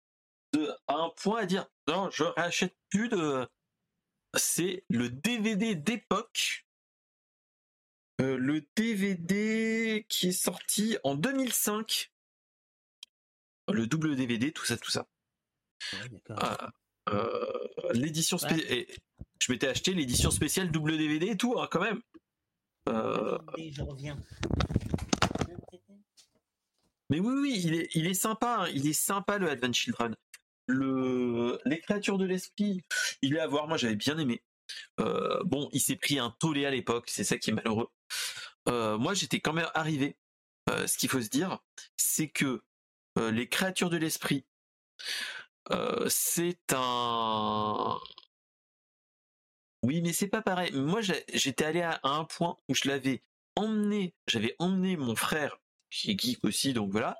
[0.52, 3.47] de, un point à dire non, je rachète plus de.
[4.36, 6.66] C'est le DVD d'époque.
[8.20, 12.12] Euh, le DVD qui est sorti en 2005.
[13.70, 15.06] Le double DVD, tout ça, tout ça.
[16.30, 16.56] Euh,
[17.93, 18.86] l'édition spéciale.
[19.40, 22.02] Je m'étais acheté l'édition spéciale double DVD et tout, hein, quand même.
[22.89, 24.18] Euh, je reviens.
[27.10, 28.59] Mais oui, oui, il est, il est sympa.
[28.60, 28.70] Hein.
[28.74, 30.14] Il est sympa le Advent Children.
[30.66, 32.82] Le, les créatures de l'esprit,
[33.22, 33.68] il est à voir.
[33.68, 34.43] Moi, j'avais bien aimé.
[35.01, 37.09] Euh, bon, il s'est pris un tollé à l'époque.
[37.09, 37.89] C'est ça qui est malheureux.
[38.66, 40.16] moi, j'étais quand même arrivé.
[40.68, 41.59] ce qu'il faut se dire,
[41.97, 42.62] c'est que
[43.16, 44.44] les créatures de l'esprit,
[45.70, 47.99] euh, c'est un.
[49.82, 50.73] Oui, mais c'est pas pareil.
[50.73, 51.01] Moi,
[51.32, 53.23] j'étais allé à un point où je l'avais
[53.57, 55.59] emmené, j'avais emmené mon frère
[55.90, 57.16] qui est geek aussi, donc voilà.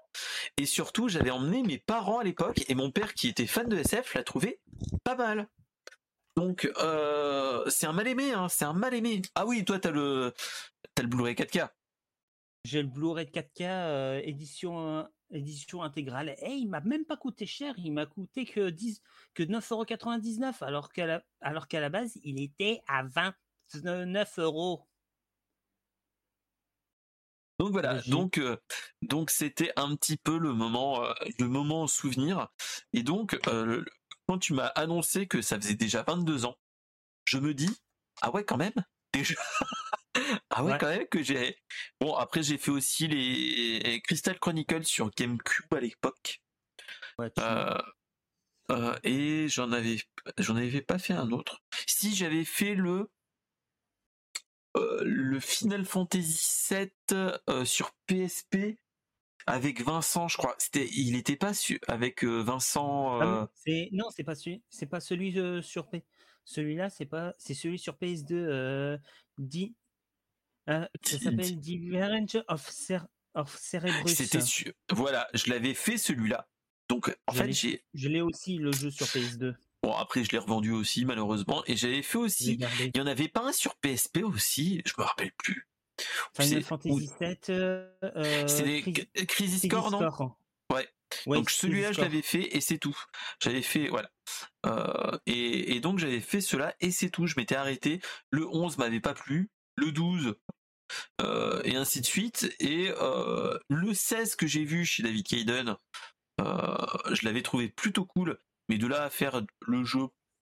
[0.59, 3.79] Et surtout, j'avais emmené mes parents à l'époque, et mon père, qui était fan de
[3.79, 4.61] SF, l'a trouvé
[5.05, 5.49] pas mal.
[6.37, 9.23] Donc, euh, c'est un mal aimé, hein, c'est un mal aimé.
[9.35, 10.35] Ah oui, toi, t'as le,
[10.97, 11.69] le Blu-ray 4K.
[12.65, 16.35] J'ai le Blu-ray 4K euh, édition, édition intégrale.
[16.43, 19.03] Et il m'a même pas coûté cher, il m'a coûté que, 10,
[19.35, 24.87] que 9,99€, alors qu'à la, alors qu'à la base, il était à 29 euros.
[27.59, 28.57] Donc voilà, donc euh,
[29.03, 32.47] donc c'était un petit peu le moment euh, le moment souvenir
[32.93, 33.85] et donc euh,
[34.29, 36.57] quand tu m'as annoncé que ça faisait déjà 22 ans,
[37.25, 37.77] je me dis
[38.23, 38.75] ah ouais quand même
[39.13, 39.35] déjà
[40.51, 41.57] ah ouais, quand même que j'ai
[42.01, 46.43] bon après j'ai fait aussi les Crystal Chronicles sur GameCube à l'époque
[49.05, 49.99] et j'en avais
[50.39, 53.11] j'en avais pas fait un autre si j'avais fait le
[54.79, 56.91] euh, le Final Fantasy VII
[57.49, 58.79] euh, sur PSP
[59.47, 60.55] avec Vincent, je crois.
[60.59, 63.19] C'était, il était pas su avec euh, Vincent.
[63.21, 63.49] Ah
[63.93, 66.05] non, c'est pas celui, c'est pas celui sur P.
[66.45, 68.99] Celui-là, c'est pas, c'est celui sur PS2.
[69.39, 69.75] Di...
[70.69, 74.15] ça s'appelle Divergence of, Cer of Cerebrus.
[74.15, 74.39] C'était
[74.91, 76.49] Voilà, je l'avais fait celui-là.
[76.89, 77.85] Donc en fait, j'ai.
[77.95, 79.55] Je l'ai aussi le jeu sur PS2.
[79.83, 81.63] Bon, après, je l'ai revendu aussi, malheureusement.
[81.67, 82.59] Et j'avais fait aussi.
[82.81, 85.69] Il y en avait pas un sur PSP aussi, je me rappelle plus.
[86.35, 87.37] Final Fantasy VII.
[87.51, 88.83] Euh, c'est
[89.27, 90.35] Crisis, Core, non
[90.73, 90.89] ouais.
[91.27, 92.97] Donc celui-là, je l'avais fait et c'est tout.
[93.41, 94.11] J'avais fait, voilà.
[94.67, 97.27] Euh, et, donc j'avais fait cela et c'est tout.
[97.27, 98.01] Je m'étais arrêté.
[98.31, 99.51] Le 11 m'avait pas plu.
[99.77, 100.39] Le 12, euh,
[101.65, 102.55] et ainsi de suite.
[102.61, 102.91] Et
[103.69, 105.77] le 16 que j'ai vu chez David Kayden,
[106.39, 108.39] je l'avais trouvé plutôt cool.
[108.69, 110.09] Mais de là à faire le jeu,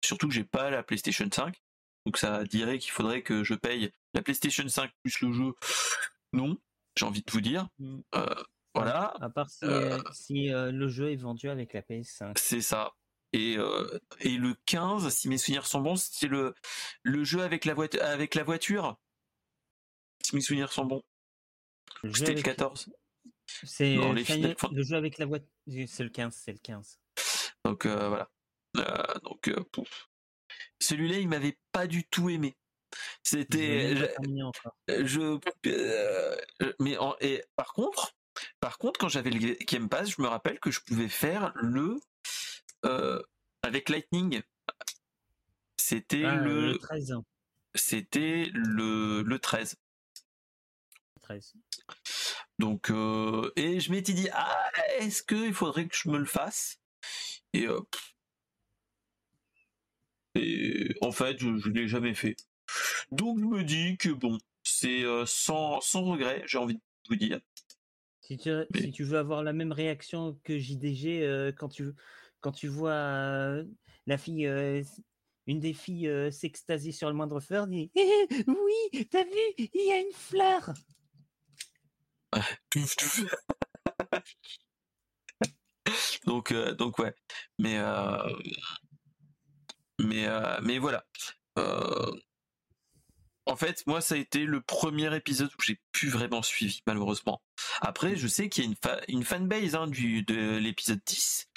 [0.05, 1.61] surtout que j'ai pas la PlayStation 5,
[2.07, 5.55] donc ça dirait qu'il faudrait que je paye la PlayStation 5 plus le jeu.
[6.33, 6.59] Non,
[6.97, 7.69] j'ai envie de vous dire.
[7.79, 8.01] Mm.
[8.15, 8.35] Euh,
[8.75, 9.15] voilà.
[9.21, 9.99] À part si, euh,
[10.31, 12.33] euh, le jeu est vendu avec la PS5.
[12.37, 12.93] C'est ça.
[13.33, 13.57] Et,
[14.21, 16.55] et le 15, si mes souvenirs sont bons, c'était le,
[17.03, 18.97] le jeu avec la, voiture avec la voiture.
[20.25, 21.03] Si mes souvenirs sont bons.
[22.15, 22.91] C'était le 14.
[23.47, 25.49] C'est le jeu avec la voiture.
[25.87, 26.99] C'est le 15, c'est le 15.
[27.65, 28.31] Donc euh, voilà.
[28.77, 29.65] Euh, donc euh,
[30.81, 32.55] celui-là, il m'avait pas du tout aimé.
[33.23, 33.97] C'était
[34.89, 35.39] je,
[36.79, 38.13] mais et par contre,
[38.61, 41.99] par contre, quand j'avais le Game Pass, je me rappelle que je pouvais faire le
[43.63, 44.43] avec Lightning.
[45.77, 47.15] C'était ah, le, 13.
[47.75, 49.77] C'était le le 13.
[51.25, 51.55] 13.
[52.59, 52.91] Donc
[53.57, 56.79] et je m'étais dit ah est-ce qu'il faudrait que je me le fasse?
[57.53, 57.81] Et, euh,
[60.35, 62.37] et en fait, je ne l'ai jamais fait.
[63.11, 67.17] Donc je me dis que bon, c'est euh, sans, sans regret, j'ai envie de vous
[67.17, 67.41] dire.
[68.23, 71.91] Si tu, si tu veux avoir la même réaction que JDG euh, quand, tu,
[72.41, 73.63] quand tu vois
[74.07, 74.51] la fille,
[75.47, 79.93] une des filles s'extasier sur le moindre fleur, dit eh, Oui, t'as vu, il y
[79.93, 80.73] a une fleur
[86.27, 87.15] donc euh, donc ouais
[87.59, 88.29] mais euh,
[89.99, 91.05] mais euh, mais voilà
[93.47, 97.43] en fait, moi, ça a été le premier épisode où j'ai plus vraiment suivi, malheureusement.
[97.83, 101.51] Après, je sais qu'il y a une, une fanbase hein, du, de l'épisode 10.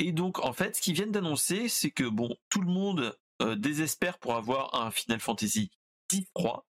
[0.00, 3.16] Et donc, en fait, ce qu'ils viennent d'annoncer, c'est que, bon, tout le monde
[3.56, 5.70] désespère pour avoir un Final Fantasy
[6.10, 6.66] 10 3.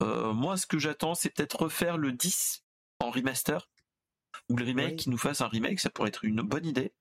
[0.00, 2.64] Moi, ce que j'attends, c'est peut-être refaire le 10
[3.00, 3.68] en remaster
[4.48, 6.92] ou le remake, qui nous fasse un remake, ça pourrait être une bonne idée.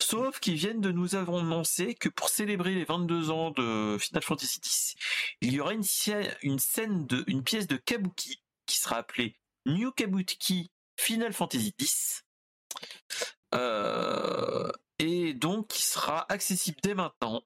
[0.00, 4.58] Sauf qu'ils viennent de nous annoncer que pour célébrer les 22 ans de Final Fantasy
[4.58, 4.94] X,
[5.40, 5.84] il y aura une,
[6.42, 12.24] une scène de, une pièce de Kabuki qui sera appelée New Kabuki Final Fantasy X.
[13.54, 17.42] Euh, et donc qui sera accessible dès maintenant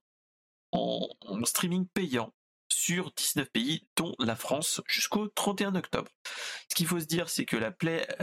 [0.73, 2.33] en streaming payant
[2.85, 6.11] sur 19 pays, dont la France, jusqu'au 31 octobre.
[6.69, 7.75] Ce qu'il faut se dire, c'est que la,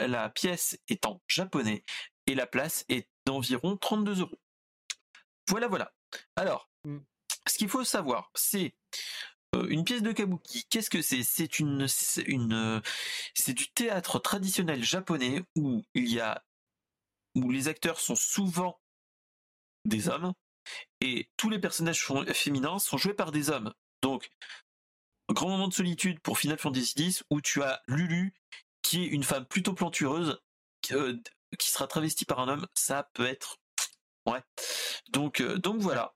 [0.07, 1.83] la pièce est en japonais
[2.27, 4.39] et la place est d'environ 32 euros.
[5.49, 5.93] Voilà, voilà.
[6.35, 6.99] Alors, mm.
[7.47, 8.75] ce qu'il faut savoir, c'est
[9.55, 10.65] euh, une pièce de kabuki.
[10.69, 11.23] Qu'est-ce que c'est?
[11.23, 11.87] C'est une,
[12.27, 12.81] une,
[13.33, 16.43] c'est du théâtre traditionnel japonais où il y a,
[17.35, 18.79] où les acteurs sont souvent
[19.85, 20.33] des hommes
[20.99, 23.73] et tous les personnages féminins sont joués par des hommes.
[24.01, 24.29] Donc,
[25.29, 28.33] grand moment de solitude pour Final Fantasy X où tu as Lulu
[28.81, 30.41] qui est une femme plutôt plantureuse
[30.91, 31.17] euh,
[31.57, 32.67] qui sera travestie par un homme.
[32.73, 33.59] Ça peut être
[34.25, 34.41] ouais.
[35.09, 36.15] Donc euh, donc voilà.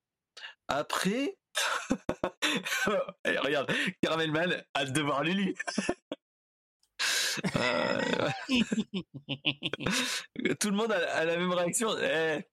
[0.68, 1.38] Après,
[3.26, 3.72] regarde,
[4.02, 5.56] Caramel Man a de voir Lulu.
[10.60, 11.90] Tout le monde a, la même réaction.
[12.00, 12.44] Eh,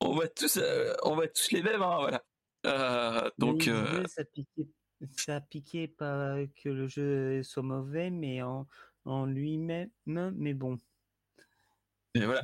[0.00, 0.58] on voit tous,
[1.04, 2.24] on voit tous les mêmes, hein, voilà.
[3.38, 3.68] Donc,
[4.06, 4.68] ça piquait,
[5.16, 8.68] ça piquait pas que le jeu soit mauvais, mais en,
[9.04, 10.78] en lui-même, mais bon.
[12.14, 12.42] Mais voilà.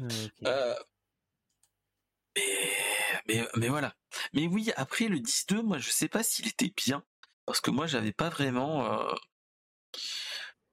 [3.26, 3.94] mais, mais, voilà.
[4.32, 7.04] Mais oui, après le 10-2, moi je sais pas s'il était bien.
[7.44, 9.06] Parce que moi j'avais pas vraiment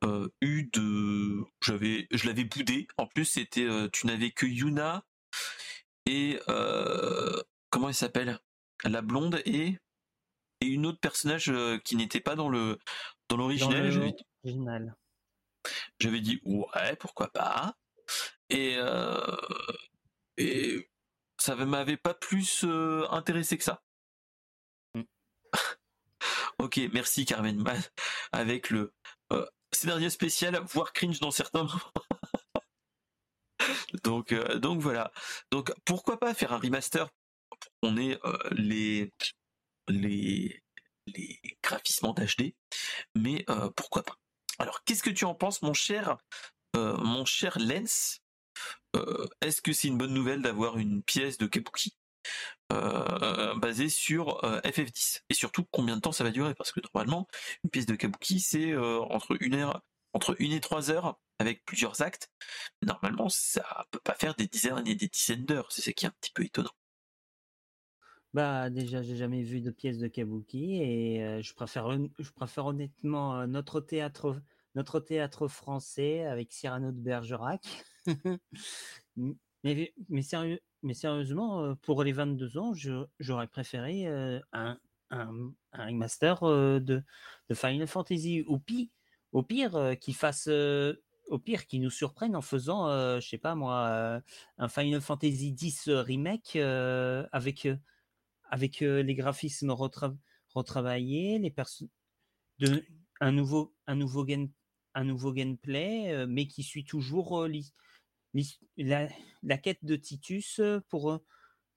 [0.03, 1.43] euh, eu de.
[1.61, 2.87] J'avais, je l'avais boudé.
[2.97, 3.67] En plus, c'était.
[3.91, 5.05] tu n'avais que Yuna
[6.05, 6.39] et.
[7.69, 8.39] comment elle s'appelle?
[8.83, 9.77] La blonde et.
[10.61, 11.51] Et une autre personnage
[11.83, 12.79] qui n'était pas dans le
[13.27, 14.15] dans l'original.
[15.99, 17.75] J'avais dit ouais, pourquoi pas.
[18.49, 18.77] Et,
[20.37, 20.89] et
[21.37, 22.63] ça m'avait pas plus
[23.09, 23.83] intéressé que ça.
[24.93, 25.01] Mmh.
[26.59, 27.63] ok, merci Carmen
[28.31, 28.93] avec le
[29.71, 31.93] scénario spécial, voire cringe dans certains moments.
[34.03, 35.11] donc, donc voilà.
[35.51, 37.09] Donc pourquoi pas faire un remaster
[37.81, 38.19] On est
[38.51, 39.11] les
[39.87, 40.61] les
[41.07, 42.53] les graphismes HD,
[43.15, 43.45] mais
[43.75, 44.17] pourquoi pas
[44.59, 46.17] Alors qu'est-ce que tu en penses, mon cher
[46.75, 48.19] euh, mon cher Lens,
[48.95, 51.95] euh, est-ce que c'est une bonne nouvelle d'avoir une pièce de Kabuki
[52.73, 56.53] euh, basée sur FF10 Et surtout, combien de temps ça va durer?
[56.55, 57.27] Parce que normalement,
[57.63, 59.81] une pièce de Kabuki, c'est entre une heure,
[60.13, 62.29] entre une et trois heures avec plusieurs actes.
[62.81, 65.71] Normalement, ça peut pas faire des dizaines et des dizaines d'heures.
[65.71, 66.75] C'est ce qui est un petit peu étonnant.
[68.35, 71.89] Bah déjà, j'ai jamais vu de pièce de Kabuki et je préfère,
[72.19, 74.41] je préfère honnêtement notre théâtre
[74.75, 77.65] notre théâtre français avec Cyrano de Bergerac.
[79.63, 82.73] mais, mais, sérieux, mais sérieusement, euh, pour les 22 ans,
[83.19, 84.77] j'aurais préféré euh, un,
[85.09, 87.01] un, un, remaster euh, de,
[87.49, 88.43] de, Final Fantasy.
[88.47, 88.87] Au pire,
[89.31, 90.47] au pire qui fasse.
[90.47, 92.87] au pire, qui nous surprenne en faisant,
[93.19, 94.21] je sais pas moi,
[94.57, 97.67] un Final Fantasy X remake avec,
[98.49, 99.71] avec les graphismes
[100.53, 101.89] retravaillés, les personnes,
[103.19, 104.49] un nouveau, un nouveau game,
[104.93, 107.47] un nouveau gameplay, mais qui suit toujours
[108.77, 109.07] la,
[109.43, 111.19] la, quête de Titus pour,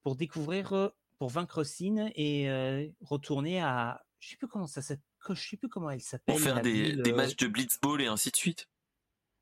[0.03, 5.49] pour découvrir, pour vaincre Sin et retourner à, je sais plus comment ça s'appelle, je
[5.49, 6.37] sais plus comment elle s'appelle.
[6.37, 8.69] Pour faire des, des, matchs de blitzball et ainsi de suite.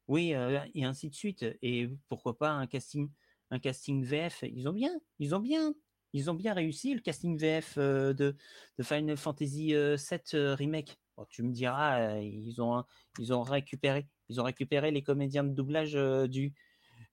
[0.09, 0.33] Oui,
[0.75, 1.45] et ainsi de suite.
[1.63, 3.11] Et pourquoi pas un casting,
[3.51, 4.45] un casting VF.
[4.45, 5.75] Ils ont bien, ils ont bien,
[6.13, 10.99] ils ont bien réussi le casting VF de, de Final Fantasy VII remake
[11.31, 12.85] tu me diras, ils ont
[13.19, 15.95] ils ont récupéré ils ont récupéré les comédiens de doublage
[16.29, 16.53] du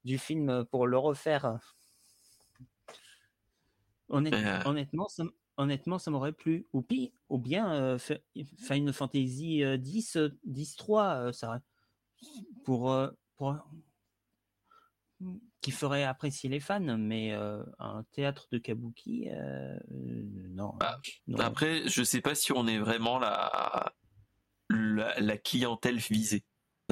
[0.03, 1.59] du film pour le refaire.
[4.65, 5.23] honnêtement, ça,
[5.57, 6.67] honnêtement, ça m'aurait plu.
[6.73, 6.85] Ou,
[7.29, 11.61] ou bien Final Fantasy 10 10 3 ça
[12.63, 12.93] pour
[13.37, 13.55] pour
[15.63, 17.31] qui ferait apprécier les fans, mais
[17.79, 19.29] un théâtre de kabuki,
[19.89, 20.99] non, bah,
[21.39, 23.93] Après, je sais pas si on est vraiment la,
[24.69, 26.43] la, clientèle visée.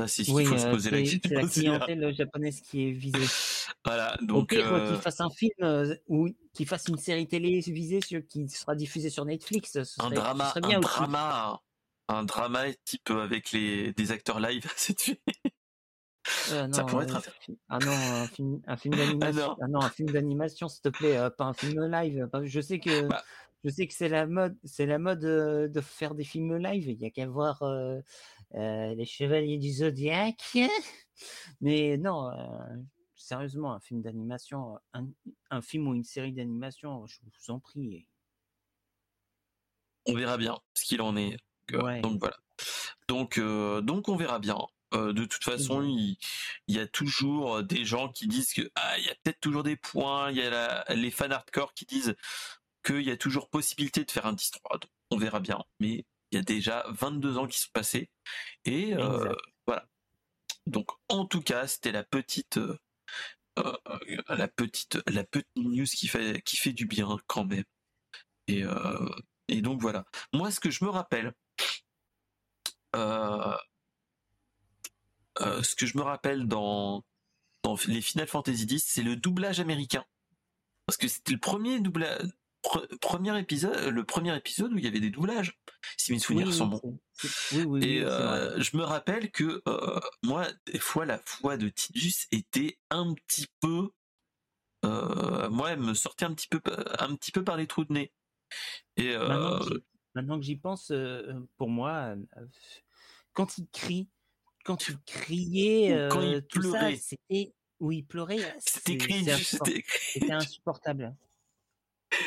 [0.07, 1.19] C'est ce qu'il faut se poser la question.
[1.31, 3.19] La clientèle japonaise qui est visée.
[3.85, 4.49] voilà, donc.
[4.49, 9.25] qu'il fasse un film ou qu'il fasse une série télé visée qui sera diffusée sur
[9.25, 9.77] Netflix.
[9.99, 11.61] un drama, un drama,
[12.07, 15.21] un drama type avec les des acteurs live, c'est
[16.51, 17.53] euh, ça pourrait être un...
[17.69, 19.55] Ah non, un film, un film d'animation.
[19.61, 19.81] Ah, non.
[19.81, 22.29] un film d'animation, s'il te plaît, euh, pas un film live.
[22.43, 23.23] Je sais que bah
[23.63, 26.89] je sais que c'est la mode, c'est la mode euh, de faire des films live.
[26.89, 27.63] Il y a qu'à voir
[28.53, 30.57] les Chevaliers du Zodiaque.
[31.61, 32.31] Mais non,
[33.15, 38.07] sérieusement, un film d'animation, un, film ou une série d'animation, je vous en prie.
[40.07, 41.37] On verra bien ce qu'il en est.
[41.69, 42.37] Donc voilà.
[43.07, 44.57] Donc, donc on verra bien.
[44.93, 46.17] Euh, de toute façon, il,
[46.67, 49.77] y a toujours des gens qui disent que ah, il y a peut-être toujours des
[49.77, 50.31] points.
[50.31, 52.15] Il y a les fans hardcore qui disent
[52.83, 54.81] qu'il y a toujours possibilité de faire un 10-3.
[55.11, 55.63] On verra bien.
[55.79, 58.09] Mais il y a déjà 22 ans qui sont passés.
[58.65, 59.33] Et euh,
[59.65, 59.87] voilà.
[60.65, 62.77] Donc, en tout cas, c'était la petite, euh,
[64.27, 67.63] la petite, la petite news qui fait, qui fait du bien quand même.
[68.47, 68.63] Et,
[69.47, 70.05] et donc voilà.
[70.33, 71.33] Moi, ce que je me rappelle,
[72.95, 73.57] euh,
[75.63, 77.03] ce que je me rappelle dans,
[77.63, 80.05] dans les Final Fantasy X, c'est le doublage américain.
[80.85, 82.27] Parce que c'était le premier doublage,
[82.99, 85.59] premier épisode, le premier épisode où il y avait des doublages,
[85.97, 86.99] si mes souvenirs sont bons.
[87.81, 92.77] et euh, je me rappelle que euh, moi, des fois, la voix de Tidus était
[92.89, 93.91] un petit peu,
[94.83, 96.61] moi, elle me sortait un petit peu,
[96.99, 98.13] un petit peu par les trous de nez.
[98.97, 99.15] Et
[100.15, 100.91] maintenant que j'y pense,
[101.57, 102.15] pour moi,
[103.33, 104.09] quand il crie,
[104.63, 106.95] quand il criait, quand il tout ça, pleurait.
[106.97, 109.83] c'était oui, il pleurait, C'était cringe, c'était
[110.31, 111.15] insupportable.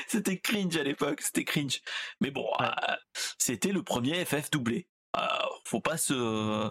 [0.08, 1.80] c'était cringe à l'époque, c'était cringe.
[2.20, 2.66] Mais bon, Ouais.
[2.88, 2.96] euh,
[3.38, 4.88] c'était le premier FF doublé.
[5.16, 5.20] Euh,
[5.64, 6.70] faut pas se,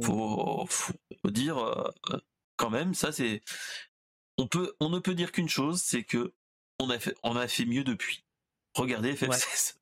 [0.00, 1.90] faut, faut dire
[2.56, 3.40] quand même, ça c'est,
[4.38, 6.32] on peut, on ne peut dire qu'une chose, c'est que
[6.78, 8.24] on a fait, on a fait mieux depuis.
[8.74, 9.16] Regardez Ouais.
[9.16, 9.76] FF16,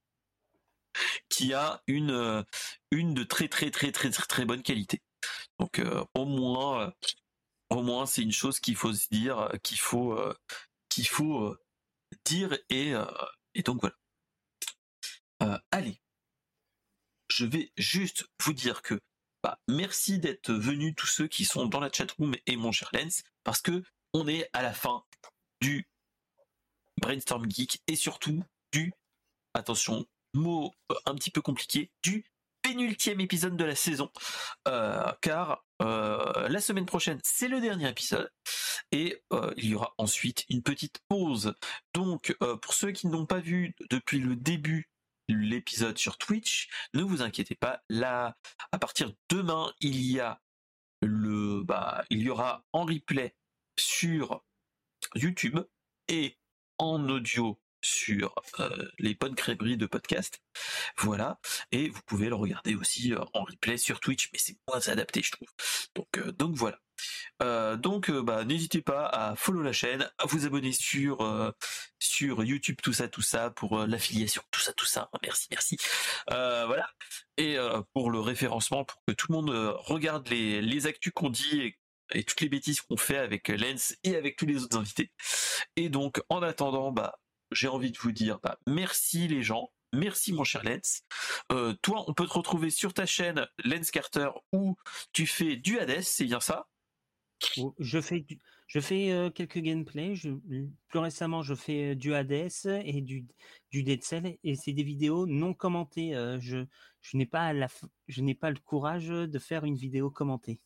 [1.29, 2.45] qui a une,
[2.91, 5.03] une de très très très très très très bonne qualité.
[5.59, 6.91] Donc euh, au moins, euh,
[7.71, 11.57] au moins c'est une chose qu'il faut se dire, euh, qu'il faut,
[12.25, 12.95] dire et,
[13.55, 15.63] et donc voilà.
[15.71, 16.01] Allez,
[17.29, 19.01] je vais juste vous dire que
[19.43, 23.23] bah, merci d'être venus tous ceux qui sont dans la chatroom et mon cher Lens
[23.45, 23.83] parce que
[24.15, 25.05] on est à la fin
[25.61, 25.89] du
[27.01, 28.43] brainstorm geek et surtout
[28.73, 28.93] du
[29.55, 30.75] attention mot
[31.07, 32.25] un petit peu compliqué du
[32.69, 34.11] pénultième épisode de la saison.
[34.67, 38.31] Euh, car euh, la semaine prochaine c'est le dernier épisode.
[38.93, 41.55] Et euh, il y aura ensuite une petite pause.
[41.95, 44.91] Donc pour ceux qui n'ont pas vu depuis le début
[45.29, 47.83] l'épisode sur Twitch ne vous inquiétez pas.
[47.89, 48.37] Là
[48.73, 50.41] à partir de demain il y a
[51.03, 53.35] le bah il y aura en replay
[53.79, 54.43] sur
[55.15, 55.59] YouTube
[56.09, 56.39] et
[56.79, 60.41] en audio sur euh, les crêperies de podcast.
[60.97, 61.39] Voilà.
[61.73, 65.23] Et vous pouvez le regarder aussi euh, en replay sur Twitch, mais c'est moins adapté,
[65.23, 65.49] je trouve.
[65.95, 66.79] Donc, euh, donc voilà.
[67.43, 71.55] Euh, donc, bah, n'hésitez pas à follow la chaîne, à vous abonner sur
[72.01, 75.09] sur YouTube, tout ça, tout ça, pour l'affiliation, tout ça, tout ça.
[75.23, 75.77] Merci, merci.
[76.27, 76.91] Voilà.
[77.37, 77.57] Et
[77.95, 81.79] pour le référencement, pour que tout le monde regarde les les actus qu'on dit et
[82.15, 85.13] et toutes les bêtises qu'on fait avec Lens et avec tous les autres invités.
[85.77, 87.19] Et donc, en attendant, bah,
[87.53, 91.03] j'ai envie de vous dire, bah, merci les gens, merci mon cher Lens.
[91.53, 94.77] Euh, toi, on peut te retrouver sur ta chaîne Lens Carter où
[95.13, 96.69] tu fais du Hades, c'est bien ça?
[97.57, 100.15] Ou- Je fais, euh, quelques gameplays.
[100.89, 103.27] Plus récemment, je fais euh, du Hades et du,
[103.73, 106.13] Dead Cell, et c'est des vidéos non commentées.
[106.41, 106.67] je
[107.15, 110.61] n'ai pas le courage de faire une vidéo commentée.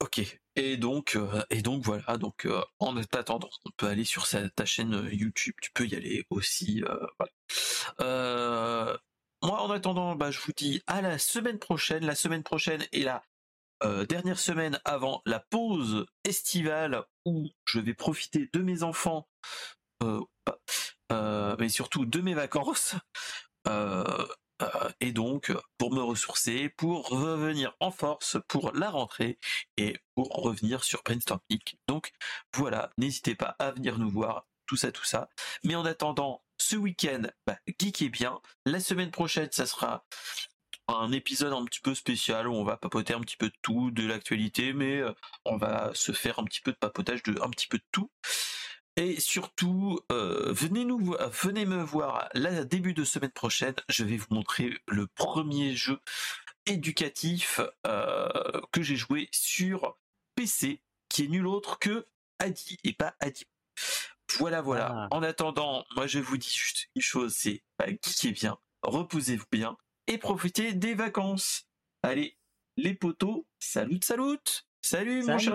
[0.00, 0.20] Ok.
[0.56, 2.16] Et donc, euh, et donc voilà.
[2.18, 5.54] Donc, euh, en attendant, on peut aller sur sa- ta chaîne euh, YouTube.
[5.60, 6.82] Tu peux y aller aussi.
[6.84, 7.06] euh,
[7.98, 8.98] voilà.
[9.42, 12.04] Moi, en attendant, bah, je vous dis à la semaine prochaine.
[12.04, 13.22] La semaine prochaine est la
[14.08, 19.28] dernière semaine avant la pause estivale où je vais profiter de mes enfants,
[20.02, 22.96] euh, mais surtout de mes vacances.
[24.62, 29.38] Euh, et donc pour me ressourcer, pour revenir en force pour la rentrée
[29.76, 31.78] et pour revenir sur Brainstorm Geek.
[31.86, 32.12] Donc
[32.54, 35.28] voilà, n'hésitez pas à venir nous voir, tout ça, tout ça.
[35.64, 38.40] Mais en attendant, ce week-end, bah, geekez bien.
[38.66, 40.04] La semaine prochaine, ça sera
[40.88, 43.90] un épisode un petit peu spécial où on va papoter un petit peu de tout,
[43.90, 45.12] de l'actualité, mais euh,
[45.44, 48.10] on va se faire un petit peu de papotage de un petit peu de tout.
[48.98, 53.76] Et surtout, euh, venez nous, venez me voir la début de semaine prochaine.
[53.88, 56.00] Je vais vous montrer le premier jeu
[56.66, 58.28] éducatif euh,
[58.72, 59.96] que j'ai joué sur
[60.34, 62.08] PC, qui est nul autre que
[62.40, 63.46] Adi et pas Adi.
[64.36, 64.88] Voilà, voilà.
[64.92, 65.08] Ah.
[65.12, 69.76] En attendant, moi je vous dis juste une chose, c'est bah, geekez bien, reposez-vous bien
[70.08, 71.68] et profitez des vacances.
[72.02, 72.36] Allez,
[72.76, 74.38] les potos, salut, salut,
[74.82, 75.54] salut, mon cher